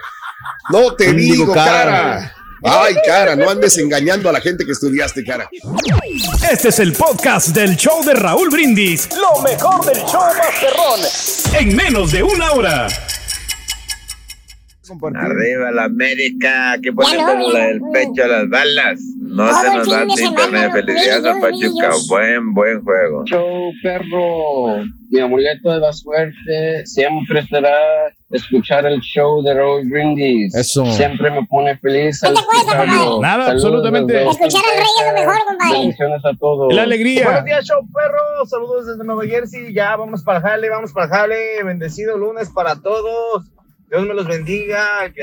No 0.73 0.95
te 0.97 1.13
Digo, 1.13 1.35
digo, 1.45 1.55
cara. 1.55 1.85
cara. 1.85 2.35
Ay, 2.65 2.97
cara, 3.07 3.37
no 3.37 3.49
andes 3.49 3.79
engañando 3.79 4.29
a 4.29 4.33
la 4.33 4.41
gente 4.41 4.67
que 4.67 4.73
estudiaste, 4.73 5.23
cara. 5.25 5.49
Este 6.51 6.71
es 6.71 6.79
el 6.81 6.93
podcast 6.93 7.51
del 7.51 7.77
show 7.77 8.05
de 8.05 8.15
Raúl 8.15 8.51
Brindis. 8.51 9.09
Lo 9.17 9.41
mejor 9.43 9.85
del 9.87 9.99
show 10.07 10.23
Masterrón. 10.37 11.01
En 11.61 11.77
menos 11.77 12.11
de 12.11 12.25
una 12.25 12.51
hora. 12.51 12.89
Arriba 15.15 15.71
la 15.71 15.85
América, 15.85 16.77
que 16.83 16.93
ponemos 16.93 17.53
la 17.53 17.61
del 17.67 17.81
pecho 17.93 18.25
a 18.25 18.29
las 18.29 18.49
balas. 18.49 19.01
No 19.21 19.47
Todo 19.47 19.61
se 19.61 19.77
nos 19.77 19.91
da 19.91 20.05
de 20.05 20.23
internet. 20.25 20.73
Felicidades 20.73 21.25
al 21.25 21.41
grillos, 21.41 21.73
Pachuca. 21.73 21.91
Buen, 22.09 22.55
buen 22.55 22.83
juego. 22.83 23.25
Show, 23.27 23.73
perro. 23.83 24.85
Mi 25.11 25.21
amuleto 25.21 25.73
de 25.73 25.79
la 25.79 25.93
suerte 25.93 26.87
siempre 26.87 27.47
será 27.47 27.71
escuchar 28.31 28.87
el 28.87 29.01
show 29.01 29.43
de 29.43 29.55
Raúl 29.55 29.89
Brindis. 29.89 30.55
Eso. 30.55 30.85
Siempre 30.87 31.31
me 31.31 31.45
pone 31.47 31.77
feliz. 31.79 32.21
¿Qué 32.21 32.29
te 32.29 32.35
cuesta, 32.35 32.79
compadre? 32.79 33.21
Nada, 33.21 33.47
Saludos 33.47 33.65
absolutamente. 33.65 34.29
Escuchar 34.29 34.63
al 34.71 34.79
rey 34.79 34.87
es 34.99 35.07
lo 35.07 35.13
mejor, 35.21 35.47
compadre. 35.47 35.79
Bendiciones 35.79 36.25
a 36.25 36.37
todos. 36.39 36.75
La 36.75 36.83
alegría. 36.83 37.25
Buenos 37.25 37.45
días, 37.45 37.65
show 37.65 37.87
perro. 37.93 38.47
Saludos 38.47 38.87
desde 38.87 39.05
Nueva 39.05 39.25
Jersey. 39.27 39.73
Ya 39.73 39.97
vamos 39.97 40.23
para 40.25 40.41
Jale, 40.41 40.69
vamos 40.69 40.93
para 40.93 41.09
Jale. 41.09 41.63
Bendecido 41.65 42.17
lunes 42.19 42.51
para 42.51 42.77
todos. 42.81 43.45
Dios 43.91 44.05
me 44.07 44.13
los 44.13 44.27
bendiga, 44.27 45.03
el 45.05 45.15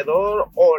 o 0.56 0.78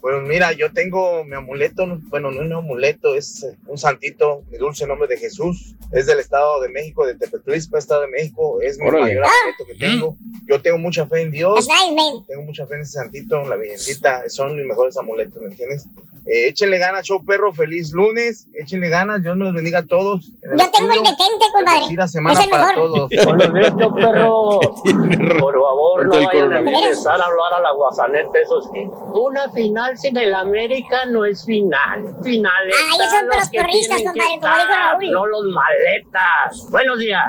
Bueno, 0.00 0.20
mira, 0.20 0.52
yo 0.52 0.72
tengo 0.72 1.24
mi 1.24 1.34
amuleto, 1.34 1.84
bueno, 2.08 2.30
no 2.30 2.40
es 2.40 2.46
un 2.46 2.52
amuleto, 2.52 3.14
es 3.16 3.44
un 3.66 3.76
santito, 3.76 4.42
mi 4.50 4.56
dulce 4.56 4.86
nombre 4.86 5.08
de 5.08 5.16
Jesús. 5.16 5.74
Es 5.90 6.06
del 6.06 6.20
Estado 6.20 6.60
de 6.60 6.68
México, 6.68 7.04
de 7.06 7.14
Tepetlispa, 7.16 7.78
Estado 7.78 8.02
de 8.02 8.08
México. 8.08 8.60
Es 8.62 8.78
mi 8.78 8.86
Órale. 8.86 9.06
mayor 9.06 9.24
amuleto 9.24 9.66
que 9.66 9.74
tengo. 9.74 10.16
Yo 10.46 10.60
tengo 10.62 10.78
mucha 10.78 11.06
fe 11.06 11.22
en 11.22 11.30
Dios. 11.32 11.66
Nice, 11.66 11.94
man. 11.94 12.24
Tengo 12.26 12.42
mucha 12.42 12.66
fe 12.66 12.76
en 12.76 12.82
ese 12.82 12.92
santito, 12.92 13.40
en 13.42 13.50
la 13.50 13.56
virgencita, 13.56 14.28
son 14.28 14.54
mis 14.56 14.66
mejores 14.66 14.96
amuletos, 14.98 15.40
¿me 15.42 15.48
entiendes? 15.48 15.86
Eh, 16.26 16.48
échenle 16.48 16.76
ganas, 16.78 17.06
show 17.06 17.24
perro, 17.24 17.54
feliz 17.54 17.90
lunes, 17.92 18.46
échenle 18.52 18.90
ganas, 18.90 19.22
Dios 19.22 19.34
los 19.38 19.54
bendiga 19.54 19.78
a 19.78 19.86
todos. 19.86 20.30
El 20.42 20.58
Yo 20.58 20.70
tengo 20.76 20.92
el 20.92 20.98
detente, 20.98 21.46
compadre. 21.54 21.80
bendecida 21.80 22.04
Es 22.04 22.12
semana 22.12 22.44
el 22.44 22.50
para 22.50 22.66
mejor. 22.68 22.86
todos. 22.86 23.10
Buenos 23.24 23.54
días, 23.54 23.74
show, 23.78 23.94
perro. 23.94 24.60
Por 25.40 25.54
favor, 25.54 26.04
no 26.06 26.10
vayan 26.26 26.52
a 26.52 26.58
empezar 26.58 27.20
a 27.20 27.24
hablar 27.24 27.54
a 27.56 27.60
la 27.62 27.72
guasaneta 27.72 28.38
esos 28.40 28.70
que 28.72 28.86
una 29.14 29.50
final 29.52 29.97
el 30.04 30.34
América 30.34 31.06
no 31.06 31.24
es 31.24 31.44
final. 31.44 32.16
Finales. 32.22 32.74
Ah, 32.78 32.94
ellos 32.94 33.10
son 33.10 33.26
los 33.26 33.48
porristas, 33.48 34.02
compadre, 34.02 34.38
como 34.40 34.56
dijo 34.56 34.74
Raúl. 34.76 35.10
No 35.10 35.26
los 35.26 35.44
maletas. 35.46 36.70
Buenos 36.70 36.98
días. 36.98 37.24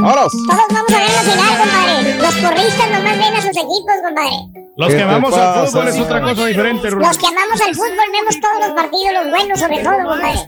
¡Vámonos! 0.00 0.32
Todos 0.32 0.68
vamos 0.70 0.92
a 0.92 0.98
ver 0.98 1.10
la 1.10 1.22
final, 1.22 1.58
compadre. 1.58 2.14
Los 2.14 2.34
porristas 2.36 2.90
nomás 2.90 3.18
ven 3.18 3.34
a 3.34 3.42
sus 3.42 3.50
equipos, 3.50 3.94
compadre. 4.02 4.36
Los 4.76 4.88
¿Qué 4.88 4.94
que 4.94 5.00
te 5.00 5.04
vamos 5.04 5.34
al 5.36 5.66
fútbol 5.66 5.88
es 5.88 6.00
otra 6.00 6.20
cosa 6.22 6.46
diferente, 6.46 6.90
Raúl. 6.90 7.02
Los 7.02 7.18
que 7.18 7.26
amamos 7.26 7.60
al 7.60 7.74
fútbol 7.74 8.08
vemos 8.12 8.40
todos 8.40 8.60
los 8.60 8.70
partidos, 8.70 9.12
los 9.12 9.30
buenos 9.30 9.60
sobre 9.60 9.78
todo, 9.82 9.96
compadre. 9.98 10.40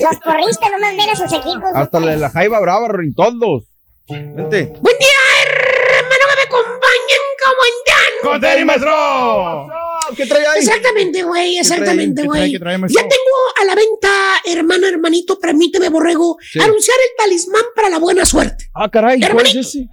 Los 0.00 0.16
porristas 0.22 0.70
nomás 0.70 0.96
ven 0.96 1.10
a 1.10 1.16
sus 1.16 1.32
equipos. 1.32 1.70
Hasta 1.74 2.00
la 2.00 2.10
de 2.12 2.16
la 2.18 2.30
Jaiba 2.30 2.60
Brava, 2.60 2.88
Rin, 2.88 3.14
todos. 3.14 3.64
Vente. 4.08 4.72
Buen 4.80 4.98
día, 4.98 5.18
hermano, 5.42 6.24
que 6.28 6.36
me 6.36 6.42
acompañen 6.42 7.22
como 7.42 7.60
en 7.66 7.76
¡Con 8.22 8.40
Terry, 8.40 8.64
maestro! 8.64 9.68
¿Qué 10.16 10.26
trae 10.26 10.46
ahí? 10.46 10.58
Exactamente, 10.60 11.22
güey, 11.22 11.58
exactamente, 11.58 12.22
¿Qué 12.22 12.28
trae, 12.58 12.78
güey. 12.78 12.92
Ya 12.92 13.00
tengo 13.02 13.36
a 13.60 13.64
la 13.64 13.74
venta, 13.74 14.10
hermano, 14.44 14.86
hermanito, 14.86 15.38
permíteme, 15.38 15.88
borrego, 15.88 16.36
Sí. 16.40 16.60
anunciar 16.60 16.96
el 16.98 17.16
talismán 17.24 17.62
para 17.74 17.88
la 17.88 17.98
buena 17.98 18.24
suerte. 18.26 18.68
Ah, 18.74 18.90
caray, 18.90 19.18
¿cuál 19.20 19.22
es 19.22 19.28
Hermanito. 19.54 19.60
ese? 19.60 19.88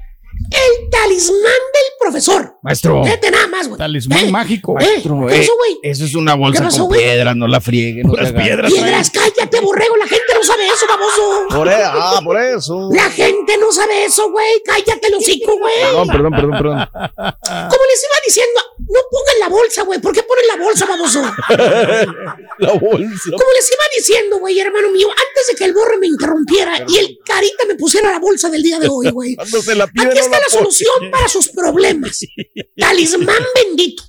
El 0.52 0.90
talismán 0.90 1.42
del 1.42 1.94
profesor. 2.00 2.58
Maestro. 2.62 3.04
Fíjate 3.04 3.32
nada 3.32 3.48
más, 3.48 3.68
güey. 3.68 3.78
Talismán 3.78 4.20
Eh, 4.26 4.32
mágico. 4.32 4.74
eh, 4.80 4.86
Maestro, 4.86 5.28
¿Qué 5.28 5.36
eh, 5.36 5.40
pasó, 5.40 5.56
güey? 5.58 5.78
Eso 5.84 6.06
es 6.06 6.16
una 6.16 6.34
bolsa 6.36 6.60
¿Qué 6.62 6.66
pasó, 6.66 6.88
con 6.88 6.98
piedras, 6.98 7.36
no 7.36 7.48
la 7.48 7.62
frieguen. 7.62 8.08
No 8.08 8.14
hagan. 8.14 8.34
piedras. 8.36 8.72
Piedras, 8.74 9.12
cállate, 9.12 9.60
borrego, 9.62 9.96
la 9.98 10.08
gente 10.08 10.34
no 10.34 10.44
sabe 10.44 10.68
eso, 10.68 10.86
baboso. 10.88 11.48
Por 11.56 11.68
e- 11.68 11.74
ah, 11.84 12.22
por 12.24 12.42
eso. 12.42 12.90
La 12.92 13.10
gente 13.12 13.58
no 13.58 13.72
sabe 13.72 14.06
eso, 14.06 14.32
güey. 14.32 14.62
Cállate 14.66 15.08
el 15.08 15.16
hocico, 15.16 15.58
güey. 15.58 15.74
Perdón, 15.82 16.08
perdón, 16.08 16.32
perdón, 16.32 16.52
perdón. 16.58 16.88
Como 16.94 17.84
les 17.86 18.04
iba 18.04 18.16
diciendo, 18.26 18.60
no 18.89 18.99
pongan 19.12 19.39
la 19.39 19.49
bolsa, 19.49 19.84
güey. 19.84 19.99
¿Por 20.02 20.13
qué 20.13 20.23
ponen 20.23 20.47
la 20.47 20.56
bolsa, 20.58 20.86
baboso? 20.86 21.21
La 22.60 22.73
bolsa. 22.73 23.32
Como 23.32 23.52
les 23.56 23.71
iba 23.71 23.84
diciendo, 23.95 24.38
güey, 24.39 24.60
hermano 24.60 24.89
mío, 24.91 25.08
antes 25.10 25.47
de 25.49 25.56
que 25.56 25.63
el 25.65 25.73
borre 25.73 25.97
me 25.97 26.08
interrumpiera 26.08 26.84
y 26.88 26.97
el 26.97 27.17
carita 27.25 27.65
me 27.65 27.75
pusiera 27.75 28.12
la 28.12 28.19
bolsa 28.19 28.49
del 28.49 28.62
día 28.63 28.80
de 28.80 28.88
hoy, 28.89 29.10
güey. 29.13 29.36
Aquí 29.39 29.52
no 29.52 30.12
está 30.12 30.39
la 30.39 30.49
solución 30.49 31.12
para 31.12 31.28
sus 31.30 31.49
problemas. 31.49 32.19
Talismán 32.78 33.43
bendito. 33.56 34.04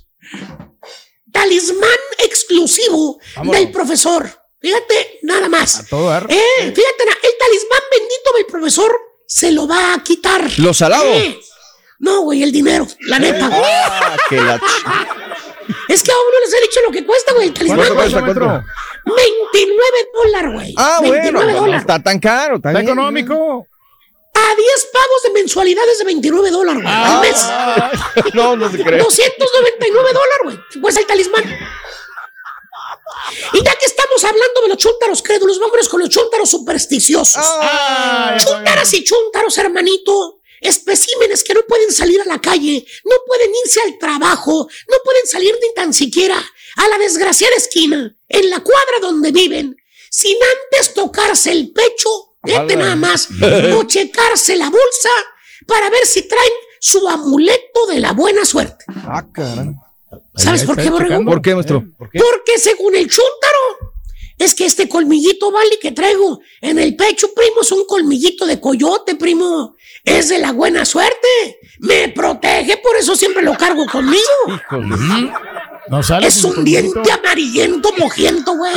Talismán 1.31 1.89
exclusivo 2.17 3.19
Vámonos. 3.35 3.61
del 3.61 3.71
profesor. 3.71 4.29
Fíjate, 4.59 5.19
nada 5.23 5.47
más. 5.47 5.79
A 5.79 5.85
todo 5.85 6.09
dar. 6.09 6.27
Eh, 6.29 6.35
fíjate, 6.59 7.03
el 7.23 7.37
talismán 7.39 7.81
bendito 7.91 8.33
del 8.35 8.45
profesor 8.45 8.91
se 9.25 9.51
lo 9.51 9.67
va 9.67 9.93
a 9.93 10.03
quitar. 10.03 10.51
¿Lo 10.57 10.73
salado? 10.73 11.05
Eh, 11.13 11.39
No, 12.01 12.21
güey, 12.21 12.43
el 12.43 12.51
dinero, 12.51 12.85
la 13.01 13.19
neta. 13.19 13.49
Ah, 13.51 14.17
que 14.29 14.35
la 14.41 14.57
ch- 14.59 14.61
Es 15.87 16.03
que 16.03 16.11
aún 16.11 16.21
no 16.33 16.39
les 16.41 16.53
he 16.53 16.61
dicho 16.61 16.79
lo 16.85 16.91
que 16.91 17.05
cuesta, 17.05 17.33
güey, 17.33 17.47
el 17.47 17.53
talismán. 17.53 17.77
¿Cuánto 17.79 17.95
güey. 17.95 18.11
cuesta, 18.11 18.25
cuánto? 18.25 18.45
maestro? 18.45 19.15
29 19.15 19.81
dólares, 20.23 20.51
güey. 20.53 20.73
Ah, 20.77 20.97
bueno, 20.99 21.13
29 21.13 21.53
no 21.53 21.59
dólares. 21.61 21.81
está 21.81 22.03
tan 22.03 22.19
caro. 22.19 22.55
Está, 22.57 22.69
Está 22.69 22.79
bien. 22.81 22.91
económico. 22.91 23.67
A 24.33 24.55
10 24.55 24.89
pagos 24.93 25.23
de 25.23 25.29
mensualidades 25.31 25.99
de 25.99 26.05
29 26.05 26.49
dólares, 26.51 26.81
güey. 26.83 26.93
al 26.95 27.21
mes. 27.21 27.35
Ah, 27.37 27.91
no, 28.33 28.55
no 28.55 28.69
se 28.71 28.83
cree. 28.83 28.97
299 28.99 30.09
dólares, 30.13 30.39
güey. 30.43 30.81
Cuesta 30.81 30.99
el 31.01 31.05
talismán. 31.07 31.43
Y 33.53 33.63
ya 33.63 33.75
que 33.75 33.85
estamos 33.85 34.23
hablando 34.23 34.61
de 34.63 34.67
los 34.69 34.77
chúntaros 34.77 35.21
crédulos, 35.21 35.59
vámonos 35.59 35.87
con 35.89 35.99
los 35.99 36.09
chúntaros 36.09 36.49
supersticiosos. 36.49 37.45
Ah, 37.61 38.35
Chúntaras 38.43 38.93
y 38.93 39.03
chúntaros, 39.03 39.57
hermanito. 39.57 40.40
Especímenes 40.61 41.43
que 41.43 41.55
no 41.55 41.61
pueden 41.67 41.91
salir 41.91 42.21
a 42.21 42.25
la 42.25 42.39
calle, 42.39 42.85
no 43.03 43.15
pueden 43.27 43.51
irse 43.65 43.81
al 43.81 43.97
trabajo, 43.97 44.69
no 44.89 44.97
pueden 45.03 45.27
salir 45.27 45.53
ni 45.61 45.73
tan 45.73 45.93
siquiera 45.93 46.41
a 46.77 46.87
la 46.87 46.97
desgraciada 46.99 47.55
esquina, 47.57 48.15
en 48.29 48.49
la 48.49 48.59
cuadra 48.61 48.99
donde 49.01 49.31
viven, 49.31 49.75
sin 50.09 50.37
antes 50.37 50.93
tocarse 50.93 51.51
el 51.51 51.71
pecho, 51.73 52.09
fíjate 52.43 52.75
nada 52.75 52.95
más, 52.95 53.27
o 53.75 53.83
checarse 53.83 54.55
la 54.55 54.69
bolsa 54.69 55.09
para 55.67 55.89
ver 55.89 56.05
si 56.05 56.27
traen 56.27 56.53
su 56.79 57.07
amuleto 57.07 57.87
de 57.87 57.99
la 57.99 58.13
buena 58.13 58.45
suerte. 58.45 58.85
Ah, 58.87 59.25
caray. 59.33 59.75
¿Sabes 60.35 60.63
por 60.63 60.75
qué, 60.75 60.89
Borrego? 60.89 61.25
¿Por 61.25 61.41
qué, 61.41 61.55
maestro? 61.55 61.85
Porque 61.97 62.57
según 62.57 62.95
el 62.95 63.09
chúntaro, 63.09 63.93
es 64.37 64.55
que 64.55 64.65
este 64.65 64.89
colmillito, 64.89 65.51
vale, 65.51 65.77
que 65.79 65.91
traigo 65.91 66.39
en 66.61 66.79
el 66.79 66.95
pecho, 66.95 67.33
primo, 67.33 67.61
es 67.61 67.71
un 67.71 67.85
colmillito 67.85 68.45
de 68.45 68.59
coyote, 68.59 69.15
primo. 69.15 69.75
Es 70.03 70.29
de 70.29 70.39
la 70.39 70.51
buena 70.51 70.85
suerte. 70.85 71.59
Me 71.79 72.09
protege, 72.09 72.77
por 72.77 72.95
eso 72.95 73.15
siempre 73.15 73.43
lo 73.43 73.55
cargo 73.55 73.85
conmigo. 73.85 74.21
No 75.87 76.01
sale 76.03 76.27
Es 76.27 76.43
un 76.43 76.63
diente 76.63 77.11
amarillento, 77.11 77.91
mojiento, 77.97 78.55
güey. 78.55 78.73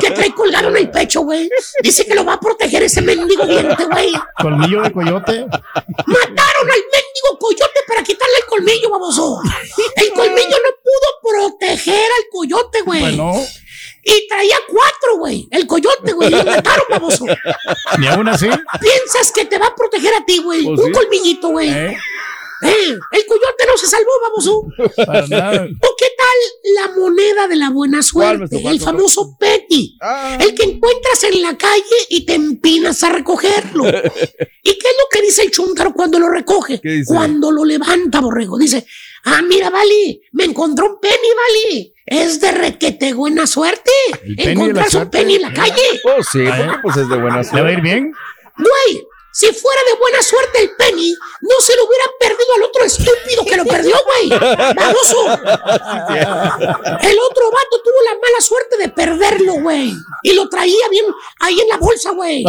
Que 0.00 0.10
trae 0.10 0.34
colgado 0.34 0.68
en 0.70 0.76
el 0.78 0.90
pecho, 0.90 1.20
güey. 1.20 1.48
Dice 1.82 2.06
que 2.06 2.14
lo 2.14 2.24
va 2.24 2.34
a 2.34 2.40
proteger 2.40 2.82
ese 2.82 3.02
mendigo 3.02 3.46
diente, 3.46 3.84
güey. 3.84 4.12
Colmillo 4.40 4.82
de 4.82 4.92
coyote. 4.92 5.44
Mataron 5.44 6.70
al 6.70 6.82
mendigo 6.92 7.38
coyote 7.38 7.80
para 7.86 8.02
quitarle 8.02 8.34
el 8.38 8.46
colmillo, 8.46 8.90
baboso. 8.90 9.40
El 9.96 10.12
colmillo 10.12 10.56
no 10.56 10.82
pudo 10.82 11.32
proteger 11.32 11.94
al 11.94 12.24
coyote, 12.32 12.82
güey. 12.82 13.00
Bueno. 13.00 13.34
Y 14.04 14.28
traía 14.28 14.56
cuatro, 14.68 15.18
güey. 15.18 15.48
El 15.50 15.66
coyote, 15.66 16.12
güey. 16.12 16.30
Lo 16.30 16.44
mataron, 16.44 16.86
baboso. 16.88 17.26
Ni 17.98 18.06
aún 18.06 18.28
así. 18.28 18.46
Piensas 18.80 19.32
que 19.34 19.44
te 19.44 19.58
va 19.58 19.66
a 19.66 19.74
proteger 19.74 20.14
a 20.14 20.24
ti, 20.24 20.38
güey. 20.38 20.64
Pues 20.64 20.80
Un 20.80 20.86
sí. 20.86 20.92
colmillito, 20.92 21.48
güey. 21.48 21.68
¿Eh? 21.70 21.96
Eh, 22.62 22.98
el 23.12 23.26
coyote 23.26 23.64
no 23.66 23.76
se 23.78 23.86
salvó, 23.86 24.10
baboso. 24.22 24.64
Para 25.06 25.26
nada. 25.26 25.64
¿O 25.64 25.96
qué 25.98 26.06
tal 26.18 26.74
la 26.74 26.94
moneda 26.94 27.48
de 27.48 27.56
la 27.56 27.70
buena 27.70 28.02
suerte? 28.02 28.62
el 28.66 28.80
famoso 28.80 29.36
penny. 29.38 29.96
El 30.38 30.54
que 30.54 30.64
encuentras 30.64 31.24
en 31.24 31.42
la 31.42 31.56
calle 31.56 31.82
y 32.10 32.26
te 32.26 32.34
empinas 32.34 33.02
a 33.02 33.10
recogerlo. 33.10 33.84
¿Y 34.62 34.78
qué 34.78 34.88
es 34.88 34.96
lo 34.98 35.08
que 35.10 35.22
dice 35.22 35.42
el 35.42 35.50
chúntaro 35.50 35.94
cuando 35.94 36.18
lo 36.18 36.28
recoge? 36.28 36.80
Cuando 37.06 37.50
lo 37.50 37.64
levanta, 37.64 38.20
borrego. 38.20 38.58
Dice, 38.58 38.86
ah, 39.24 39.42
mira, 39.42 39.70
Vali, 39.70 40.22
me 40.32 40.44
encontró 40.44 40.92
un 40.92 41.00
penny, 41.00 41.14
Vali. 41.36 41.94
Es 42.06 42.40
de 42.40 42.52
requete 42.52 43.12
buena 43.14 43.46
suerte. 43.46 43.90
Encontrarse 44.36 44.98
un 44.98 45.10
penny 45.10 45.36
en 45.36 45.42
la 45.42 45.52
calle. 45.52 46.00
Oh, 46.04 46.22
sí, 46.22 46.44
porque 46.44 46.78
pues 46.82 46.96
es 46.96 47.08
de 47.08 47.16
buena 47.16 47.44
suerte. 47.44 47.56
¿Le 47.56 47.62
va 47.62 47.68
a 47.68 47.72
ir 47.72 47.80
bien? 47.80 48.12
Güey, 48.56 49.06
si 49.32 49.46
fuera 49.52 49.80
de 49.84 49.98
buena 49.98 50.20
suerte 50.22 50.60
el 50.60 50.70
Penny, 50.76 51.14
no 51.42 51.54
se 51.60 51.76
lo 51.76 51.84
hubiera 51.86 52.04
perdido 52.18 52.54
al 52.56 52.62
otro 52.64 52.84
estúpido 52.84 53.44
que 53.46 53.56
lo 53.56 53.64
perdió, 53.64 53.94
güey. 54.04 54.28
Baboso. 54.28 55.24
El 57.00 57.18
otro 57.30 57.50
vato 57.50 57.82
tuvo 57.84 58.02
la 58.04 58.14
mala 58.14 58.40
suerte 58.40 58.76
de 58.76 58.88
perderlo, 58.88 59.54
güey. 59.62 59.94
Y 60.24 60.32
lo 60.32 60.48
traía 60.48 60.88
bien 60.90 61.06
ahí 61.38 61.60
en 61.60 61.68
la 61.68 61.76
bolsa, 61.76 62.10
güey. 62.10 62.44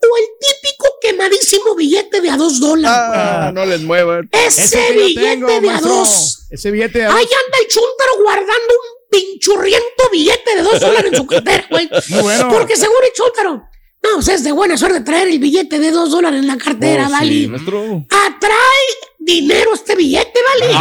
O 0.00 0.16
el 0.16 0.24
típico 0.40 0.86
quemadísimo 1.00 1.74
billete 1.74 2.20
de 2.20 2.30
a 2.30 2.36
dos 2.36 2.60
dólares. 2.60 2.96
Ah, 2.98 3.50
no 3.52 3.66
les 3.66 3.80
muevan. 3.82 4.28
Ese, 4.32 4.94
yo 4.94 5.00
billete 5.00 5.20
tengo, 5.20 5.60
de 5.60 5.70
a 5.70 5.80
dos. 5.80 6.46
Ese 6.50 6.70
billete 6.70 7.00
de 7.00 7.06
a 7.06 7.14
Ahí 7.14 7.24
dos. 7.24 7.34
anda 7.44 7.58
el 7.60 7.66
chúntaro 7.68 8.12
guardando 8.22 8.74
un 8.74 9.08
pinchurriento 9.10 10.10
billete 10.12 10.56
de 10.56 10.62
dos 10.62 10.80
dólares 10.80 11.12
en 11.12 11.18
su 11.18 11.26
cartera, 11.26 11.66
güey. 11.70 11.88
Bueno. 12.22 12.48
Porque 12.48 12.76
según 12.76 12.96
el 13.04 13.12
chúntaro, 13.12 13.68
no, 14.02 14.18
o 14.18 14.22
sea, 14.22 14.36
es 14.36 14.44
de 14.44 14.52
buena 14.52 14.76
suerte 14.76 15.00
traer 15.00 15.26
el 15.28 15.40
billete 15.40 15.78
de 15.80 15.90
dos 15.90 16.10
dólares 16.12 16.40
en 16.40 16.46
la 16.46 16.56
cartera, 16.56 17.06
Oh, 17.08 17.10
¿vale? 17.10 17.28
sí, 17.32 17.46
maestro. 17.48 18.06
Atrae 18.08 18.86
dinero 19.18 19.74
este 19.74 19.96
billete, 19.96 20.38
¿vale? 20.60 20.72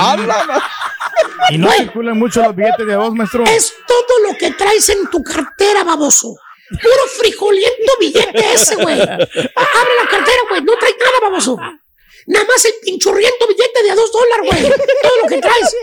Y 1.49 1.57
no 1.57 1.71
circulan 1.71 2.17
mucho 2.19 2.41
los 2.43 2.55
billetes 2.55 2.85
de 2.85 2.93
a 2.93 2.97
dos, 2.97 3.13
maestro. 3.15 3.43
Es 3.45 3.73
todo 3.87 4.31
lo 4.31 4.37
que 4.37 4.51
traes 4.51 4.87
en 4.89 5.09
tu 5.09 5.23
cartera, 5.23 5.83
baboso. 5.83 6.35
Puro 6.69 7.07
frijoliento 7.17 7.93
billete 7.99 8.53
ese, 8.53 8.75
güey. 8.75 8.99
Abre 8.99 9.93
la 10.03 10.09
cartera, 10.09 10.41
güey. 10.49 10.61
No 10.61 10.77
trae 10.77 10.95
nada, 10.99 11.29
baboso. 11.29 11.57
Nada 12.27 12.45
más 12.45 12.65
el 12.65 12.73
pinchurriento 12.83 13.47
billete 13.47 13.83
de 13.83 13.91
a 13.91 13.95
dos 13.95 14.11
dólares, 14.11 14.51
güey. 14.51 14.63
Todo 15.01 15.17
lo 15.23 15.29
que 15.29 15.37
traes. 15.37 15.75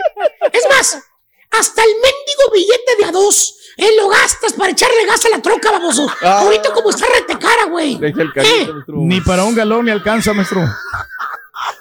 Es 0.53 0.63
más, 0.69 1.03
hasta 1.51 1.83
el 1.83 1.93
mendigo 1.95 2.51
billete 2.53 2.95
de 2.97 3.05
a 3.05 3.11
dos. 3.11 3.55
Él 3.77 3.97
lo 3.97 4.07
gastas 4.07 4.53
para 4.53 4.71
echarle 4.71 5.05
gas 5.05 5.25
a 5.25 5.29
la 5.29 5.41
troca, 5.41 5.71
baboso. 5.71 6.07
Ah. 6.21 6.41
Ahorita 6.41 6.71
como 6.71 6.91
está 6.91 7.07
retecara, 7.07 7.65
güey. 7.65 7.99
Eh. 8.01 8.67
Ni 8.87 9.19
para 9.21 9.43
un 9.43 9.53
galón 9.53 9.85
ni 9.85 9.91
alcanza, 9.91 10.33
maestro. 10.33 10.61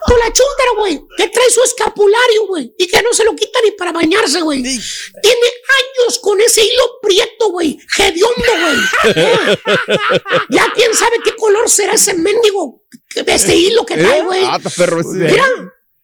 Con 0.07 0.19
la 0.19 0.27
chúntara, 0.27 0.71
güey, 0.79 1.01
que 1.17 1.29
trae 1.29 1.51
su 1.51 1.63
escapulario, 1.63 2.47
güey, 2.47 2.75
y 2.79 2.87
que 2.87 3.03
no 3.03 3.13
se 3.13 3.25
lo 3.25 3.35
quita 3.35 3.59
ni 3.63 3.73
para 3.73 3.93
bañarse, 3.93 4.41
güey. 4.41 4.63
Tiene 4.63 4.77
años 4.77 6.19
con 6.21 6.41
ese 6.41 6.63
hilo 6.63 6.99
prieto, 7.03 7.51
güey, 7.51 7.79
hediondo, 7.99 8.53
güey. 8.61 9.15
Eh, 9.17 9.59
ya 10.51 10.73
quién 10.75 10.95
sabe 10.95 11.19
qué 11.25 11.35
color 11.37 11.69
será 11.69 11.95
ese 11.95 12.15
mendigo 12.15 12.83
de 13.15 13.35
este 13.35 13.55
hilo 13.55 13.85
que 13.87 13.97
trae, 13.97 14.19
¿Eh? 14.19 14.25
güey. 14.25 14.45
Ah, 14.45 14.57
está 14.57 14.71
perro 14.71 15.01
ese. 15.01 15.11
Mira, 15.11 15.47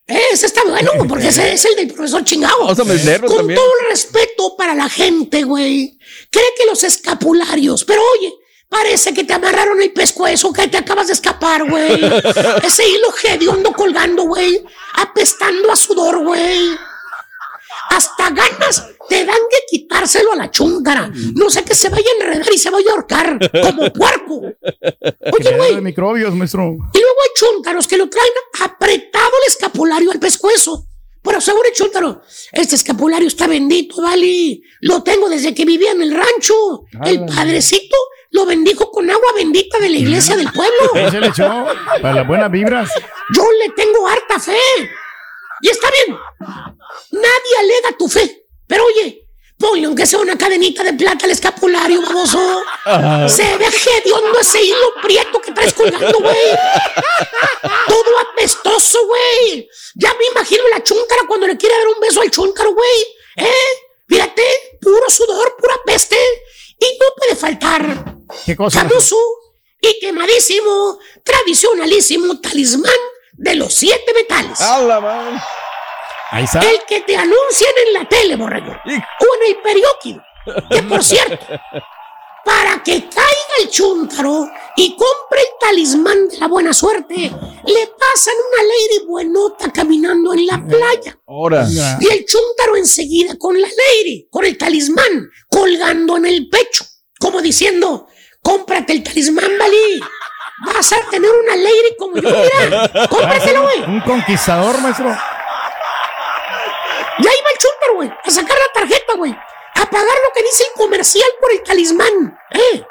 ese 0.06 0.46
está 0.46 0.64
bueno, 0.64 0.92
güey, 0.96 1.08
porque 1.08 1.28
ese 1.28 1.52
es 1.52 1.64
el 1.64 1.76
del 1.76 1.92
profesor 1.92 2.24
chingado. 2.24 2.66
Con 2.66 2.76
también. 2.76 3.20
todo 3.54 3.72
el 3.80 3.90
respeto 3.90 4.56
para 4.56 4.74
la 4.74 4.88
gente, 4.88 5.44
güey. 5.44 5.98
Cree 6.30 6.54
que 6.56 6.66
los 6.66 6.82
escapularios, 6.82 7.84
pero 7.84 8.02
oye, 8.18 8.32
parece 8.70 9.12
que 9.12 9.24
te 9.24 9.34
amarraron 9.34 9.82
el 9.82 9.92
pescuezo, 9.92 10.52
que 10.52 10.68
te 10.68 10.78
acabas 10.78 11.08
de 11.08 11.12
escapar, 11.12 11.68
güey. 11.68 12.00
Ese 12.64 12.88
hilo 12.88 13.08
hediondo 13.22 13.72
colgando, 13.72 14.22
güey. 14.22 14.64
Apestando 14.94 15.70
a 15.70 15.76
sudor, 15.76 16.24
güey. 16.24 16.70
Hasta 17.90 18.30
ganas 18.30 18.86
te 19.08 19.24
dan 19.24 19.36
de 19.50 19.58
quitárselo 19.68 20.32
a 20.32 20.36
la 20.36 20.50
chúntara. 20.50 21.10
No 21.34 21.50
sé 21.50 21.64
que 21.64 21.74
se 21.74 21.88
vaya 21.88 22.06
a 22.08 22.22
enredar 22.24 22.52
y 22.54 22.58
se 22.58 22.70
vaya 22.70 22.86
a 22.90 22.92
ahorcar 22.94 23.38
como 23.62 23.92
puerco. 23.92 24.40
Oye, 25.32 25.56
güey. 25.56 25.74
de 25.74 25.80
microbios, 25.80 26.32
maestro. 26.34 26.62
Y 26.94 26.98
luego 27.00 27.16
hay 27.22 27.30
chúntaros 27.34 27.88
que 27.88 27.96
lo 27.96 28.08
traen 28.08 28.32
apretado 28.62 29.30
el 29.42 29.48
escapulario 29.48 30.12
al 30.12 30.20
pescuezo. 30.20 30.86
Pero 31.22 31.40
seguro 31.40 31.68
el 31.68 31.74
chúntaro, 31.74 32.22
este 32.52 32.76
escapulario 32.76 33.28
está 33.28 33.46
bendito, 33.46 34.00
vale. 34.00 34.60
Lo 34.80 35.02
tengo 35.02 35.28
desde 35.28 35.54
que 35.54 35.64
vivía 35.64 35.92
en 35.92 36.02
el 36.02 36.14
rancho. 36.14 36.84
El 37.04 37.26
padrecito 37.26 37.96
lo 38.30 38.46
bendijo 38.46 38.90
con 38.90 39.10
agua 39.10 39.32
bendita 39.36 39.78
de 39.78 39.90
la 39.90 39.98
iglesia 39.98 40.36
del 40.36 40.50
pueblo. 40.50 40.90
Se 41.10 41.20
le 41.20 41.26
echó 41.28 41.66
para 42.00 42.14
las 42.14 42.26
buenas 42.26 42.50
vibras. 42.50 42.90
Yo 43.34 43.42
le 43.58 43.70
tengo 43.70 44.06
harta 44.08 44.40
fe. 44.40 44.56
Y 45.62 45.68
está 45.68 45.88
bien. 46.06 46.18
Nadie 47.10 47.56
alega 47.58 47.96
tu 47.98 48.08
fe. 48.08 48.46
Pero 48.66 48.84
oye, 48.86 49.28
ponle 49.61 49.86
aunque 49.86 50.06
sea 50.06 50.18
una 50.18 50.36
cadenita 50.38 50.82
de 50.82 50.94
plata 50.94 51.26
al 51.26 51.30
escapulario, 51.32 52.00
baboso. 52.00 52.62
Ajá. 52.86 53.28
Se 53.28 53.56
ve 53.58 53.66
hediondo 53.66 54.40
ese 54.40 54.62
hilo 54.64 54.94
prieto 55.02 55.40
que 55.40 55.52
traes 55.52 55.74
colgando, 55.74 56.18
güey. 56.18 56.36
Todo 57.86 58.18
apestoso, 58.32 58.98
güey. 59.06 59.68
Ya 59.94 60.14
me 60.14 60.26
imagino 60.32 60.62
la 60.70 60.82
chúntara 60.82 61.22
cuando 61.28 61.46
le 61.46 61.56
quiere 61.58 61.76
dar 61.76 61.88
un 61.88 62.00
beso 62.00 62.22
al 62.22 62.30
chúntaro, 62.30 62.72
güey. 62.72 63.00
¿Eh? 63.36 63.52
Fíjate, 64.08 64.42
puro 64.80 65.08
sudor, 65.08 65.54
pura 65.61 65.74
peste. 65.84 66.16
Y 66.78 66.98
no 66.98 67.06
puede 67.16 67.36
faltar 67.36 68.16
¿Qué 68.46 68.56
cosa? 68.56 68.80
famoso 68.80 69.16
y 69.82 69.98
quemadísimo, 70.00 70.98
tradicionalísimo 71.22 72.40
talismán 72.40 72.92
de 73.32 73.54
los 73.54 73.74
siete 73.74 74.12
metales. 74.14 74.58
Ahí 76.30 76.44
está. 76.44 76.60
El 76.60 76.80
que 76.86 77.00
te 77.00 77.16
anuncian 77.16 77.72
en 77.86 77.92
la 77.94 78.08
tele, 78.08 78.36
borrego. 78.36 78.72
O 78.72 78.88
en 78.90 79.48
el 79.48 79.56
periódico. 79.62 80.22
Que 80.70 80.82
por 80.84 81.02
cierto, 81.04 81.46
para 82.44 82.82
que 82.82 83.08
caiga 83.08 83.54
el 83.60 83.68
chúntaro 83.68 84.48
y 84.76 84.96
compre 84.96 85.40
el 85.40 85.48
talismán 85.60 86.28
de 86.28 86.38
la 86.38 86.48
buena 86.48 86.72
suerte, 86.72 87.14
le 87.14 87.86
pasan 87.98 88.34
una 88.52 88.62
lady 88.62 89.06
buenota 89.06 89.70
caminando 89.72 90.32
en 90.32 90.46
la 90.46 90.64
playa. 90.64 91.18
Ahora. 91.26 91.66
Y 91.68 92.08
el 92.12 92.24
chúntaro 92.24 92.76
enseguida 92.76 93.36
con 93.38 93.60
la 93.60 93.68
lady, 93.68 94.26
con 94.30 94.44
el 94.44 94.56
talismán, 94.56 95.30
colgando 95.48 96.16
en 96.16 96.26
el 96.26 96.48
pecho, 96.48 96.84
como 97.18 97.42
diciendo, 97.42 98.06
cómprate 98.42 98.94
el 98.94 99.02
talismán, 99.02 99.58
Valí. 99.58 100.00
Vas 100.66 100.92
a 100.92 101.10
tener 101.10 101.30
una 101.30 101.56
lady 101.56 101.96
como 101.98 102.16
yo, 102.16 102.28
mira. 102.30 102.88
Cómpratelo, 103.08 103.62
güey. 103.62 103.82
Un 103.84 104.00
conquistador, 104.00 104.78
maestro. 104.82 105.16
Y 107.22 107.26
ahí 107.26 107.36
va 107.44 107.50
el 107.52 107.58
chúntaro, 107.58 107.94
güey, 107.94 108.10
a 108.10 108.30
sacar 108.30 108.56
la 108.58 108.80
tarjeta, 108.80 109.14
güey. 109.16 109.32
A 109.32 109.86
pagar 109.88 110.04
lo 110.04 110.32
que 110.34 110.42
dice 110.42 110.64
el 110.64 110.80
comercial 110.80 111.28
por 111.40 111.52
el 111.52 111.62
talismán. 111.62 112.38
¿Eh? 112.50 112.84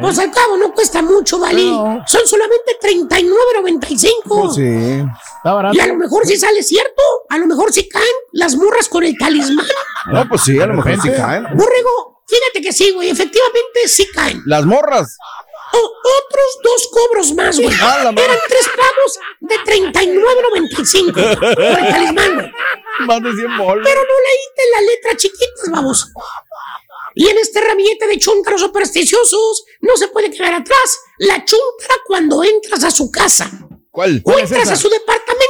Pues 0.00 0.18
al 0.18 0.30
cabo 0.30 0.56
no 0.56 0.72
cuesta 0.72 1.00
mucho, 1.00 1.38
Valí. 1.38 1.70
Son 2.06 2.26
solamente 2.26 2.78
39.95. 2.82 4.22
Pues 4.26 4.54
sí. 4.54 5.02
Está 5.36 5.54
barato. 5.54 5.74
Y 5.76 5.80
a 5.80 5.86
lo 5.86 5.94
mejor 5.94 6.26
sí 6.26 6.36
sale 6.36 6.62
cierto. 6.62 7.02
A 7.30 7.38
lo 7.38 7.46
mejor 7.46 7.72
sí 7.72 7.88
caen 7.88 8.04
las 8.32 8.54
morras 8.56 8.88
con 8.88 9.04
el 9.04 9.16
talismán. 9.16 9.66
No, 10.12 10.28
pues 10.28 10.42
sí, 10.42 10.60
a 10.60 10.66
lo 10.66 10.74
mejor 10.74 11.00
sí 11.00 11.10
caen. 11.10 11.44
Borrego, 11.44 12.22
fíjate 12.26 12.60
que 12.62 12.72
sí, 12.72 12.92
güey. 12.92 13.10
Efectivamente 13.10 13.88
sí 13.88 14.06
caen. 14.14 14.42
Las 14.44 14.64
morras. 14.66 15.16
Otros 15.72 16.58
dos 16.62 16.88
cobros 16.90 17.32
más, 17.34 17.58
güey. 17.60 17.74
Ah. 17.80 18.00
Eran 18.16 18.38
tres 18.48 18.68
pagos 18.68 19.18
de 19.40 19.56
39.95 19.56 21.12
por 21.38 21.48
el 21.48 21.88
talismán, 21.92 22.34
güey. 22.34 22.52
Más 23.06 23.22
de 23.22 23.32
100 23.34 23.58
bolas. 23.58 23.86
Pero 23.86 24.00
no 24.00 24.14
leíste 24.28 24.62
la 24.74 24.80
letra 24.80 25.16
chiquitas, 25.16 25.70
vamos. 25.70 26.06
Y 27.14 27.28
en 27.28 27.38
este 27.38 27.60
ramillete 27.60 28.06
de 28.06 28.18
chúntaros 28.18 28.60
supersticiosos 28.60 29.64
no 29.80 29.96
se 29.96 30.08
puede 30.08 30.30
quedar 30.30 30.54
atrás 30.54 30.98
la 31.18 31.44
chúntara 31.44 31.94
cuando 32.06 32.42
entras 32.44 32.84
a 32.84 32.90
su 32.90 33.10
casa. 33.10 33.50
¿Cuál? 33.90 34.22
O 34.24 34.38
entras 34.38 34.70
a 34.70 34.76
su 34.76 34.88
departamento. 34.88 35.44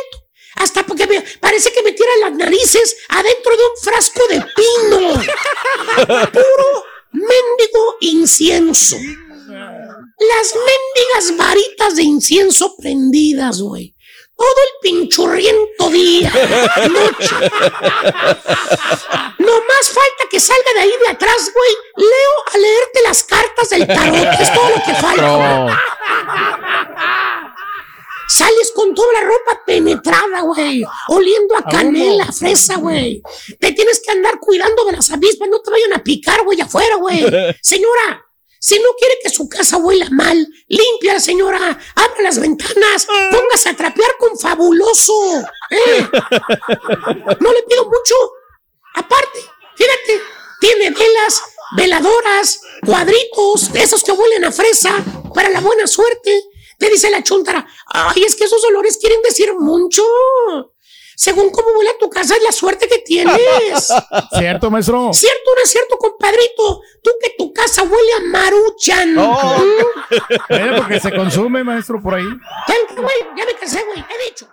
Hasta 0.56 0.84
porque 0.84 1.06
me- 1.06 1.20
parece 1.40 1.72
que 1.72 1.82
metieran 1.82 2.20
las 2.20 2.32
narices 2.32 2.96
adentro 3.08 3.52
de 3.56 3.62
un 3.62 3.76
frasco 3.82 4.20
de 4.28 4.42
pino. 4.56 5.22
Puro 6.32 6.84
mendigo 7.12 7.96
incienso. 8.00 8.96
Las 10.20 10.54
mendigas 10.54 11.36
varitas 11.36 11.96
de 11.96 12.02
incienso 12.02 12.76
prendidas, 12.76 13.60
güey. 13.60 13.94
Todo 14.36 14.48
el 14.48 14.70
pinchurriento 14.90 15.90
día, 15.90 16.30
noche. 16.90 17.34
No 19.38 19.52
más 19.52 19.88
falta 19.88 20.28
que 20.30 20.38
salga 20.38 20.72
de 20.74 20.80
ahí 20.80 20.92
de 21.04 21.08
atrás, 21.08 21.50
güey. 21.52 21.72
Leo 21.96 22.54
a 22.54 22.58
leerte 22.58 23.00
las 23.04 23.24
cartas 23.24 23.70
del 23.70 23.86
tarot. 23.86 24.40
Es 24.40 24.54
todo 24.54 24.68
lo 24.70 24.76
que 24.84 24.94
falta. 25.00 25.80
Sales 28.28 28.72
con 28.74 28.94
toda 28.94 29.12
la 29.14 29.20
ropa 29.22 29.62
penetrada, 29.66 30.40
güey. 30.42 30.84
Oliendo 31.08 31.56
a 31.56 31.62
canela, 31.64 32.24
a 32.24 32.32
fresa, 32.32 32.76
güey. 32.76 33.20
Te 33.58 33.72
tienes 33.72 34.00
que 34.04 34.12
andar 34.12 34.38
cuidando 34.38 34.84
de 34.84 34.92
las 34.92 35.10
avispas. 35.10 35.48
No 35.48 35.60
te 35.62 35.70
vayan 35.70 35.94
a 35.94 36.04
picar, 36.04 36.44
güey, 36.44 36.60
afuera, 36.60 36.94
güey. 36.96 37.24
Señora, 37.62 38.24
si 38.60 38.78
no 38.80 38.90
quiere 38.98 39.18
que 39.22 39.30
su 39.30 39.48
casa 39.48 39.76
huela 39.76 40.08
mal, 40.10 40.48
limpia, 40.68 41.20
señora. 41.20 41.78
Abra 41.94 42.22
las 42.22 42.38
ventanas. 42.38 43.06
Póngase 43.30 43.68
a 43.70 43.76
trapear 43.76 44.10
con 44.18 44.38
fabuloso. 44.38 45.14
¿eh? 45.70 46.08
No 47.40 47.52
le 47.52 47.62
pido 47.62 47.84
mucho. 47.84 48.14
Aparte, 48.94 49.38
fíjate, 49.76 50.22
tiene 50.60 50.90
velas, 50.90 51.42
veladoras, 51.76 52.60
cuadritos, 52.84 53.72
de 53.72 53.82
esos 53.82 54.02
que 54.02 54.12
huelen 54.12 54.44
a 54.44 54.52
fresa, 54.52 54.92
para 55.34 55.50
la 55.50 55.60
buena 55.60 55.86
suerte. 55.86 56.44
Te 56.78 56.90
dice 56.90 57.10
la 57.10 57.22
chuntara, 57.22 57.66
ay, 57.86 58.22
es 58.24 58.36
que 58.36 58.44
esos 58.44 58.62
olores 58.64 58.98
quieren 58.98 59.20
decir 59.22 59.52
mucho. 59.54 60.02
Según 61.18 61.50
cómo 61.50 61.70
huele 61.76 61.90
a 61.90 61.98
tu 61.98 62.08
casa 62.08 62.36
es 62.36 62.42
la 62.44 62.52
suerte 62.52 62.86
que 62.86 62.98
tienes. 62.98 63.92
¿Cierto, 64.38 64.70
maestro? 64.70 65.12
¿Cierto 65.12 65.50
o 65.50 65.56
no 65.56 65.62
es 65.64 65.70
cierto, 65.70 65.98
compadrito? 65.98 66.80
Tú 67.02 67.10
que 67.20 67.30
tu 67.36 67.52
casa 67.52 67.82
huele 67.82 68.12
a 68.18 68.20
maruchan. 68.30 69.18
Oh. 69.18 69.58
¿Mm? 69.58 70.36
Bueno, 70.48 70.76
porque 70.76 71.00
se 71.00 71.12
consume, 71.12 71.64
maestro, 71.64 72.00
por 72.00 72.14
ahí. 72.14 72.22
Ya, 72.68 73.02
güey, 73.02 73.16
ya 73.36 73.44
me 73.44 73.54
cansé, 73.58 73.84
güey, 73.84 73.98
he 73.98 74.28
dicho. 74.30 74.48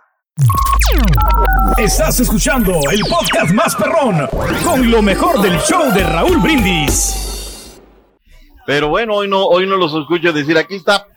Estás 1.77 2.19
escuchando 2.19 2.73
el 2.91 3.01
podcast 3.01 3.51
más 3.51 3.75
perrón 3.75 4.27
con 4.63 4.89
lo 4.89 5.03
mejor 5.03 5.39
del 5.43 5.59
show 5.59 5.93
de 5.93 6.03
Raúl 6.03 6.37
Brindis. 6.37 7.34
Pero 8.65 8.89
bueno, 8.89 9.13
hoy 9.15 9.27
no, 9.27 9.45
hoy 9.45 9.67
no 9.67 9.77
los 9.77 9.93
escucho 9.93 10.33
decir 10.33 10.57
aquí 10.57 10.75
está 10.75 11.07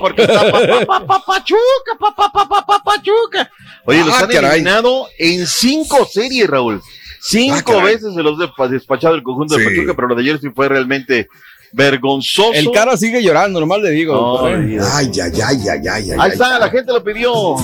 porque 0.00 0.22
está 0.22 0.50
pa, 0.50 0.60
pa, 0.60 0.86
pa, 0.86 1.06
pa, 1.06 1.24
Pachuca, 1.24 1.92
pa, 1.98 2.14
pa, 2.14 2.32
pa, 2.32 2.48
pa, 2.48 2.66
pa, 2.66 2.82
Pachuca. 2.82 3.50
Oye, 3.84 4.04
los 4.04 4.14
Ah, 4.14 4.24
han 4.24 4.30
eliminado 4.32 5.06
en 5.18 5.46
cinco 5.46 6.04
series, 6.10 6.48
Raúl. 6.48 6.82
Cinco 7.20 7.78
Ah, 7.78 7.84
veces 7.84 8.14
se 8.14 8.22
los 8.22 8.36
ha 8.58 8.68
despachado 8.68 9.14
el 9.14 9.22
conjunto 9.22 9.56
de. 9.56 9.64
Pachuca, 9.64 9.94
pero 9.94 10.08
lo 10.08 10.14
de 10.16 10.22
ayer 10.22 10.40
sí 10.40 10.48
fue 10.54 10.68
realmente 10.68 11.28
vergonzoso. 11.72 12.52
El 12.52 12.70
cara 12.72 12.96
sigue 12.96 13.22
llorando, 13.22 13.60
nomás 13.60 13.80
le 13.80 13.90
digo. 13.90 14.44
Ay, 14.44 14.78
ay, 14.80 15.10
ay, 15.40 15.68
ay, 15.68 15.88
ay. 15.88 16.10
Ahí 16.18 16.30
está, 16.32 16.58
la 16.58 16.68
gente 16.70 16.92
lo 16.92 17.02
pidió. 17.04 17.56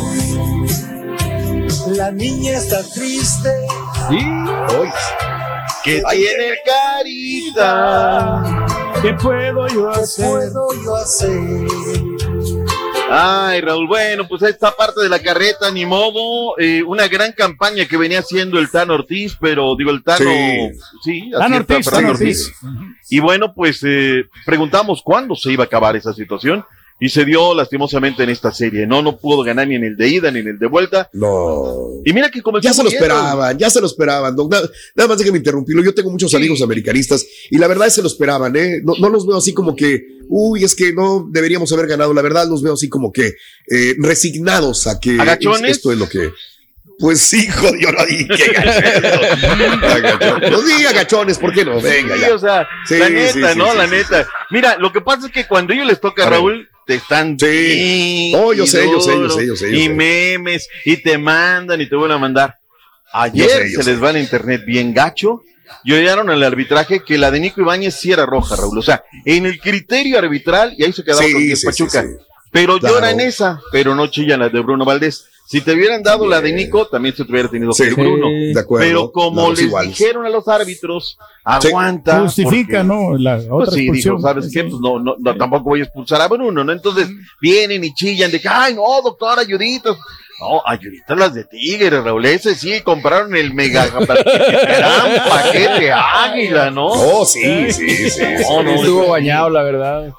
La 1.89 2.11
niña 2.13 2.53
está 2.53 2.83
triste. 2.95 3.51
Que 5.85 6.03
tiene 6.11 6.55
carita. 6.65 8.43
¿Qué 9.03 9.13
puedo 9.15 9.69
yo 9.69 9.91
¿Qué 9.93 10.01
hacer? 10.01 10.27
puedo 10.27 10.69
yo 10.83 10.97
hacer? 10.97 11.39
Ay, 13.11 13.61
Raúl, 13.61 13.87
bueno, 13.87 14.27
pues 14.27 14.43
esta 14.43 14.71
parte 14.75 15.03
de 15.03 15.11
la 15.11 15.19
carreta, 15.19 15.71
ni 15.71 15.85
modo. 15.85 16.59
eh, 16.59 16.83
una 16.83 17.07
gran 17.07 17.33
campaña 17.33 17.85
que 17.85 17.99
venía 17.99 18.21
haciendo 18.21 18.59
el 18.59 18.71
Tano 18.71 18.95
Ortiz, 18.95 19.37
pero 19.39 19.77
digo, 19.77 19.91
el 19.91 20.03
Tano. 20.03 20.25
Sí. 20.25 20.71
Sí, 21.03 21.31
está, 21.33 21.55
Ortiz, 21.55 21.91
Tano 21.91 22.11
Ortiz. 22.11 22.53
Y 23.11 23.21
bueno, 23.21 23.53
pues 23.53 23.83
eh, 23.85 24.25
preguntamos 24.47 25.03
cuándo 25.05 25.35
se 25.37 25.53
iba 25.53 25.65
a 25.65 25.67
acabar 25.67 25.97
esa 25.97 26.15
situación. 26.15 26.65
Y 27.01 27.09
se 27.09 27.25
dio 27.25 27.55
lastimosamente 27.55 28.23
en 28.23 28.31
esta 28.31 28.53
serie. 28.53 28.87
No, 28.87 29.03
no 29.03 29.17
pudo 29.17 29.43
ganar 29.43 29.67
ni 29.67 29.75
en 29.75 29.85
el 29.85 29.97
de 29.97 30.09
ida 30.09 30.31
ni 30.31 30.39
en 30.39 30.49
el 30.49 30.59
de 30.59 30.67
vuelta. 30.69 31.11
No. 31.13 31.75
Y 32.05 32.13
mira 32.13 32.31
que 32.31 32.41
como 32.41 32.61
Ya 32.61 32.73
se 32.73 32.83
lo 32.85 32.89
esperaban, 32.89 33.59
ya 33.59 33.69
se 33.69 33.81
lo 33.81 33.87
esperaban. 33.87 34.35
Doc. 34.37 34.51
Nada, 34.51 34.69
nada 34.95 35.09
más 35.09 35.19
déjame 35.19 35.39
interrumpirlo. 35.39 35.83
Yo 35.83 35.93
tengo 35.93 36.11
muchos 36.11 36.33
amigos 36.35 36.63
americanistas 36.63 37.27
y 37.51 37.59
la 37.59 37.67
verdad 37.67 37.89
es 37.89 37.95
que 37.95 37.97
se 37.97 38.03
lo 38.03 38.09
esperaban, 38.09 38.55
¿eh? 38.57 38.81
No, 38.85 38.95
no 38.99 39.09
los 39.09 39.27
veo 39.27 39.37
así 39.37 39.53
como 39.53 39.75
que, 39.75 40.03
uy, 40.29 40.63
es 40.65 40.75
que 40.77 40.93
no 40.93 41.29
deberíamos 41.31 41.71
haber 41.73 41.89
ganado. 41.89 42.15
La 42.15 42.23
verdad 42.23 42.47
los 42.49 42.63
veo 42.63 42.75
así 42.75 42.89
como 42.89 43.13
que 43.13 43.33
eh, 43.69 43.95
resignados 43.99 44.87
a 44.87 45.01
que 45.01 45.21
¿Agachones? 45.21 45.73
esto 45.73 45.91
es 45.93 45.99
lo 45.99 46.09
que. 46.09 46.31
Pues 47.01 47.21
sí, 47.23 47.45
joder, 47.51 47.81
yo 47.81 47.91
no 47.91 48.07
dije 48.07 48.57
agachones. 48.57 50.51
No 50.51 50.63
diga 50.63 50.91
agachones, 50.91 51.39
¿por 51.39 51.53
qué 51.53 51.65
no? 51.65 51.81
Venga, 51.81 52.15
Sí, 52.15 52.21
ya. 52.21 52.35
o 52.35 52.39
sea, 52.39 52.69
Sí, 52.87 52.99
la 52.99 53.09
neta, 53.09 53.53
sí, 53.53 53.59
¿no? 53.59 53.75
la 53.75 53.87
neta. 53.87 54.29
Mira, 54.51 54.77
lo 54.79 54.93
que 54.93 55.01
pasa 55.01 55.27
es 55.27 55.33
que 55.33 55.47
cuando 55.47 55.73
ellos 55.73 55.87
les 55.87 56.01
toca, 56.01 56.27
A. 56.27 56.31
Raúl, 56.31 56.69
te 56.87 56.95
están. 56.97 57.39
Sí. 57.39 57.47
y 57.47 58.35
Oh, 58.35 58.53
yo 58.53 58.67
sé, 58.67 58.85
yo 58.85 59.01
sé, 59.01 59.13
yo 59.15 59.29
sé, 59.31 59.47
yo 59.47 59.57
sé, 59.57 59.71
yo 59.71 59.77
Y 59.79 59.83
sé. 59.85 59.89
memes, 59.91 60.69
y 60.85 60.97
te 60.99 61.17
mandan 61.19 61.81
y 61.81 61.89
te 61.89 61.97
vuelven 61.97 62.17
a 62.17 62.19
mandar. 62.21 62.57
Ayer 63.13 63.47
Yo 63.49 63.55
sé, 63.55 63.73
yo 63.73 63.79
se 63.79 63.85
sé. 63.85 63.91
les 63.93 64.03
va 64.03 64.11
el 64.11 64.19
internet 64.19 64.63
bien 64.67 64.93
gacho. 64.93 65.43
Y 65.85 65.95
en 65.95 66.07
el 66.31 66.43
arbitraje 66.43 67.03
que 67.05 67.17
la 67.19 67.31
de 67.31 67.41
Nico 67.41 67.61
Ibáñez 67.61 67.95
sí 67.95 68.13
era 68.13 68.27
roja, 68.27 68.57
Raúl. 68.57 68.79
O 68.79 68.83
sea, 68.83 69.03
en 69.25 69.47
el 69.47 69.59
criterio 69.61 70.19
arbitral, 70.19 70.75
y 70.77 70.85
ahí 70.85 70.93
se 70.93 71.03
quedaba 71.05 71.23
Sí, 71.23 71.33
con 71.33 71.43
10 71.43 71.61
sí, 71.61 71.67
Pachuca. 71.67 72.03
sí, 72.03 72.09
sí. 72.09 72.25
Pero 72.53 72.79
Claro. 72.79 72.95
lloran 72.95 73.21
esa, 73.21 73.61
pero 73.73 73.95
no 73.95 74.07
chillan 74.07 74.41
la 74.41 74.49
de 74.49 74.61
Bruno 74.61 74.85
Valdés. 74.85 75.27
Si 75.55 75.61
te 75.61 75.73
hubieran 75.73 76.03
dado 76.03 76.27
la 76.27 76.41
de 76.41 76.53
Nico, 76.53 76.89
también 76.89 77.15
se 77.15 77.25
te 77.25 77.31
hubiera 77.31 77.49
tenido 77.49 77.73
Sí, 77.73 77.85
que 77.85 77.91
ir 77.91 77.95
Bruno. 77.95 78.27
de 78.29 78.59
acuerdo. 78.59 78.85
Pero 78.87 79.13
como 79.13 79.51
les 79.51 79.61
iguales. 79.63 79.97
dijeron 79.97 80.27
a 80.27 80.29
los 80.29 80.49
árbitros, 80.49 81.17
aguanta. 81.45 82.19
Justifica, 82.23 82.79
porque- 82.79 82.85
¿no? 82.85 83.17
La 83.19 83.37
pues 83.37 83.47
otra 83.49 83.75
sí, 83.75 83.81
expulsión. 83.83 84.17
dijo, 84.17 84.29
¿sabes 84.29 84.51
qué? 84.53 84.65
Pues 84.65 84.81
no, 84.81 84.99
no, 84.99 85.15
no, 85.17 85.37
tampoco 85.37 85.63
voy 85.71 85.81
a 85.81 85.85
expulsar 85.85 86.21
a 86.23 86.27
Bruno, 86.27 86.65
¿no? 86.65 86.73
Entonces 86.73 87.09
vienen 87.41 87.85
y 87.85 87.95
chillan 87.95 88.33
de 88.33 88.41
que, 88.41 88.49
ay, 88.49 88.75
no, 88.75 88.83
doctor, 89.01 89.39
ayuditas. 89.39 89.97
No, 90.41 90.61
ayuditas 90.67 91.17
las 91.17 91.33
de 91.33 91.45
Tigre, 91.45 92.01
Raúl. 92.03 92.25
Ese 92.27 92.57
sí, 92.57 92.81
compraron 92.81 93.37
el 93.37 93.55
mega 93.55 93.87
gran 93.95 94.05
paquete 95.29 95.93
águila, 95.93 96.73
¿no? 96.73 96.87
Oh, 96.89 97.25
sí, 97.25 97.71
sí, 97.73 97.89
sí. 97.89 98.11
sí. 98.11 98.23
No, 98.51 98.65
no, 98.65 98.71
Estuvo 98.75 99.07
bañado, 99.11 99.49
la 99.51 99.63
verdad. 99.63 100.13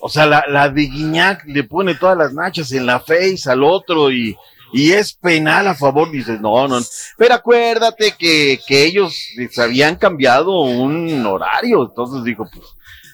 O 0.00 0.08
sea, 0.08 0.26
la, 0.26 0.44
la 0.48 0.68
de 0.68 0.82
Guiñac 0.82 1.44
le 1.46 1.64
pone 1.64 1.94
todas 1.94 2.16
las 2.16 2.32
nachas 2.32 2.70
en 2.72 2.86
la 2.86 3.00
face 3.00 3.42
al 3.46 3.64
otro 3.64 4.10
y, 4.10 4.36
y 4.72 4.92
es 4.92 5.12
penal 5.14 5.66
a 5.66 5.74
favor. 5.74 6.10
Dices, 6.10 6.40
no, 6.40 6.68
no. 6.68 6.78
Pero 7.16 7.34
acuérdate 7.34 8.14
que, 8.18 8.60
que 8.66 8.84
ellos 8.84 9.14
les 9.36 9.58
habían 9.58 9.96
cambiado 9.96 10.60
un 10.60 11.24
horario. 11.26 11.84
Entonces 11.88 12.22
dijo, 12.24 12.46
pues 12.52 12.66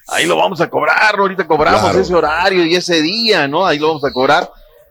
ahí 0.09 0.26
lo 0.26 0.37
vamos 0.37 0.61
a 0.61 0.68
cobrar. 0.68 1.18
Ahorita 1.18 1.47
cobramos 1.47 1.80
Claro. 1.80 2.01
ese 2.01 2.14
horario 2.14 2.64
y 2.66 2.74
ese 2.74 3.01
día, 3.01 3.49
¿no? 3.49 3.64
Ahí 3.66 3.78
lo 3.78 3.89
vamos 3.89 4.05
a 4.05 4.12
cobrar. 4.12 4.51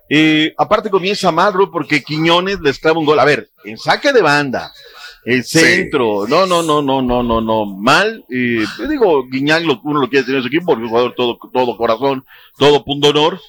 Eh, 0.09 0.53
aparte 0.57 0.89
comienza 0.89 1.31
mal, 1.31 1.53
porque 1.71 2.03
Quiñones 2.03 2.59
les 2.59 2.77
clava 2.79 2.99
un 2.99 3.05
gol. 3.05 3.19
A 3.19 3.25
ver, 3.25 3.49
en 3.63 3.77
saque 3.77 4.11
de 4.11 4.21
banda, 4.21 4.71
el 5.25 5.43
Sí. 5.43 5.59
centro, 5.59 6.27
no, 6.27 6.45
no, 6.45 6.61
no, 6.63 6.81
no, 6.81 7.01
no, 7.01 7.23
no, 7.23 7.41
no, 7.41 7.65
mal. 7.65 8.23
Eh, 8.29 8.63
yo 8.77 8.87
digo, 8.87 9.27
Guiñán 9.29 9.65
lo, 9.65 9.79
uno 9.83 10.01
lo 10.01 10.09
quiere 10.09 10.25
tener 10.25 10.37
en 10.37 10.43
su 10.43 10.47
equipo 10.47 10.65
porque 10.67 10.81
es 10.81 10.85
un 10.85 10.89
jugador 10.89 11.13
todo, 11.15 11.37
todo 11.53 11.77
corazón, 11.77 12.25
todo 12.57 12.83
punto 12.83 13.09
honor. 13.09 13.39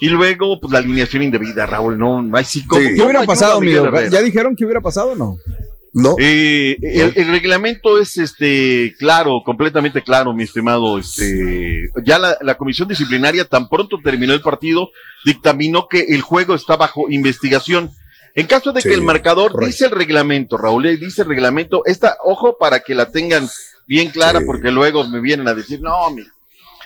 Y 0.00 0.08
luego, 0.08 0.58
pues 0.60 0.72
la 0.72 0.80
alineación 0.80 1.22
indebida, 1.22 1.66
Raúl, 1.66 1.98
no, 1.98 2.20
no 2.20 2.36
hay 2.36 2.44
¿cómo- 2.66 2.80
Sí. 2.80 2.88
¿Qué 2.94 3.02
hubiera 3.02 3.20
ayuda 3.20 3.26
pasado, 3.26 3.60
Miguel 3.60 3.78
amigo? 3.78 3.96
Herrera? 3.96 4.10
¿Ya 4.10 4.22
dijeron 4.22 4.54
que 4.56 4.64
hubiera 4.64 4.80
pasado 4.80 5.12
o 5.12 5.16
no? 5.16 5.36
No. 5.96 6.16
Eh, 6.18 6.76
el, 6.82 7.12
el 7.14 7.28
reglamento 7.30 8.00
es 8.00 8.16
este 8.16 8.94
claro, 8.98 9.42
completamente 9.44 10.02
claro, 10.02 10.34
mi 10.34 10.42
estimado. 10.42 10.98
Este, 10.98 11.88
ya 12.04 12.18
la, 12.18 12.36
la 12.40 12.56
comisión 12.56 12.88
disciplinaria 12.88 13.44
tan 13.44 13.68
pronto 13.68 13.98
terminó 14.02 14.32
el 14.34 14.40
partido, 14.40 14.90
dictaminó 15.24 15.86
que 15.88 16.00
el 16.08 16.20
juego 16.20 16.56
está 16.56 16.76
bajo 16.76 17.08
investigación. 17.10 17.90
En 18.34 18.46
caso 18.46 18.72
de 18.72 18.80
Sí, 18.80 18.88
que 18.88 18.94
el 18.94 19.02
marcador 19.02 19.52
correcto. 19.52 19.66
dice 19.66 19.84
el 19.86 19.90
reglamento, 19.92 20.56
Raúl, 20.56 20.98
dice 20.98 21.22
el 21.22 21.28
reglamento, 21.28 21.82
esta, 21.86 22.16
ojo 22.24 22.56
para 22.58 22.80
que 22.80 22.94
la 22.94 23.10
tengan 23.10 23.48
bien 23.86 24.10
clara, 24.10 24.40
Sí. 24.40 24.46
porque 24.46 24.70
luego 24.70 25.04
me 25.06 25.20
vienen 25.20 25.46
a 25.48 25.54
decir, 25.54 25.80
no, 25.80 26.10
mira. 26.10 26.30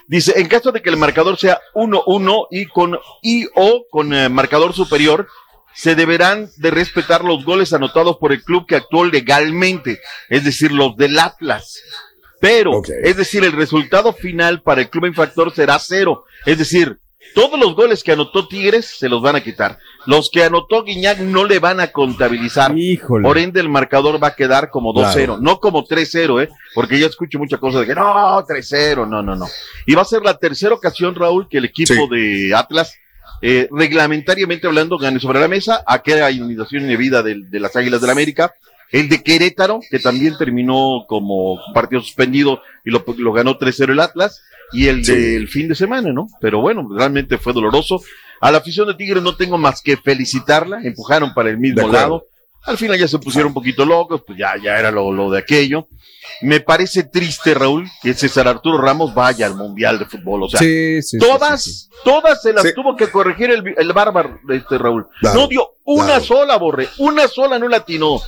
Dice, 0.06 0.34
en 0.40 0.48
caso 0.48 0.72
de 0.72 0.80
que 0.82 0.88
el 0.90 0.96
marcador 0.96 1.38
sea 1.38 1.60
1-1 1.74 2.48
y 2.50 2.66
con 2.66 2.98
y 3.22 3.46
o 3.54 3.84
con 3.90 4.12
eh, 4.14 4.28
marcador 4.28 4.72
superior, 4.74 5.28
se 5.74 5.94
deberán 5.94 6.50
de 6.56 6.70
respetar 6.70 7.22
los 7.24 7.44
goles 7.44 7.72
anotados 7.72 8.16
por 8.16 8.32
el 8.32 8.42
club 8.42 8.66
que 8.66 8.76
actuó 8.76 9.04
legalmente, 9.04 10.00
es 10.28 10.44
decir, 10.44 10.72
los 10.72 10.96
del 10.96 11.18
Atlas. 11.18 11.80
Pero, 12.40 12.82
es 13.02 13.16
decir, 13.16 13.44
el 13.44 13.52
resultado 13.52 14.12
final 14.12 14.62
para 14.62 14.80
el 14.82 14.88
club 14.90 15.06
infractor 15.06 15.54
será 15.54 15.78
cero. 15.78 16.24
Es 16.46 16.58
decir, 16.58 16.98
Todos 17.34 17.58
los 17.58 17.74
goles 17.74 18.02
que 18.02 18.12
anotó 18.12 18.48
Tigres 18.48 18.86
se 18.98 19.08
los 19.08 19.22
van 19.22 19.36
a 19.36 19.42
quitar. 19.42 19.78
Los 20.06 20.30
que 20.30 20.42
anotó 20.44 20.82
Guiñac 20.82 21.18
no 21.18 21.44
le 21.44 21.58
van 21.58 21.80
a 21.80 21.88
contabilizar. 21.92 22.72
Por 23.22 23.38
ende, 23.38 23.60
el 23.60 23.68
marcador 23.68 24.22
va 24.22 24.28
a 24.28 24.34
quedar 24.34 24.70
como 24.70 24.92
2-0, 24.92 25.12
Claro. 25.12 25.38
no 25.40 25.60
como 25.60 25.84
3-0, 25.84 26.42
¿eh? 26.42 26.48
Porque 26.74 26.98
ya 26.98 27.06
escucho 27.06 27.38
mucha 27.38 27.58
cosa 27.58 27.80
de 27.80 27.86
que 27.86 27.94
no, 27.94 28.44
3-0, 28.44 29.08
no, 29.08 29.22
no, 29.22 29.36
no. 29.36 29.46
Y 29.86 29.94
va 29.94 30.02
a 30.02 30.06
ser 30.06 30.22
la 30.22 30.38
tercera 30.38 30.74
ocasión, 30.74 31.14
Raúl, 31.14 31.48
que 31.48 31.58
el 31.58 31.66
equipo 31.66 32.06
de 32.10 32.52
Atlas, 32.54 32.94
eh, 33.42 33.68
reglamentariamente 33.70 34.66
hablando, 34.66 34.98
gane 34.98 35.20
sobre 35.20 35.40
la 35.40 35.48
mesa. 35.48 35.84
Hay 35.86 36.36
inundación 36.36 36.82
indebida 36.82 37.22
de, 37.22 37.36
de 37.48 37.60
las 37.60 37.76
Águilas 37.76 38.00
del 38.00 38.08
la 38.08 38.12
América. 38.12 38.54
El 38.90 39.08
de 39.08 39.22
Querétaro, 39.22 39.80
que 39.90 39.98
también 39.98 40.36
terminó 40.38 41.04
como 41.06 41.58
partido 41.74 42.00
suspendido 42.00 42.62
y 42.84 42.90
lo, 42.90 43.04
lo 43.18 43.32
ganó 43.32 43.58
3-0 43.58 43.92
el 43.92 44.00
Atlas. 44.00 44.42
Y 44.72 44.88
el 44.88 45.02
del 45.02 45.48
fin 45.48 45.68
de 45.68 45.74
semana, 45.74 46.12
¿no? 46.12 46.28
Pero 46.42 46.60
bueno, 46.60 46.86
realmente 46.94 47.38
fue 47.38 47.54
doloroso. 47.54 48.02
A 48.40 48.50
la 48.50 48.58
afición 48.58 48.86
de 48.86 48.94
Tigres 48.94 49.22
no 49.22 49.34
tengo 49.34 49.56
más 49.56 49.80
que 49.80 49.96
felicitarla. 49.96 50.80
Empujaron 50.82 51.32
para 51.32 51.48
el 51.48 51.58
mismo 51.58 51.88
lado. 51.88 52.26
Al 52.64 52.76
final 52.76 52.98
ya 52.98 53.08
se 53.08 53.18
pusieron 53.18 53.48
un 53.48 53.54
poquito 53.54 53.86
locos, 53.86 54.22
pues 54.26 54.38
ya, 54.38 54.54
ya 54.62 54.78
era 54.78 54.90
lo, 54.90 55.10
lo 55.10 55.30
de 55.30 55.38
aquello. 55.38 55.88
Me 56.42 56.60
parece 56.60 57.04
triste, 57.04 57.54
Raúl, 57.54 57.88
que 58.02 58.12
César 58.12 58.46
Arturo 58.46 58.78
Ramos 58.78 59.14
vaya 59.14 59.46
al 59.46 59.54
Mundial 59.54 59.98
de 59.98 60.04
Fútbol. 60.04 60.42
O 60.42 60.48
sea, 60.50 60.60
Sí, 60.60 61.00
sí, 61.02 61.16
sí, 61.16 61.18
todas, 61.18 61.62
sí, 61.62 61.88
todas 62.04 62.42
se 62.42 62.52
las 62.52 62.74
tuvo 62.74 62.94
que 62.94 63.08
corregir 63.08 63.50
el, 63.50 63.74
el 63.76 63.92
bárbaro, 63.94 64.38
este 64.50 64.76
Raúl. 64.76 65.08
Claro, 65.20 65.40
no 65.40 65.48
dio 65.48 65.66
una 65.84 66.06
claro. 66.06 66.24
sola, 66.24 66.56
Borre, 66.58 66.88
una 66.98 67.26
sola 67.26 67.58
no 67.58 67.68
latinó. 67.68 68.20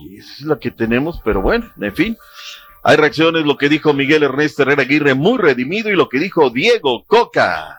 Y 0.00 0.16
esa 0.16 0.32
es 0.32 0.40
la 0.42 0.58
que 0.58 0.70
tenemos, 0.70 1.20
pero 1.24 1.42
bueno, 1.42 1.66
en 1.80 1.94
fin. 1.94 2.16
Hay 2.84 2.96
reacciones, 2.96 3.44
lo 3.44 3.56
que 3.56 3.68
dijo 3.68 3.92
Miguel 3.92 4.24
Ernesto 4.24 4.62
Herrera 4.62 4.82
Aguirre, 4.82 5.14
muy 5.14 5.38
redimido, 5.38 5.90
y 5.90 5.96
lo 5.96 6.08
que 6.08 6.18
dijo 6.18 6.50
Diego 6.50 7.04
Coca. 7.06 7.78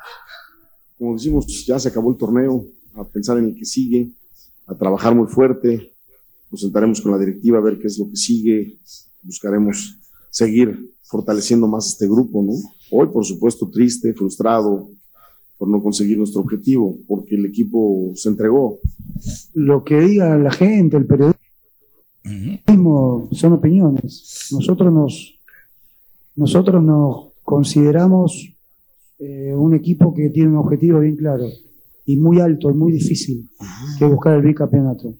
como 0.97 1.15
decimos, 1.15 1.45
pues, 1.45 1.65
ya 1.65 1.77
se 1.77 1.89
acabó 1.89 2.11
el 2.11 2.17
torneo, 2.17 2.65
a 2.95 3.03
pensar 3.03 3.37
en 3.37 3.45
el 3.45 3.55
que 3.55 3.65
sigue, 3.65 4.09
a 4.67 4.75
trabajar 4.75 5.13
muy 5.13 5.27
fuerte, 5.27 5.91
nos 6.49 6.61
sentaremos 6.61 7.01
con 7.01 7.11
la 7.11 7.17
directiva 7.17 7.57
a 7.57 7.61
ver 7.61 7.79
qué 7.79 7.87
es 7.87 7.97
lo 7.97 8.09
que 8.09 8.15
sigue, 8.15 8.77
buscaremos 9.23 9.97
seguir 10.29 10.93
fortaleciendo 11.03 11.67
más 11.67 11.87
este 11.87 12.07
grupo, 12.07 12.41
¿no? 12.41 12.53
Hoy, 12.91 13.07
por 13.07 13.25
supuesto, 13.25 13.69
triste, 13.69 14.13
frustrado 14.13 14.89
por 15.57 15.67
no 15.67 15.81
conseguir 15.81 16.17
nuestro 16.17 16.41
objetivo, 16.41 16.97
porque 17.07 17.35
el 17.35 17.45
equipo 17.45 18.11
se 18.15 18.29
entregó. 18.29 18.79
lo 19.53 19.83
que 19.83 19.99
diga 19.99 20.37
la 20.37 20.51
gente, 20.51 20.97
el 20.97 21.05
son 22.67 23.53
opiniones. 23.53 24.47
Nosotros 24.51 24.91
nos, 24.93 25.35
nosotros 26.35 26.83
nos 26.83 27.33
consideramos 27.43 28.49
eh, 29.19 29.53
un 29.55 29.75
equipo 29.75 30.13
que 30.13 30.29
tiene 30.29 30.49
un 30.49 30.57
objetivo 30.57 30.99
bien 30.99 31.15
claro 31.17 31.45
y 32.05 32.17
muy 32.17 32.39
alto 32.39 32.69
y 32.69 32.73
muy 32.73 32.91
difícil, 32.91 33.49
que 33.97 34.05
es 34.05 34.11
buscar 34.11 34.35
el 34.35 34.41
bicampeonato. 34.41 35.13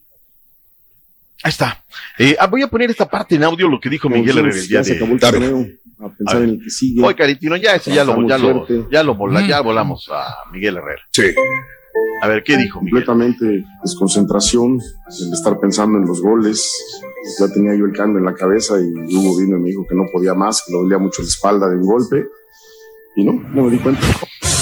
Ahí 1.43 1.49
está. 1.49 1.83
Eh, 2.17 2.35
ah, 2.39 2.47
voy 2.47 2.61
a 2.61 2.67
poner 2.67 2.89
esta 2.89 3.09
parte 3.09 3.35
en 3.35 3.43
audio, 3.43 3.67
lo 3.67 3.79
que 3.79 3.89
dijo 3.89 4.09
Miguel 4.09 4.37
Herrera 4.37 4.55
decimos, 4.55 4.63
el 4.63 4.69
día 4.69 4.79
ya 4.79 4.83
se 4.83 4.89
de 4.91 4.95
acabó 4.97 5.13
el 5.13 5.19
torneo, 5.19 5.67
a 5.99 6.09
pensar 6.09 6.41
en 6.43 6.49
el 6.51 6.59
que 6.63 6.69
sigue. 6.69 7.03
Hoy, 7.03 7.15
Caritino, 7.15 7.55
ya 7.57 7.75
ese 7.75 7.93
ya 7.93 8.03
lo, 8.05 8.27
ya 8.27 8.37
lo, 8.37 8.89
ya 8.89 9.03
lo 9.03 9.15
vola- 9.15 9.41
Mm. 9.41 9.47
ya 9.47 9.61
volamos 9.61 10.09
a 10.11 10.49
Miguel 10.51 10.77
Herrera. 10.77 11.01
Sí. 11.11 11.23
A 12.21 12.27
ver, 12.27 12.43
¿qué 12.43 12.57
dijo 12.57 12.81
Miguel? 12.81 13.05
Completamente 13.05 13.65
desconcentración, 13.83 14.79
el 14.79 15.33
estar 15.33 15.59
pensando 15.59 15.97
en 15.97 16.05
los 16.05 16.21
goles. 16.21 16.71
Ya 17.39 17.47
tenía 17.47 17.75
yo 17.75 17.85
el 17.85 17.93
cambio 17.93 18.19
en 18.19 18.25
la 18.25 18.33
cabeza 18.33 18.75
y 18.79 19.15
Hugo 19.15 19.37
vino 19.37 19.57
y 19.57 19.59
me 19.59 19.69
dijo 19.69 19.85
que 19.87 19.95
no 19.95 20.05
podía 20.11 20.33
más, 20.33 20.63
que 20.65 20.73
le 20.73 20.79
dolía 20.79 20.97
mucho 20.97 21.21
la 21.21 21.27
espalda 21.27 21.69
de 21.69 21.75
un 21.75 21.83
golpe. 21.83 22.25
Y 23.15 23.23
no, 23.23 23.33
no 23.53 23.63
me 23.63 23.71
di 23.71 23.77
cuenta. 23.77 24.01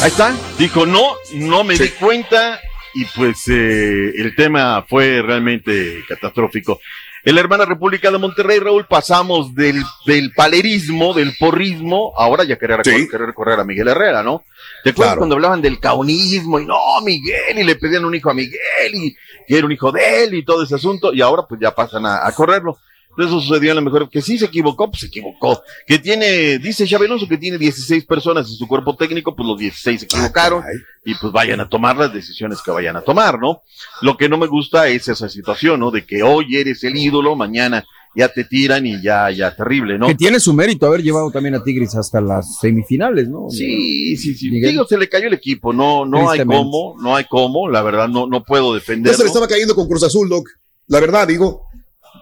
Ahí 0.02 0.10
está. 0.10 0.36
Dijo, 0.58 0.86
no, 0.86 1.14
no 1.36 1.64
me 1.64 1.78
di 1.78 1.90
cuenta. 1.90 2.60
Y 2.94 3.06
pues 3.16 3.48
eh, 3.48 4.12
el 4.16 4.36
tema 4.36 4.84
fue 4.88 5.22
realmente 5.22 6.04
catastrófico. 6.08 6.80
En 7.24 7.36
la 7.36 7.42
hermana 7.42 7.66
República 7.66 8.10
de 8.10 8.18
Monterrey, 8.18 8.60
Raúl, 8.60 8.88
pasamos 8.88 9.54
del, 9.54 9.84
del 10.08 10.34
palerismo, 10.34 11.14
del 11.14 11.36
porrismo, 11.38 12.14
ahora 12.18 12.44
ya 12.44 12.58
querer, 12.58 12.82
querer 12.82 13.28
recorrer 13.28 13.60
a 13.60 13.64
Miguel 13.64 13.90
Herrera, 13.90 14.24
¿no? 14.24 14.44
¿Te 14.84 14.90
acuerdas 14.90 15.12
Claro. 15.12 15.20
cuando 15.20 15.36
hablaban 15.36 15.62
del 15.62 15.80
caunismo 15.80 16.60
y 16.60 16.66
no, 16.66 16.78
Miguel, 17.04 17.60
y 17.60 17.64
le 17.64 17.76
pedían 17.76 18.06
un 18.06 18.16
hijo 18.16 18.32
a 18.32 18.34
Miguel 18.34 18.60
y 18.94 19.16
que 19.48 19.58
era 19.58 19.66
un 19.66 19.72
hijo 19.72 19.92
de 19.92 20.24
él 20.24 20.34
y 20.34 20.44
todo 20.46 20.64
ese 20.64 20.76
asunto, 20.76 21.14
y 21.14 21.22
ahora 21.22 21.44
pues 21.48 21.62
ya 21.62 21.76
pasan 21.76 22.06
a, 22.06 22.26
a 22.26 22.32
correrlo. 22.32 22.78
Eso 23.18 23.42
sucedió 23.42 23.72
a 23.74 23.76
lo 23.76 23.82
mejor 23.82 24.10
que 24.10 24.22
sí 24.22 24.38
se 24.38 24.46
equivocó, 24.46 24.90
pues 24.90 25.02
se 25.02 25.08
equivocó. 25.08 25.62
Que 25.86 26.00
tiene, 26.00 26.60
dice 26.60 26.88
Xabi 26.88 27.06
Alonso 27.06 27.28
que 27.28 27.38
tiene 27.38 27.58
16 27.58 28.06
personas 28.06 28.48
en 28.50 28.56
su 28.56 28.68
cuerpo 28.68 28.96
técnico, 28.96 29.36
pues 29.36 29.48
los 29.48 29.60
16 29.60 30.00
se 30.00 30.06
equivocaron 30.06 30.64
y 31.04 31.14
pues 31.16 31.34
vayan 31.34 31.60
a 31.60 31.68
tomar 31.68 31.98
las 31.98 32.14
decisiones 32.14 32.62
que 32.64 32.72
vayan 32.72 32.96
a 32.96 33.02
tomar, 33.02 33.40
¿no? 33.40 33.62
Lo 34.02 34.16
que 34.16 34.30
no 34.30 34.38
me 34.38 34.48
gusta 34.48 34.88
es 34.88 35.08
esa 35.08 35.28
situación, 35.30 35.80
¿no? 35.80 35.92
De 35.92 36.06
que 36.06 36.24
hoy 36.24 36.56
eres 36.56 36.84
el 36.84 36.96
ídolo, 36.96 37.36
mañana 37.36 37.84
ya 38.16 38.28
te 38.28 38.44
tiran 38.44 38.86
y 38.86 39.02
ya, 39.02 39.32
ya 39.32 39.56
terrible, 39.56 39.98
¿no? 39.98 40.08
Que 40.08 40.16
tiene 40.16 40.40
su 40.40 40.54
mérito 40.54 40.86
haber 40.86 41.02
llevado 41.02 41.32
también 41.32 41.56
a 41.56 41.64
Tigres 41.64 41.96
hasta 41.96 42.20
las 42.20 42.58
semifinales, 42.60 43.30
¿no? 43.30 43.50
Sí, 43.50 44.18
sí, 44.18 44.36
sí. 44.36 44.50
Miguel. 44.52 44.72
Digo, 44.72 44.86
se 44.86 44.98
le 44.98 45.08
cayó 45.08 45.28
el 45.28 45.34
equipo, 45.34 45.72
no, 45.72 46.06
no 46.06 46.30
hay 46.30 46.44
cómo, 46.46 46.96
no 47.02 47.16
hay 47.16 47.26
cómo, 47.30 47.70
la 47.70 47.82
verdad 47.82 48.08
no, 48.10 48.28
no 48.28 48.44
puedo 48.44 48.74
Ya 48.74 48.80
defenderlo. 48.80 49.18
se 49.18 49.24
le 49.24 49.28
estaba 49.28 49.48
cayendo 49.48 49.76
con 49.76 49.88
Cruz 49.88 50.04
Azul, 50.04 50.28
Doc. 50.28 50.48
La 50.88 51.00
verdad, 51.00 51.26
digo, 51.26 51.68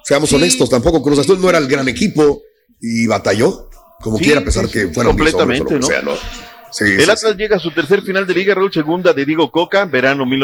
seamos 0.04 0.30
Sí. 0.30 0.36
honestos, 0.36 0.70
tampoco 0.70 1.02
Cruz 1.02 1.20
Azul 1.20 1.40
no 1.42 1.50
era 1.50 1.58
el 1.58 1.68
gran 1.68 1.88
equipo 1.88 2.42
y 2.82 3.08
batalló, 3.08 3.70
como 4.02 4.18
Sí, 4.18 4.26
quiera, 4.26 4.42
a 4.42 4.44
pesar 4.44 4.68
que 4.70 4.88
fueron 4.90 5.16
completamente, 5.16 5.76
¿no? 5.80 5.86
sea, 5.86 6.02
¿no? 6.02 6.14
Sí, 6.72 6.84
el 6.86 7.10
Atlas 7.10 7.36
llega 7.36 7.56
a 7.56 7.60
su 7.60 7.72
tercer 7.72 8.04
final 8.04 8.28
de 8.28 8.34
Liga, 8.36 8.54
Raúl, 8.54 8.72
segunda 8.72 9.12
de 9.12 9.26
Diego 9.26 9.50
Coca, 9.50 9.86
verano, 9.86 10.24
mil 10.28 10.40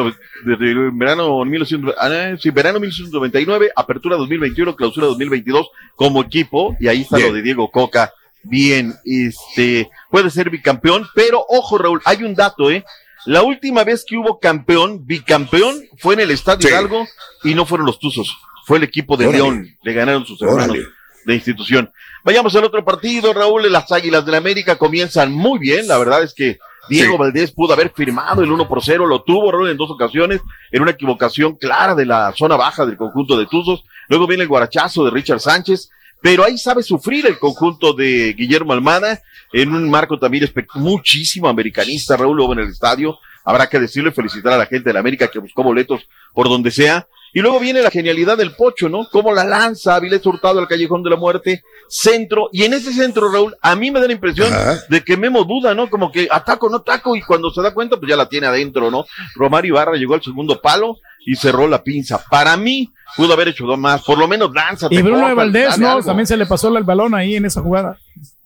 verano, 0.94 1.46
1900 1.46 1.94
ah, 2.00 2.36
sí, 2.40 2.50
verano 2.50 2.80
1999, 2.80 3.72
apertura 3.76 4.18
2021, 4.18 4.76
clausura 4.76 5.06
2022 5.06 5.68
como 5.96 6.22
equipo, 6.24 6.76
y 6.80 6.88
ahí 6.88 7.02
está 7.02 7.18
Bien. 7.18 7.30
lo 7.30 7.36
de 7.36 7.42
Diego 7.44 7.70
Coca. 7.70 8.12
Bien, 8.42 8.96
este, 9.06 9.90
puede 10.10 10.32
ser 10.32 10.50
bicampeón, 10.50 11.08
pero 11.14 11.46
ojo, 11.48 11.78
Raúl, 11.78 12.02
hay 12.06 12.24
un 12.24 12.34
dato, 12.34 12.72
¿eh? 12.72 12.84
La 13.26 13.42
última 13.44 13.84
vez 13.84 14.04
que 14.08 14.18
hubo 14.18 14.40
campeón, 14.40 15.06
bicampeón, 15.06 15.84
fue 16.00 16.16
en 16.16 16.22
el 16.22 16.32
Estadio 16.32 16.70
Hidalgo 16.70 17.06
y 17.44 17.54
no 17.56 17.66
fueron 17.66 17.86
los 17.88 18.00
Tuzos, 18.00 18.36
fue 18.66 18.78
el 18.78 18.84
equipo 18.84 19.16
de. 19.16 19.32
León, 19.32 19.68
le 19.82 19.94
ganaron 19.94 20.26
sus 20.26 20.42
hermanos 20.42 20.70
Órale. 20.70 20.88
de 21.26 21.36
institución. 21.36 21.92
Vayamos 22.24 22.56
al 22.56 22.64
otro 22.64 22.84
partido, 22.84 23.34
Raúl, 23.34 23.72
las 23.72 23.92
Águilas 23.92 24.26
del 24.26 24.32
la 24.34 24.38
América 24.40 24.78
comienzan 24.78 25.32
muy 25.32 25.60
bien, 25.60 25.88
la 25.88 25.98
verdad 25.98 26.24
es 26.24 26.34
que 26.34 26.58
Diego 26.90 27.14
Sí. 27.14 27.18
Valdés 27.20 27.52
pudo 27.52 27.74
haber 27.74 27.92
firmado 27.96 28.44
el 28.44 28.52
1 28.52 28.68
por 28.68 28.84
0, 28.84 29.06
lo 29.06 29.24
tuvo 29.24 29.52
Raúl 29.52 29.70
en 29.70 29.78
dos 29.78 29.92
ocasiones, 29.92 30.42
en 30.72 30.82
una 30.82 30.92
equivocación 30.92 31.56
clara 31.56 31.96
de 31.96 32.06
la 32.06 32.34
zona 32.36 32.56
baja 32.56 32.86
del 32.86 32.98
conjunto 32.98 33.38
de 33.38 33.46
Tuzos, 33.46 33.84
luego 34.10 34.28
viene 34.28 34.44
el 34.44 34.50
guarachazo 34.50 35.06
de 35.06 35.12
Richard 35.12 35.40
Sánchez, 35.40 35.90
pero 36.22 36.44
ahí 36.44 36.58
sabe 36.58 36.82
sufrir 36.82 37.28
el 37.28 37.38
conjunto 37.38 37.94
de 37.94 38.34
Guillermo 38.34 38.74
Almada, 38.74 39.22
en 39.54 39.74
un 39.74 39.90
marco 39.90 40.18
también 40.18 40.50
muchísimo 40.74 41.48
americanista, 41.48 42.18
Raúl, 42.18 42.52
en 42.54 42.60
el 42.60 42.70
estadio, 42.70 43.20
habrá 43.46 43.68
que 43.68 43.80
decirle, 43.80 44.12
felicitar 44.12 44.52
a 44.54 44.58
la 44.58 44.66
gente 44.66 44.90
de 44.90 44.94
la 44.94 45.00
América 45.00 45.30
que 45.30 45.40
buscó 45.40 45.64
boletos 45.64 46.02
por 46.34 46.50
donde 46.50 46.72
sea, 46.72 47.08
y 47.32 47.42
luego 47.42 47.60
viene 47.60 47.82
la 47.82 47.92
genialidad 47.92 48.38
del 48.38 48.56
Pocho, 48.56 48.88
¿no? 48.88 49.10
Cómo 49.12 49.34
la 49.34 49.44
lanza 49.44 49.96
Avilés 49.96 50.26
Hurtado 50.26 50.60
al 50.60 50.70
Callejón 50.70 51.04
de 51.04 51.10
la 51.10 51.18
Muerte, 51.18 51.64
centro, 51.90 52.50
y 52.54 52.64
en 52.64 52.74
ese 52.74 52.94
centro, 52.94 53.30
Raúl, 53.30 53.56
a 53.62 53.76
mí 53.76 53.92
me 53.92 54.00
da 54.00 54.08
la 54.08 54.14
impresión 54.14 54.50
de 54.90 55.04
que 55.04 55.18
Memo 55.18 55.44
duda, 55.44 55.76
¿no? 55.76 55.90
Como 55.90 56.12
que 56.12 56.30
ataco, 56.32 56.70
no 56.70 56.78
ataco, 56.78 57.14
y 57.16 57.22
cuando 57.22 57.52
se 57.52 57.62
da 57.62 57.74
cuenta, 57.74 57.98
pues 57.98 58.10
ya 58.10 58.16
la 58.16 58.30
tiene 58.30 58.48
adentro, 58.48 58.90
¿no? 58.90 59.06
Romario 59.36 59.74
Ibarra 59.74 59.98
llegó 59.98 60.14
al 60.14 60.24
segundo 60.24 60.62
palo 60.62 60.98
y 61.26 61.36
cerró 61.36 61.68
la 61.68 61.84
pinza. 61.84 62.24
Para 62.30 62.56
mí, 62.56 62.94
pudo 63.18 63.34
haber 63.34 63.50
hecho 63.50 63.66
dos 63.66 63.78
más, 63.78 64.02
por 64.04 64.18
lo 64.18 64.30
menos 64.30 64.54
lanza. 64.54 64.88
Y 64.90 65.02
Bruno 65.02 65.28
de 65.28 65.34
Valdés, 65.34 65.78
¿no? 65.78 66.02
También 66.02 66.28
se 66.28 66.38
le 66.38 66.46
pasó 66.46 66.76
el 66.76 66.84
balón 66.86 67.14
ahí 67.16 67.36
en 67.36 67.46
esa 67.46 67.62
jugada. 67.62 67.98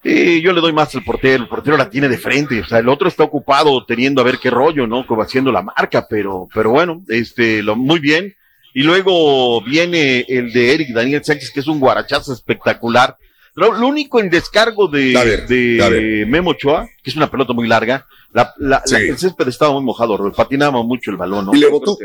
Sí, 0.04 0.42
yo 0.42 0.54
le 0.54 0.62
doy 0.62 0.72
más 0.72 0.96
al 0.96 1.04
portero, 1.04 1.44
el 1.44 1.50
portero 1.50 1.76
la 1.76 1.90
tiene 1.90 2.08
de 2.08 2.18
frente, 2.18 2.62
o 2.62 2.66
sea, 2.66 2.80
el 2.80 2.88
otro 2.88 3.10
está 3.10 3.24
ocupado 3.24 3.84
teniendo 3.86 4.22
a 4.22 4.24
ver 4.24 4.38
qué 4.40 4.50
rollo, 4.50 4.88
¿no? 4.88 5.06
Como 5.06 5.22
haciendo 5.22 5.52
la 5.52 5.62
marca, 5.62 6.08
pero, 6.10 6.48
pero 6.54 6.70
bueno, 6.72 7.02
este, 7.10 7.62
lo, 7.62 7.76
muy 7.76 8.00
bien. 8.00 8.34
Y 8.74 8.84
luego 8.84 9.62
viene 9.62 10.26
el 10.30 10.54
de 10.54 10.74
Eric 10.74 10.90
Daniel 10.94 11.24
Sánchez, 11.24 11.52
que 11.52 11.60
es 11.60 11.68
un 11.68 11.80
guarachazo 11.82 12.32
espectacular. 12.32 13.18
Lo, 13.56 13.74
lo 13.74 13.88
único 13.88 14.22
en 14.22 14.30
descargo 14.30 14.88
de, 14.88 15.12
ver, 15.14 15.48
de. 15.48 16.26
Memo 16.30 16.52
Ochoa, 16.52 16.88
que 17.04 17.10
es 17.10 17.16
una 17.18 17.30
pelota 17.30 17.52
muy 17.52 17.68
larga, 17.68 18.06
la, 18.32 18.54
la- 18.60 18.82
Sí. 18.86 18.94
la- 18.94 19.00
el 19.00 19.18
césped 19.18 19.48
estaba 19.50 19.74
muy 19.74 19.84
mojado, 19.84 20.32
patinaba 20.32 20.82
mucho 20.84 21.12
el 21.12 21.18
balón, 21.18 21.48
¿no? 21.48 21.54
¿Y 21.56 21.60
le 21.60 21.68
botó? 21.68 21.98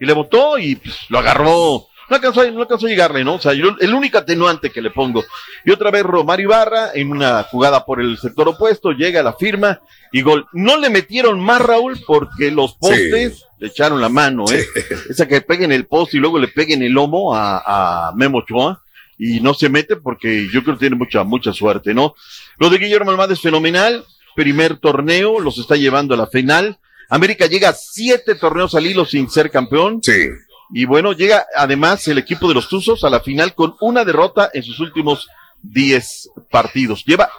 Y 0.00 0.06
le 0.06 0.12
botó 0.14 0.56
y 0.58 0.76
pues, 0.76 0.94
lo 1.10 1.18
agarró. 1.18 1.86
No 2.10 2.16
alcanzó, 2.16 2.42
a- 2.42 2.50
no 2.50 2.60
alcanzó 2.62 2.86
a 2.86 2.88
llegarle, 2.90 3.24
¿no? 3.24 3.34
O 3.34 3.40
sea, 3.40 3.52
yo- 3.54 3.76
el 3.80 3.94
único 3.94 4.18
atenuante 4.18 4.70
que 4.70 4.82
le 4.82 4.90
pongo. 4.90 5.24
Y 5.64 5.70
otra 5.70 5.90
vez 5.90 6.02
Romario 6.02 6.44
Ibarra 6.48 6.90
en 6.94 7.10
una 7.10 7.42
jugada 7.44 7.84
por 7.84 8.00
el 8.00 8.18
sector 8.18 8.48
opuesto, 8.48 8.92
llega 8.92 9.20
a 9.20 9.24
la 9.24 9.32
firma 9.34 9.80
y 10.12 10.22
gol. 10.22 10.46
No 10.52 10.76
le 10.76 10.90
metieron 10.90 11.40
más, 11.40 11.60
Raúl, 11.62 11.98
porque 12.06 12.50
los 12.50 12.74
postes 12.74 13.44
le 13.58 13.68
echaron 13.68 14.00
la 14.00 14.08
mano, 14.08 14.44
¿eh? 14.52 14.66
Esa 15.10 15.26
que 15.26 15.40
peguen 15.40 15.72
el 15.72 15.86
poste 15.86 16.16
y 16.16 16.20
luego 16.20 16.38
le 16.38 16.48
peguen 16.48 16.82
el 16.82 16.92
lomo 16.92 17.34
a, 17.34 18.08
a 18.08 18.12
Memo 18.14 18.38
Ochoa 18.38 18.82
y 19.16 19.40
no 19.40 19.54
se 19.54 19.68
mete 19.68 19.96
porque 19.96 20.48
yo 20.52 20.62
creo 20.62 20.74
que 20.74 20.80
tiene 20.80 20.96
mucha, 20.96 21.24
mucha 21.24 21.52
suerte, 21.52 21.94
¿no? 21.94 22.14
Lo 22.58 22.68
de 22.68 22.78
Guillermo 22.78 23.10
Almada 23.10 23.32
es 23.32 23.40
fenomenal. 23.40 24.04
Primer 24.36 24.76
torneo, 24.78 25.38
los 25.40 25.58
está 25.58 25.76
llevando 25.76 26.14
a 26.14 26.16
la 26.16 26.26
final. 26.26 26.78
América 27.08 27.46
llega 27.46 27.68
a 27.68 27.72
siete 27.74 28.34
torneos 28.34 28.74
al 28.74 28.86
hilo 28.86 29.04
sin 29.04 29.30
ser 29.30 29.50
campeón. 29.50 30.00
Sí. 30.02 30.26
Y 30.70 30.86
bueno, 30.86 31.12
llega 31.12 31.46
además 31.56 32.06
el 32.08 32.18
equipo 32.18 32.48
de 32.48 32.54
los 32.54 32.68
Tuzos 32.68 33.04
a 33.04 33.10
la 33.10 33.20
final 33.20 33.54
con 33.54 33.76
una 33.80 34.04
derrota 34.04 34.50
en 34.52 34.62
sus 34.62 34.80
últimos 34.80 35.28
10 35.62 36.30
partidos. 36.50 37.04
Lleva 37.04 37.30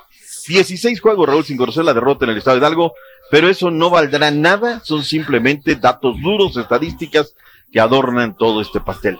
16 0.48 1.02
juegos, 1.02 1.28
Raúl, 1.28 1.46
sin 1.46 1.58
conocer 1.58 1.84
la 1.84 1.94
derrota 1.94 2.26
en 2.26 2.32
el 2.32 2.38
Estado 2.38 2.58
de 2.58 2.62
Hidalgo, 2.62 2.94
pero 3.32 3.50
eso 3.50 3.72
no 3.72 3.90
valdrá 3.90 4.30
nada, 4.32 4.82
son 4.84 5.04
simplemente 5.04 5.76
datos 5.76 6.16
duros, 6.22 6.56
estadísticas 6.58 7.34
que 7.72 7.80
adornan 7.80 8.38
todo 8.38 8.62
este 8.62 8.80
pastel. 8.80 9.18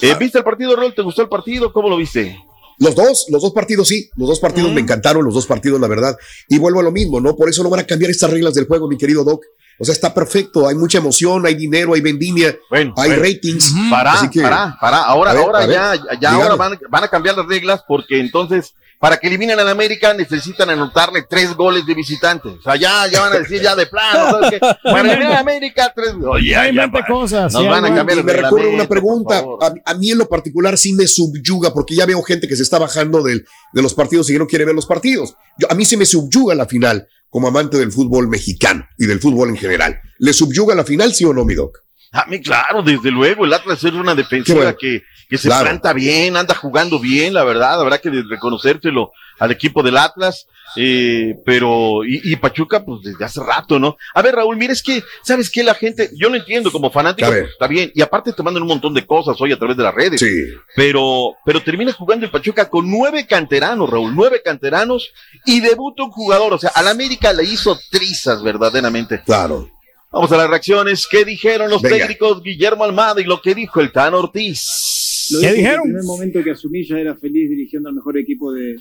Eh, 0.00 0.14
¿Viste 0.18 0.38
el 0.38 0.44
partido, 0.44 0.74
Raúl? 0.74 0.94
¿Te 0.94 1.02
gustó 1.02 1.22
el 1.22 1.28
partido? 1.28 1.72
¿Cómo 1.72 1.88
lo 1.88 1.96
viste? 1.96 2.38
Los 2.78 2.94
dos, 2.94 3.26
los 3.28 3.42
dos 3.42 3.52
partidos 3.52 3.86
sí, 3.88 4.10
los 4.16 4.28
dos 4.28 4.40
partidos 4.40 4.72
me 4.72 4.80
encantaron, 4.80 5.24
los 5.24 5.34
dos 5.34 5.46
partidos, 5.46 5.80
la 5.80 5.86
verdad. 5.86 6.16
Y 6.48 6.58
vuelvo 6.58 6.80
a 6.80 6.82
lo 6.82 6.90
mismo, 6.90 7.20
¿no? 7.20 7.36
Por 7.36 7.48
eso 7.48 7.62
no 7.62 7.70
van 7.70 7.80
a 7.80 7.86
cambiar 7.86 8.10
estas 8.10 8.30
reglas 8.30 8.54
del 8.54 8.66
juego, 8.66 8.88
mi 8.88 8.96
querido 8.96 9.22
Doc. 9.22 9.44
O 9.78 9.84
sea, 9.84 9.92
está 9.92 10.14
perfecto, 10.14 10.68
hay 10.68 10.74
mucha 10.74 10.98
emoción, 10.98 11.44
hay 11.46 11.54
dinero, 11.54 11.94
hay 11.94 12.00
vendimia, 12.00 12.48
hay 12.70 12.90
bueno. 12.90 12.94
ratings. 13.16 13.72
Para, 13.90 14.12
Así 14.12 14.28
que- 14.30 14.42
para, 14.42 14.76
para. 14.80 14.98
Ahora, 15.02 15.32
ver, 15.32 15.42
ahora 15.42 15.66
ya, 15.66 15.94
ya 16.20 16.32
ahora 16.32 16.54
van, 16.54 16.78
van 16.88 17.04
a 17.04 17.08
cambiar 17.08 17.36
las 17.36 17.46
reglas 17.46 17.82
porque 17.86 18.20
entonces, 18.20 18.74
para 19.02 19.16
que 19.16 19.26
eliminen 19.26 19.58
al 19.58 19.66
América, 19.66 20.14
necesitan 20.14 20.70
anotarle 20.70 21.22
tres 21.28 21.56
goles 21.56 21.84
de 21.84 21.92
visitante. 21.92 22.50
O 22.50 22.62
sea, 22.62 22.76
ya, 22.76 23.08
ya 23.08 23.20
van 23.22 23.32
a 23.32 23.38
decir 23.40 23.60
ya 23.60 23.74
de 23.74 23.86
plano, 23.86 24.30
¿sabes 24.30 24.50
qué? 24.52 24.58
Para 24.84 25.00
eliminar 25.00 25.32
a 25.32 25.40
América, 25.40 25.92
tres 25.92 26.14
goles. 26.14 26.46
Ya, 26.48 26.70
ya, 26.70 26.88
para- 26.88 27.04
cosas. 27.08 27.52
Nos 27.52 27.62
sí, 27.62 27.68
van 27.68 27.82
a 27.82 27.86
algo. 27.88 27.96
cambiar 27.96 28.18
Y 28.18 28.20
el 28.20 28.24
me 28.26 28.32
recuerda 28.34 28.68
una 28.68 28.86
pregunta. 28.86 29.42
A, 29.60 29.90
a 29.90 29.94
mí 29.94 30.12
en 30.12 30.18
lo 30.18 30.28
particular 30.28 30.78
sí 30.78 30.92
me 30.92 31.08
subyuga, 31.08 31.72
porque 31.74 31.96
ya 31.96 32.06
veo 32.06 32.22
gente 32.22 32.46
que 32.46 32.54
se 32.54 32.62
está 32.62 32.78
bajando 32.78 33.24
del- 33.24 33.44
de 33.72 33.82
los 33.82 33.92
partidos 33.92 34.30
y 34.30 34.34
que 34.34 34.38
no 34.38 34.46
quiere 34.46 34.64
ver 34.66 34.76
los 34.76 34.86
partidos. 34.86 35.34
Yo, 35.58 35.66
a 35.68 35.74
mí 35.74 35.84
sí 35.84 35.96
me 35.96 36.06
subyuga 36.06 36.54
la 36.54 36.66
final 36.66 37.08
como 37.28 37.48
amante 37.48 37.78
del 37.78 37.90
fútbol 37.90 38.28
mexicano 38.28 38.86
y 38.98 39.06
del 39.06 39.18
fútbol 39.18 39.48
en 39.48 39.56
general. 39.56 39.98
¿Le 40.20 40.32
subyuga 40.32 40.76
la 40.76 40.84
final, 40.84 41.12
sí 41.12 41.24
o 41.24 41.34
no, 41.34 41.44
mi 41.44 41.54
Doc? 41.56 41.76
A 42.12 42.26
mí, 42.26 42.40
claro, 42.42 42.82
desde 42.82 43.10
luego, 43.10 43.44
el 43.46 43.54
Atlas 43.54 43.82
es 43.82 43.92
una 43.92 44.14
defensiva 44.14 44.58
bueno. 44.58 44.76
que, 44.78 45.02
que 45.30 45.38
se 45.38 45.48
Claro. 45.48 45.64
planta 45.64 45.92
bien, 45.94 46.36
anda 46.36 46.54
jugando 46.54 46.98
bien, 46.98 47.32
la 47.32 47.42
verdad, 47.42 47.80
habrá 47.80 47.98
que 47.98 48.10
reconocérselo 48.10 49.12
al 49.38 49.50
equipo 49.50 49.82
del 49.82 49.96
Atlas, 49.96 50.46
eh, 50.76 51.34
pero, 51.44 52.04
y, 52.04 52.20
y 52.32 52.36
Pachuca, 52.36 52.84
pues 52.84 53.00
desde 53.02 53.24
hace 53.24 53.40
rato, 53.42 53.78
¿no? 53.78 53.96
A 54.14 54.20
ver, 54.22 54.34
Raúl, 54.34 54.56
mira, 54.58 54.72
es 54.74 54.82
que, 54.82 55.02
¿sabes 55.22 55.50
qué? 55.50 55.62
La 55.64 55.74
gente, 55.74 56.10
yo 56.14 56.28
lo 56.28 56.36
entiendo 56.36 56.70
como 56.70 56.90
fanático, 56.90 57.28
pues, 57.30 57.48
está 57.50 57.66
bien, 57.66 57.90
y 57.94 58.02
aparte 58.02 58.32
te 58.34 58.42
mandan 58.42 58.62
un 58.62 58.68
montón 58.68 58.92
de 58.92 59.06
cosas 59.06 59.34
hoy 59.40 59.52
a 59.52 59.58
través 59.58 59.76
de 59.78 59.82
las 59.82 59.94
redes, 59.94 60.20
Sí. 60.20 60.28
pero, 60.76 61.34
pero 61.46 61.62
termina 61.62 61.92
jugando 61.94 62.26
el 62.26 62.30
Pachuca 62.30 62.68
con 62.68 62.90
nueve 62.90 63.26
canteranos, 63.26 63.88
Raúl, 63.88 64.14
nueve 64.14 64.42
canteranos, 64.44 65.10
y 65.46 65.60
debuta 65.60 66.02
un 66.04 66.10
jugador, 66.10 66.52
o 66.52 66.58
sea, 66.58 66.70
al 66.74 66.88
América 66.88 67.32
le 67.32 67.44
hizo 67.44 67.78
trizas 67.90 68.42
verdaderamente. 68.42 69.22
Claro. 69.24 69.70
Vamos 70.12 70.30
a 70.32 70.36
las 70.36 70.50
reacciones. 70.50 71.06
¿Qué 71.10 71.24
dijeron 71.24 71.70
los 71.70 71.80
Venga. 71.80 71.96
técnicos 71.98 72.42
Guillermo 72.42 72.84
Almada 72.84 73.20
y 73.20 73.24
lo 73.24 73.40
que 73.40 73.54
dijo 73.54 73.80
el 73.80 73.90
Tan 73.92 74.12
Ortiz? 74.14 75.28
Lo 75.32 75.38
dije 75.38 75.52
que 75.54 75.68
El 75.70 75.80
primer 75.82 76.04
momento 76.04 76.42
que 76.44 76.50
asumí 76.50 76.84
ya 76.84 76.98
era 76.98 77.14
feliz 77.16 77.48
dirigiendo 77.48 77.88
al 77.88 77.94
mejor 77.94 78.18
equipo 78.18 78.52
de, 78.52 78.76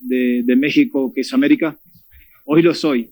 de- 0.00 0.42
de 0.44 0.56
México, 0.56 1.12
que 1.14 1.20
es 1.20 1.32
América. 1.32 1.76
Hoy 2.46 2.62
lo 2.62 2.74
soy. 2.74 3.10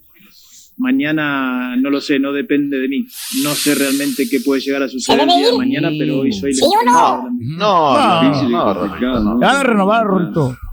Mañana 0.78 1.76
no 1.76 1.90
lo 1.90 2.00
sé, 2.00 2.18
no 2.18 2.32
depende 2.32 2.78
de 2.78 2.88
mí. 2.88 3.06
No 3.44 3.54
sé 3.54 3.74
realmente 3.74 4.26
qué 4.28 4.40
puede 4.40 4.62
llegar 4.62 4.82
a 4.82 4.88
suceder 4.88 5.20
el 5.20 5.26
día 5.28 5.50
de 5.50 5.56
mañana, 5.58 5.90
pero 5.96 6.20
hoy 6.20 6.32
soy 6.32 6.50
el 6.50 6.56
¿Sí 6.56 6.62
o 6.64 6.84
no? 6.86 7.28
No, 7.30 8.22
no, 8.22 8.48
no, 8.48 9.20
¿no? 9.34 9.40
Ya 9.40 9.58
de 9.58 9.64
renovar. 9.64 10.06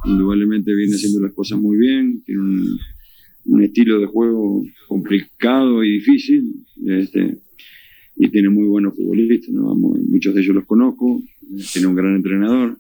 Indudablemente 0.05 0.73
viene 0.73 0.95
haciendo 0.95 1.19
las 1.19 1.33
cosas 1.33 1.59
muy 1.59 1.77
bien, 1.77 2.23
tiene 2.25 2.41
un, 2.41 2.79
un 3.47 3.63
estilo 3.63 3.99
de 3.99 4.05
juego 4.07 4.63
complicado 4.87 5.83
y 5.83 5.93
difícil, 5.99 6.43
este, 6.85 7.37
y 8.15 8.29
tiene 8.29 8.49
muy 8.49 8.67
buenos 8.67 8.95
futbolistas, 8.95 9.49
¿no? 9.53 9.73
Muchos 9.75 10.33
de 10.35 10.41
ellos 10.41 10.55
los 10.55 10.65
conozco, 10.65 11.21
tiene 11.73 11.87
un 11.87 11.95
gran 11.95 12.15
entrenador. 12.15 12.77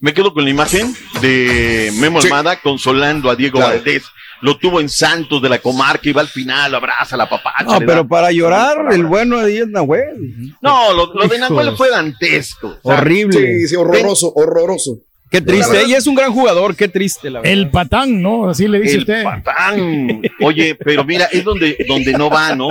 Me 0.00 0.14
quedo 0.14 0.32
con 0.32 0.44
la 0.44 0.50
imagen 0.50 0.86
de 1.20 1.92
Memo 2.00 2.20
Sí. 2.22 2.28
Almada 2.28 2.58
consolando 2.60 3.28
a 3.30 3.36
Diego 3.36 3.58
Claro. 3.58 3.74
Valdés. 3.76 4.04
Lo 4.42 4.56
tuvo 4.56 4.80
en 4.80 4.88
Santos 4.88 5.42
de 5.42 5.50
la 5.50 5.58
comarca 5.58 6.08
y 6.08 6.12
va 6.14 6.22
al 6.22 6.28
final, 6.28 6.70
lo 6.70 6.78
abraza 6.78 7.14
la 7.18 7.28
papacha. 7.28 7.64
No, 7.64 7.78
pero 7.80 7.96
da- 7.96 8.08
para 8.08 8.32
llorar, 8.32 8.90
el 8.94 9.04
bueno 9.04 9.38
de 9.40 9.52
Díaz 9.52 9.68
Nahuel. 9.68 10.54
No, 10.62 10.94
lo, 10.94 11.12
lo 11.12 11.28
de 11.28 11.38
Nahuel 11.38 11.76
fue 11.76 11.90
dantesco. 11.90 12.78
O 12.82 12.90
sea, 12.90 13.00
Horrible. 13.00 13.58
Sí, 13.60 13.68
sí, 13.68 13.76
horroroso, 13.76 14.32
horroroso. 14.34 15.00
Qué 15.30 15.40
triste. 15.40 15.80
Ella 15.82 15.98
es 15.98 16.06
un 16.08 16.16
gran 16.16 16.32
jugador, 16.32 16.74
qué 16.74 16.88
triste, 16.88 17.30
la 17.30 17.38
verdad. 17.40 17.52
El 17.52 17.70
patán, 17.70 18.20
¿no? 18.20 18.50
Así 18.50 18.66
le 18.66 18.80
dice 18.80 18.94
El 18.94 19.00
usted. 19.00 19.22
patán. 19.22 20.22
Oye, 20.40 20.74
pero 20.74 21.04
mira, 21.04 21.26
es 21.30 21.44
donde, 21.44 21.76
donde 21.88 22.12
no 22.14 22.28
va, 22.28 22.54
¿no? 22.56 22.68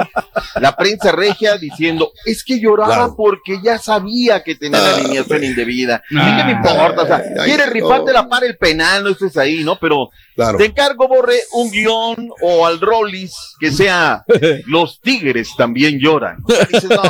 La 0.59 0.75
prensa 0.75 1.11
regia 1.13 1.57
diciendo, 1.57 2.11
es 2.25 2.43
que 2.43 2.59
lloraba 2.59 2.95
Claro. 2.95 3.15
porque 3.15 3.59
ya 3.63 3.77
sabía 3.77 4.43
que 4.43 4.55
tenía 4.55 4.79
la 4.81 4.95
alineación 4.95 5.43
indebida. 5.43 6.03
¿Y 6.09 6.17
Ah. 6.17 6.35
qué 6.37 6.43
me 6.43 6.51
importa? 6.51 7.01
O 7.03 7.07
sea, 7.07 7.45
quiere 7.45 7.65
rifarte 7.67 8.07
no. 8.07 8.13
la 8.13 8.27
para 8.27 8.45
el 8.45 8.57
penal, 8.57 9.03
no 9.05 9.09
estés 9.11 9.37
ahí, 9.37 9.63
¿no? 9.63 9.77
Pero 9.79 10.09
Claro. 10.39 10.57
te 10.57 10.65
encargo, 10.65 11.09
Borre, 11.09 11.37
un 11.51 11.69
guion 11.69 12.29
o 12.41 12.65
al 12.65 12.79
Rollis 12.79 13.33
que 13.59 13.73
sea 13.73 14.23
Los 14.67 15.01
Tigres 15.01 15.49
también 15.57 15.99
lloran. 15.99 16.37
Dices, 16.71 16.89
no, 16.89 17.03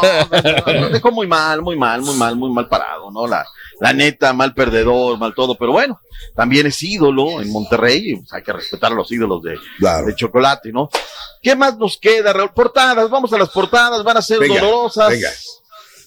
no, 0.81 0.89
dejó 0.89 1.11
muy 1.11 1.27
mal, 1.27 1.61
muy 1.61 1.77
mal, 1.77 2.01
muy 2.01 2.15
mal, 2.15 2.35
muy 2.35 2.51
mal 2.51 2.67
parado, 2.67 3.11
¿no? 3.11 3.27
La, 3.27 3.45
la 3.79 3.93
neta, 3.93 4.33
mal 4.33 4.55
perdedor, 4.55 5.19
mal 5.19 5.35
todo, 5.35 5.55
pero 5.55 5.71
bueno, 5.73 5.99
también 6.35 6.65
es 6.65 6.81
ídolo 6.81 7.39
en 7.39 7.51
Monterrey, 7.51 8.13
y, 8.13 8.15
pues, 8.15 8.33
hay 8.33 8.41
que 8.41 8.51
respetar 8.51 8.91
a 8.91 8.95
los 8.95 9.11
ídolos 9.11 9.43
de, 9.43 9.57
Claro. 9.77 10.07
de 10.07 10.15
chocolate, 10.15 10.71
¿no? 10.71 10.89
¿Qué 11.41 11.55
más 11.55 11.77
nos 11.77 11.97
queda, 11.99 12.33
Raúl? 12.33 12.51
Portadas, 12.51 13.11
vamos 13.11 13.31
a 13.31 13.37
las 13.37 13.49
portadas, 13.49 14.03
van 14.03 14.17
a 14.17 14.21
ser 14.23 14.39
Venga, 14.39 14.55
dolorosas. 14.59 15.09
venga. 15.09 15.29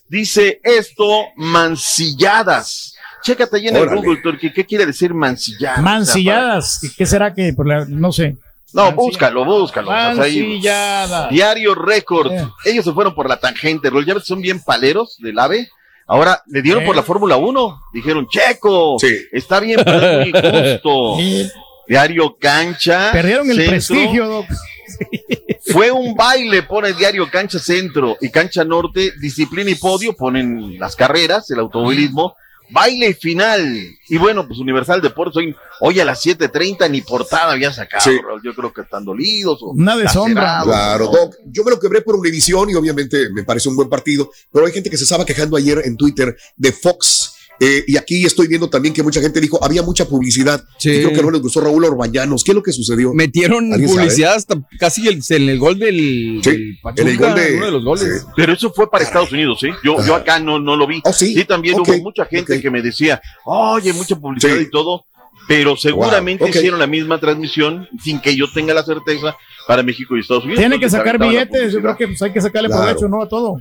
Dice 0.09 0.61
esto, 0.64 1.07
mancilladas. 1.37 2.91
Chécate 3.23 3.57
ahí 3.57 3.68
en 3.68 3.77
el. 3.77 3.89
Google, 3.89 4.20
Turki, 4.23 4.53
¿qué 4.53 4.64
quiere 4.66 4.87
decir 4.87 5.14
mancilladas? 5.14 5.81
Mancilladas. 5.83 6.81
¿Qué 6.97 7.07
será 7.07 7.33
que? 7.35 7.53
Por 7.53 7.66
la- 7.66 7.85
no 7.87 8.12
sé. 8.12 8.37
No, 8.73 8.91
búscalo, 8.93 9.45
búscalo. 9.45 9.91
Mancilladas. 9.91 11.31
Diario 11.31 11.75
Récord. 11.75 12.33
Eh. 12.33 12.47
Ellos 12.64 12.85
se 12.85 12.93
fueron 12.93 13.14
por 13.14 13.29
la 13.29 13.39
tangente, 13.39 13.91
Raúl. 13.91 14.07
Ya 14.07 14.14
ves, 14.14 14.25
son 14.25 14.41
bien 14.41 14.61
paleros 14.62 15.16
del 15.18 15.39
AVE. 15.39 15.68
Ahora 16.07 16.43
le 16.47 16.62
dieron 16.62 16.83
Eh. 16.83 16.87
por 16.87 16.97
la 16.97 17.03
Fórmula 17.03 17.37
1. 17.37 17.81
Dijeron, 17.93 18.27
Checo, 18.29 18.97
Sí. 18.99 19.14
está 19.33 19.61
bien, 19.61 19.81
pero 19.85 19.99
es 20.01 20.18
muy 20.18 20.33
justo. 20.33 21.16
Eh, 21.20 21.51
Diario 21.89 22.37
Cancha. 22.41 23.11
Perdieron 23.12 23.49
el 23.51 23.57
Centro. 23.57 23.70
prestigio, 23.70 24.29
Doc. 24.29 24.47
Fue 25.73 25.91
un 25.91 26.14
baile, 26.14 26.62
pone 26.62 26.93
Diario 26.93 27.29
Cancha 27.31 27.59
Centro 27.59 28.16
y 28.20 28.31
Cancha 28.31 28.64
Norte, 28.64 29.12
disciplina 29.20 29.70
y 29.70 29.75
podio, 29.75 30.14
ponen 30.14 30.79
las 30.79 30.97
carreras, 30.97 31.51
el 31.51 31.61
automovilismo, 31.61 32.35
baile 32.73 33.14
final. 33.14 33.64
Y 34.09 34.18
bueno, 34.18 34.47
pues 34.47 34.59
Universal 34.59 35.01
Deportes 35.01 35.37
hoy, 35.37 35.55
hoy 35.81 36.01
a 36.01 36.05
las 36.05 36.25
7.30 36.25 36.91
ni 36.91 37.01
portada 37.03 37.53
había 37.53 37.73
sacado, 37.73 38.03
Sí. 38.03 38.18
Yo 38.45 38.55
creo 38.55 38.73
que 38.73 38.83
están 38.83 39.05
dolidos 39.05 39.62
o 39.62 39.70
Una 39.70 39.97
deshonra. 39.97 40.43
lacerados, 40.43 40.66
Claro, 40.66 41.05
¿no? 41.07 41.11
Doc. 41.12 41.35
Yo 41.47 41.64
me 41.64 41.70
lo 41.70 41.79
quebré 41.81 42.03
por 42.03 42.16
Univisión 42.16 42.68
y 42.70 42.75
obviamente 42.75 43.29
me 43.31 43.45
parece 43.45 43.68
un 43.68 43.77
buen 43.77 43.89
partido, 43.89 44.31
pero 44.53 44.66
hay 44.66 44.73
gente 44.73 44.91
que 44.91 44.97
se 44.97 45.05
estaba 45.05 45.25
quejando 45.25 45.57
ayer 45.57 45.83
en 45.85 45.97
Twitter 45.97 46.37
de 46.57 46.73
Fox. 46.73 47.32
Eh, 47.64 47.84
y 47.86 47.96
aquí 47.96 48.24
estoy 48.26 48.48
viendo 48.48 48.68
también 48.68 48.92
que 48.92 49.02
mucha 49.02 49.20
gente 49.20 49.40
dijo, 49.40 49.62
había 49.64 49.82
mucha 49.82 50.04
publicidad. 50.06 50.62
Sí. 50.78 50.90
Y 50.90 50.98
creo 51.02 51.12
que 51.12 51.22
no 51.22 51.30
les 51.30 51.40
gustó 51.40 51.60
Raúl 51.60 51.84
Orbañanos. 51.84 52.42
¿Qué 52.42 52.50
es 52.50 52.54
lo 52.56 52.62
que 52.62 52.72
sucedió? 52.72 53.14
Metieron 53.14 53.70
publicidad 53.70 54.34
hasta 54.34 54.60
casi 54.78 55.06
el- 55.08 55.22
en 55.28 55.48
el 55.48 55.58
gol 55.58 55.78
del, 55.78 56.40
Sí, 56.42 56.50
del 56.50 56.78
Pachuca, 56.82 57.02
en 57.02 57.08
el 57.08 57.16
gol 57.18 57.34
de- 57.34 57.56
uno 57.56 57.66
de 57.66 57.72
los 57.72 57.84
goles. 57.84 58.04
sí. 58.22 58.26
Pero 58.36 58.52
eso 58.52 58.72
fue 58.72 58.90
para 58.90 59.04
Estados 59.04 59.30
Unidos, 59.32 59.58
¿sí? 59.60 59.68
Yo, 59.84 60.04
yo 60.04 60.14
acá 60.14 60.38
no, 60.40 60.58
no 60.58 60.76
lo 60.76 60.86
vi. 60.86 61.00
Oh, 61.04 61.12
sí. 61.12 61.44
también 61.44 61.78
hubo 61.80 61.96
mucha 61.98 62.24
gente 62.26 62.60
que 62.60 62.70
me 62.70 62.82
decía, 62.82 63.20
oye, 63.44 63.92
mucha 63.92 64.16
publicidad 64.16 64.56
Sí. 64.56 64.64
y 64.66 64.70
todo, 64.70 65.04
pero 65.49 65.76
seguramente 65.76 66.45
Wow, 66.45 66.51
hicieron 66.51 66.78
la 66.78 66.86
misma 66.86 67.18
transmisión 67.18 67.88
sin 68.03 68.20
que 68.20 68.34
yo 68.36 68.47
tenga 68.53 68.72
la 68.74 68.82
certeza 68.82 69.36
para 69.66 69.82
México 69.82 70.16
y 70.16 70.20
Estados 70.20 70.45
Unidos. 70.45 70.61
Tiene 70.61 70.78
que 70.80 70.88
sacar 70.90 71.18
billetes. 71.18 71.72
Yo 71.72 71.80
creo 71.80 71.97
que 71.97 72.09
pues, 72.09 72.22
hay 72.22 72.32
que 72.32 72.40
sacarle 72.40 72.68
Claro. 72.68 72.82
provecho, 72.84 73.09
¿no? 73.09 73.22
A 73.22 73.28
todo. 73.28 73.57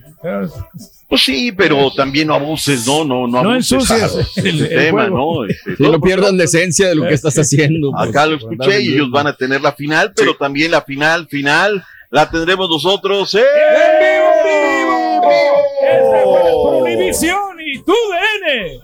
Pues 1.07 1.23
sí, 1.23 1.51
pero 1.51 1.91
también 1.93 2.27
no 2.29 2.35
abuses, 2.35 2.87
¿no? 2.87 3.03
No, 3.03 3.27
no, 3.27 3.43
No 3.43 3.51
abuses 3.51 3.71
ensucies 3.73 4.35
del 4.35 4.45
el- 4.45 4.51
el 4.53 4.59
sistema, 4.69 5.01
juego. 5.09 5.45
¿no? 5.45 5.53
Este, 5.71 5.83
no 5.89 5.99
pierdan 6.01 6.37
la 6.37 6.45
esencia 6.45 6.87
de 6.87 6.95
lo 6.95 7.07
que 7.07 7.13
estás 7.13 7.37
haciendo. 7.37 7.91
pues, 7.91 8.09
Acá 8.09 8.25
lo 8.25 8.37
escuché 8.37 8.81
y 8.81 8.93
ellos 8.93 9.11
van 9.11 9.27
a 9.27 9.35
tener 9.35 9.61
la 9.61 9.73
final, 9.73 10.13
pero 10.15 10.35
también 10.35 10.71
la 10.71 10.81
final, 10.83 11.27
final, 11.27 11.83
la 12.09 12.29
tendremos 12.29 12.69
nosotros 12.69 13.35
en 13.35 13.41
Por 16.53 16.73
Univisión 16.83 17.59
y 17.63 17.79
tu 17.83 17.91
DN. 17.93 18.79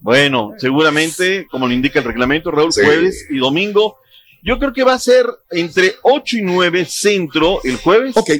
Bueno, 0.00 0.52
seguramente, 0.58 1.46
como 1.50 1.66
lo 1.66 1.72
indica 1.74 1.98
el 1.98 2.04
reglamento, 2.04 2.50
Raúl, 2.50 2.72
Sí. 2.72 2.82
jueves 2.84 3.26
y 3.30 3.38
domingo. 3.38 3.96
Yo 4.42 4.58
creo 4.58 4.72
que 4.72 4.84
va 4.84 4.94
a 4.94 4.98
ser 4.98 5.26
entre 5.50 5.94
8 6.02 6.38
y 6.38 6.42
9 6.42 6.84
centro 6.84 7.60
el 7.64 7.76
jueves. 7.76 8.16
Ok. 8.16 8.30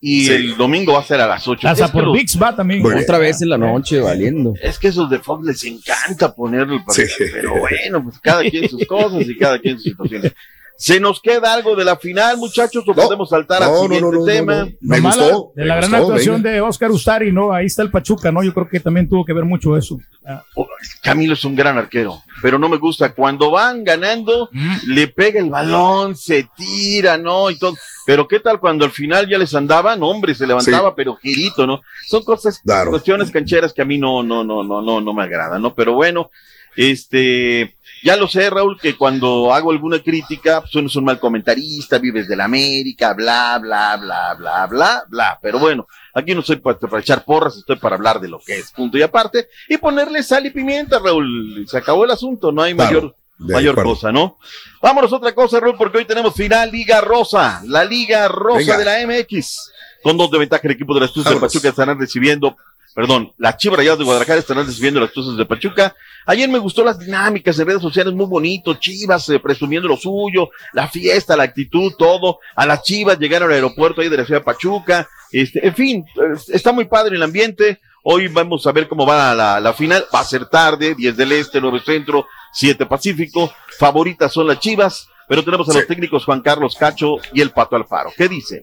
Y 0.00 0.24
Sí. 0.26 0.32
el 0.32 0.56
domingo 0.56 0.92
va 0.94 1.00
a 1.00 1.04
ser 1.04 1.20
a 1.20 1.26
las 1.26 1.46
8. 1.46 1.68
Hasta 1.68 1.86
es, 1.86 1.90
por 1.90 2.04
los- 2.04 2.14
VIX 2.16 2.40
va 2.40 2.56
también. 2.56 2.82
Otra 2.86 3.18
vez 3.18 3.42
en 3.42 3.50
la 3.50 3.58
noche, 3.58 4.00
valiendo. 4.00 4.54
es 4.62 4.78
que 4.78 4.88
esos 4.88 5.10
de 5.10 5.18
Fox 5.18 5.44
les 5.44 5.62
encanta 5.64 6.34
ponerlo 6.34 6.82
Sí. 6.88 7.02
pero 7.32 7.58
bueno, 7.58 8.02
pues 8.04 8.18
cada 8.20 8.42
quien 8.48 8.68
sus 8.68 8.86
cosas 8.86 9.28
y 9.28 9.36
cada 9.36 9.58
quien 9.58 9.74
sus 9.76 9.84
situaciones. 9.92 10.32
¿Se 10.82 10.98
nos 10.98 11.20
queda 11.20 11.52
algo 11.52 11.76
de 11.76 11.84
la 11.84 11.96
final, 11.98 12.38
muchachos, 12.38 12.82
o 12.88 12.94
podemos 12.94 13.28
saltar 13.28 13.62
al 13.62 13.70
no, 13.70 13.82
siguiente 13.82 14.00
no, 14.00 14.12
no, 14.12 14.24
tema? 14.24 14.54
no, 14.60 14.64
no. 14.64 14.70
Me 14.80 15.00
gustó, 15.00 15.52
la- 15.54 15.62
de 15.62 15.62
me 15.62 15.64
la 15.66 15.76
gran 15.76 15.90
gustó, 15.90 15.96
actuación 16.06 16.42
venga. 16.42 16.54
de 16.54 16.60
Oscar 16.62 16.90
Ustari, 16.90 17.32
¿no? 17.32 17.52
Ahí 17.52 17.66
está 17.66 17.82
el 17.82 17.90
Pachuca, 17.90 18.32
¿no? 18.32 18.42
Yo 18.42 18.54
creo 18.54 18.66
que 18.66 18.80
también 18.80 19.06
tuvo 19.06 19.22
que 19.22 19.34
ver 19.34 19.44
mucho 19.44 19.76
eso. 19.76 19.98
Ah, 20.26 20.42
Oh, 20.56 20.66
Camilo 21.02 21.34
es 21.34 21.44
un 21.44 21.54
gran 21.54 21.76
arquero, 21.76 22.22
pero 22.40 22.58
no 22.58 22.70
me 22.70 22.78
gusta. 22.78 23.12
Cuando 23.12 23.50
van 23.50 23.84
ganando, 23.84 24.48
le 24.86 25.08
pega 25.08 25.38
el 25.40 25.50
balón, 25.50 26.16
se 26.16 26.48
tira, 26.56 27.18
¿no? 27.18 27.50
Y 27.50 27.58
todo. 27.58 27.74
Pero 28.06 28.26
¿qué 28.26 28.40
tal 28.40 28.58
cuando 28.58 28.86
al 28.86 28.90
final 28.90 29.28
ya 29.28 29.36
les 29.36 29.54
andaba? 29.54 29.96
No, 29.96 30.08
hombre, 30.08 30.34
se 30.34 30.46
levantaba, 30.46 30.94
pero 30.94 31.14
girito, 31.16 31.66
¿no? 31.66 31.82
Son 32.08 32.22
cosas, 32.24 32.62
cuestiones 32.88 33.30
cancheras 33.30 33.74
que 33.74 33.82
a 33.82 33.84
mí 33.84 33.98
no, 33.98 34.22
no, 34.22 34.42
no, 34.44 34.64
no, 34.64 34.80
no, 34.80 34.98
no 35.02 35.12
me 35.12 35.24
agradan, 35.24 35.60
¿no? 35.60 35.74
Pero 35.74 35.92
bueno, 35.92 36.30
este, 36.74 37.76
ya 38.02 38.16
lo 38.16 38.28
sé, 38.28 38.48
Raúl, 38.50 38.78
que 38.80 38.96
cuando 38.96 39.52
hago 39.52 39.70
alguna 39.70 39.98
crítica, 40.00 40.60
pues 40.60 40.74
uno 40.74 40.86
es 40.88 40.96
un 40.96 41.04
mal 41.04 41.18
comentarista, 41.20 41.98
vives 41.98 42.28
de 42.28 42.36
la 42.36 42.44
América, 42.46 43.12
bla, 43.14 43.58
bla, 43.60 43.96
bla, 43.96 44.34
bla, 44.34 44.66
bla, 44.66 45.04
bla. 45.08 45.38
Pero 45.42 45.58
bueno, 45.58 45.86
aquí 46.14 46.34
no 46.34 46.42
soy 46.42 46.56
para, 46.56 46.78
para 46.78 47.00
echar 47.00 47.24
porras, 47.24 47.56
estoy 47.56 47.76
para 47.76 47.96
hablar 47.96 48.20
de 48.20 48.28
lo 48.28 48.38
que 48.40 48.58
es, 48.58 48.70
punto 48.72 48.96
y 48.98 49.02
aparte, 49.02 49.48
y 49.68 49.76
ponerle 49.78 50.22
sal 50.22 50.46
y 50.46 50.50
pimienta, 50.50 50.98
Raúl. 50.98 51.64
Se 51.68 51.78
acabó 51.78 52.04
el 52.04 52.10
asunto, 52.10 52.52
no 52.52 52.62
hay 52.62 52.74
Claro, 52.74 52.90
mayor, 52.94 53.16
de 53.38 53.54
mayor 53.54 53.72
acuerdo. 53.72 53.90
cosa, 53.94 54.12
¿no? 54.12 54.38
Vámonos 54.82 55.12
a 55.12 55.16
otra 55.16 55.34
cosa, 55.34 55.60
Raúl, 55.60 55.76
porque 55.76 55.98
hoy 55.98 56.04
tenemos 56.04 56.34
final 56.34 56.70
Liga 56.70 57.00
Rosa, 57.00 57.60
la 57.66 57.84
Liga 57.84 58.28
Rosa 58.28 58.76
Venga. 58.76 58.78
de 58.78 58.84
la 58.84 59.06
MX. 59.06 59.72
Con 60.02 60.16
dos 60.16 60.30
de 60.30 60.38
ventaja 60.38 60.62
el 60.64 60.70
equipo 60.72 60.94
de 60.94 61.00
las 61.00 61.12
Tuzas. 61.12 61.34
Pachuca 61.34 61.68
estarán 61.68 61.98
recibiendo, 62.00 62.56
perdón, 62.94 63.32
las 63.38 63.56
Chivas 63.56 63.78
Rayadas 63.78 63.98
de 63.98 64.04
Guadalajara 64.04 64.40
estarán 64.40 64.66
recibiendo 64.66 65.00
las 65.00 65.12
Tuzas 65.12 65.36
de 65.36 65.46
Pachuca. 65.46 65.94
Ayer 66.26 66.48
me 66.48 66.58
gustó 66.58 66.84
las 66.84 66.98
dinámicas 66.98 67.58
en 67.58 67.66
redes 67.66 67.82
sociales, 67.82 68.12
muy 68.14 68.26
bonito, 68.26 68.74
Chivas 68.74 69.28
eh, 69.28 69.38
presumiendo 69.38 69.88
lo 69.88 69.96
suyo, 69.96 70.50
la 70.72 70.88
fiesta, 70.88 71.36
la 71.36 71.44
actitud, 71.44 71.92
todo. 71.98 72.40
A 72.56 72.66
las 72.66 72.82
Chivas 72.82 73.18
llegaron 73.18 73.48
al 73.48 73.54
aeropuerto 73.54 74.00
ahí 74.00 74.08
de 74.08 74.16
la 74.16 74.24
ciudad 74.24 74.40
de 74.40 74.44
Pachuca. 74.44 75.08
Este, 75.32 75.66
en 75.66 75.74
fin, 75.74 76.04
está 76.48 76.72
muy 76.72 76.86
padre 76.86 77.16
el 77.16 77.22
ambiente. 77.22 77.80
Hoy 78.02 78.28
vamos 78.28 78.66
a 78.66 78.72
ver 78.72 78.88
cómo 78.88 79.06
va 79.06 79.34
la, 79.34 79.60
la 79.60 79.72
final. 79.72 80.04
Va 80.14 80.20
a 80.20 80.24
ser 80.24 80.46
tarde, 80.46 80.94
10 80.94 81.16
del 81.16 81.32
Este, 81.32 81.60
9 81.60 81.80
Centro, 81.84 82.26
7 82.52 82.86
Pacífico. 82.86 83.52
Favoritas 83.78 84.32
son 84.32 84.46
las 84.46 84.58
Chivas, 84.58 85.08
pero 85.28 85.44
tenemos 85.44 85.68
a 85.68 85.74
los 85.74 85.86
técnicos 85.86 86.24
Juan 86.24 86.40
Carlos 86.40 86.76
Cacho 86.78 87.16
y 87.32 87.40
el 87.40 87.50
Pato 87.50 87.76
Alfaro. 87.76 88.12
¿Qué 88.16 88.28
dice? 88.28 88.62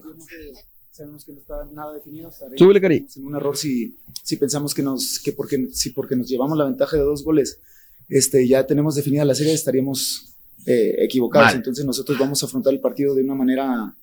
Sabemos 0.98 1.24
que 1.24 1.30
no 1.32 1.38
está 1.38 1.64
nada 1.72 1.94
definido. 1.94 2.28
Súbele, 2.56 2.80
Cari. 2.80 3.06
en 3.16 3.26
un 3.26 3.36
error 3.36 3.56
si, 3.56 3.94
si 4.24 4.36
pensamos 4.36 4.74
que 4.74 4.82
nos 4.82 5.20
que 5.20 5.30
porque 5.32 5.68
si 5.70 5.90
porque 5.90 6.16
nos 6.16 6.26
llevamos 6.26 6.58
la 6.58 6.64
ventaja 6.64 6.96
de 6.96 7.04
dos 7.04 7.22
goles, 7.22 7.60
este 8.08 8.48
ya 8.48 8.66
tenemos 8.66 8.96
definida 8.96 9.24
la 9.24 9.36
serie, 9.36 9.52
estaríamos 9.52 10.34
eh, 10.66 10.96
equivocados. 10.98 11.50
Mal. 11.50 11.56
Entonces 11.58 11.84
nosotros 11.84 12.18
vamos 12.18 12.42
a 12.42 12.46
afrontar 12.46 12.72
el 12.72 12.80
partido 12.80 13.14
de 13.14 13.22
una 13.22 13.36
manera 13.36 13.94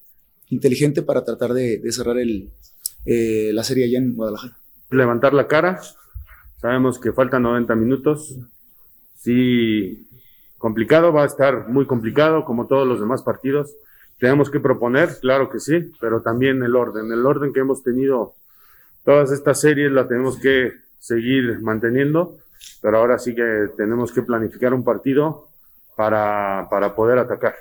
inteligente 0.51 1.01
para 1.01 1.25
tratar 1.25 1.53
de, 1.53 1.79
de 1.79 1.91
cerrar 1.91 2.17
el, 2.17 2.47
eh, 3.05 3.51
la 3.51 3.65
serie 3.65 3.83
allá 3.83 3.97
en 3.97 4.15
Guadalajara. 4.15 4.55
levantar 4.89 5.33
la 5.33 5.47
cara. 5.47 5.81
Sabemos 6.61 6.97
que 6.97 7.11
faltan 7.11 7.41
90 7.41 7.75
minutos. 7.75 8.35
Sí, 9.19 10.07
complicado, 10.57 11.11
va 11.11 11.23
a 11.23 11.27
estar 11.27 11.67
muy 11.67 11.85
complicado 11.87 12.45
como 12.45 12.67
todos 12.67 12.87
los 12.87 13.01
demás 13.01 13.21
partidos. 13.21 13.75
Tenemos 14.19 14.49
que 14.49 14.59
proponer, 14.59 15.19
claro 15.19 15.49
que 15.49 15.59
sí, 15.59 15.91
pero 15.99 16.21
también 16.21 16.63
el 16.63 16.75
orden. 16.75 17.11
El 17.11 17.25
orden 17.25 17.51
que 17.53 17.59
hemos 17.59 17.83
tenido 17.83 18.33
todas 19.03 19.31
estas 19.31 19.59
series 19.59 19.91
la 19.91 20.07
tenemos 20.07 20.37
que 20.37 20.73
seguir 20.99 21.59
manteniendo, 21.61 22.37
pero 22.81 22.97
ahora 22.97 23.19
sí 23.19 23.35
que 23.35 23.67
tenemos 23.77 24.11
que 24.11 24.21
planificar 24.21 24.73
un 24.73 24.83
partido 24.83 25.47
para, 25.95 26.67
para 26.69 26.95
poder 26.95 27.19
atacar. 27.19 27.55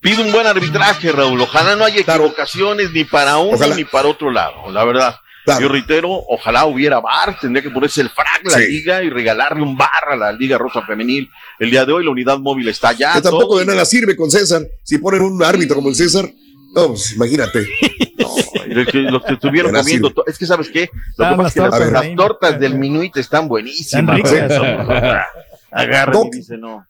Pide 0.00 0.22
un 0.22 0.32
buen 0.32 0.46
arbitraje, 0.46 1.12
Raúl. 1.12 1.40
Ojalá 1.40 1.76
no 1.76 1.84
haya 1.84 2.00
equivocaciones 2.00 2.92
ni 2.92 3.04
para 3.04 3.38
uno 3.38 3.54
Ojalá. 3.56 3.74
ni 3.74 3.84
para 3.84 4.08
otro 4.08 4.30
lado, 4.30 4.70
la 4.70 4.84
verdad. 4.84 5.14
Yo 5.60 5.68
reitero, 5.68 6.08
ojalá 6.28 6.64
hubiera 6.66 7.00
VAR, 7.00 7.38
tendría 7.38 7.62
que 7.62 7.70
ponerse 7.70 8.00
el 8.00 8.08
frac 8.10 8.42
la 8.44 8.58
Sí. 8.58 8.66
liga 8.66 9.02
y 9.02 9.10
regalarle 9.10 9.62
un 9.62 9.76
bar 9.76 10.08
a 10.10 10.16
la 10.16 10.32
Liga 10.32 10.56
Rosa 10.58 10.82
Femenil. 10.82 11.28
El 11.58 11.70
día 11.70 11.84
de 11.84 11.92
hoy 11.92 12.04
la 12.04 12.10
unidad 12.10 12.38
móvil 12.38 12.68
está 12.68 12.88
allá. 12.88 13.12
Que 13.14 13.20
tampoco 13.22 13.48
todo. 13.48 13.58
de 13.58 13.66
nada 13.66 13.84
sirve 13.84 14.16
con 14.16 14.30
César. 14.30 14.62
Si 14.82 14.98
ponen 14.98 15.20
un 15.22 15.42
árbitro 15.42 15.76
como 15.76 15.90
el 15.90 15.94
César, 15.94 16.28
no, 16.74 16.88
pues 16.88 17.12
imagínate. 17.12 17.68
Los 18.66 18.86
que, 18.88 18.98
los 18.98 19.22
que 19.22 19.34
estuvieron 19.34 19.72
comiendo, 19.72 20.08
sirve. 20.08 20.22
es 20.26 20.38
que 20.38 20.46
sabes 20.46 20.68
qué, 20.70 20.88
lo 21.18 21.26
Ah, 21.26 21.30
que 21.30 21.36
pasa 21.36 21.48
es 21.48 21.54
que 21.54 21.60
las 21.60 21.70
las, 21.70 21.78
tortas, 21.78 21.92
las 21.92 22.02
ahí. 22.02 22.16
tortas 22.16 22.60
del 22.60 22.74
minuit 22.78 23.16
están 23.18 23.46
buenísimas. 23.48 24.18
Están 24.18 24.40
no. 26.58 26.86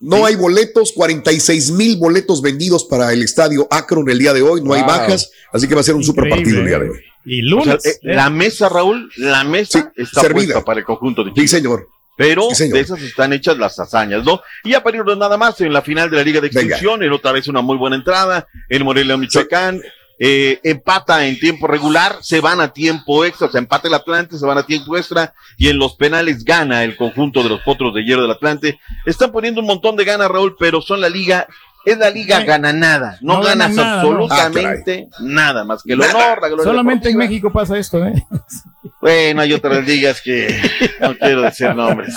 No 0.00 0.24
hay 0.26 0.36
boletos, 0.36 0.92
46 0.92 1.72
mil 1.72 1.96
boletos 1.96 2.40
vendidos 2.40 2.84
para 2.84 3.12
el 3.12 3.22
estadio 3.22 3.66
Akron 3.70 4.08
el 4.08 4.18
día 4.18 4.32
de 4.32 4.42
hoy, 4.42 4.62
no 4.62 4.72
hay 4.74 4.82
bajas, 4.82 5.30
así 5.52 5.66
que 5.66 5.74
va 5.74 5.80
a 5.80 5.84
ser 5.84 5.96
un 5.96 6.04
super 6.04 6.28
partido 6.28 6.60
el 6.60 6.66
día 6.66 6.78
de 6.78 6.90
hoy. 6.90 6.98
Y 7.24 7.52
O 7.52 7.62
sea, 7.62 7.72
lunes. 7.74 7.86
eh, 7.86 7.98
la 8.02 8.30
mesa, 8.30 8.68
Raúl, 8.68 9.10
la 9.16 9.42
mesa 9.44 9.92
está 9.96 10.20
servida. 10.20 10.54
puesta 10.54 10.64
para 10.64 10.80
el 10.80 10.86
conjunto 10.86 11.24
de 11.24 11.30
Sí, 11.30 11.34
Chivas. 11.34 11.50
señor. 11.50 11.86
Pero 12.16 12.48
Sí, 12.50 12.54
señor. 12.56 12.74
de 12.74 12.80
esas 12.80 13.02
están 13.02 13.32
hechas 13.32 13.58
las 13.58 13.78
hazañas, 13.78 14.24
¿no? 14.24 14.40
Y 14.64 14.70
ya 14.70 14.82
para 14.82 14.96
irnos 14.96 15.18
nada 15.18 15.36
más, 15.36 15.60
en 15.60 15.72
la 15.72 15.82
final 15.82 16.10
de 16.10 16.16
la 16.16 16.22
Liga 16.22 16.40
de 16.40 16.46
Extinción, 16.48 17.02
en 17.02 17.12
otra 17.12 17.32
vez 17.32 17.46
una 17.48 17.60
muy 17.60 17.76
buena 17.76 17.96
entrada, 17.96 18.46
en 18.68 18.84
Morelia, 18.84 19.16
Michoacán, 19.16 19.80
eh, 20.18 20.60
empata 20.64 21.26
en 21.26 21.38
tiempo 21.38 21.66
regular, 21.66 22.16
se 22.22 22.40
van 22.40 22.60
a 22.60 22.72
tiempo 22.72 23.24
extra, 23.24 23.46
o 23.46 23.50
sea, 23.50 23.60
empata 23.60 23.88
el 23.88 23.94
Atlante, 23.94 24.36
se 24.38 24.46
van 24.46 24.58
a 24.58 24.66
tiempo 24.66 24.96
extra, 24.96 25.32
y 25.56 25.68
en 25.68 25.78
los 25.78 25.94
penales 25.94 26.44
gana 26.44 26.82
el 26.84 26.96
conjunto 26.96 27.42
de 27.42 27.48
los 27.50 27.60
potros 27.60 27.94
de 27.94 28.04
hierro 28.04 28.22
del 28.22 28.30
Atlante. 28.32 28.80
Están 29.06 29.30
poniendo 29.32 29.60
un 29.60 29.66
montón 29.66 29.96
de 29.96 30.04
ganas, 30.04 30.28
Raúl, 30.28 30.56
pero 30.58 30.80
son 30.82 31.00
la 31.00 31.08
liga, 31.08 31.46
es 31.84 31.96
la 31.98 32.10
liga 32.10 32.40
gana 32.42 32.72
nada, 32.72 33.16
no, 33.20 33.40
ganas 33.40 33.70
nada, 33.74 34.02
¿no? 34.02 34.10
absolutamente 34.24 35.08
nada, 35.20 35.64
más 35.64 35.82
que 35.82 35.92
el 35.92 36.00
Nada. 36.00 36.14
honor, 36.16 36.42
la 36.42 36.48
gloria 36.48 36.64
Solamente 36.64 37.10
en. 37.10 37.16
México 37.16 37.52
pasa 37.52 37.78
esto, 37.78 38.04
¿eh? 38.04 38.12
Bueno, 39.00 39.42
hay 39.42 39.52
otras 39.52 39.86
ligas 39.86 40.20
que 40.20 40.60
no 41.00 41.16
quiero 41.16 41.42
decir 41.42 41.72
nombres. 41.72 42.12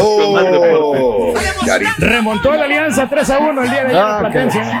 Oh. 0.00 1.34
Remontó 1.98 2.54
la 2.54 2.64
alianza 2.66 3.08
3 3.08 3.30
a 3.30 3.38
1 3.38 3.62
el 3.64 3.70
día 3.70 3.84
de 3.84 3.88
ayer 3.88 4.00
Ah, 4.00 4.20
en 4.24 4.30
Platense. 4.30 4.58
¿eh? 4.60 4.80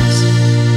eyes. 0.00 0.67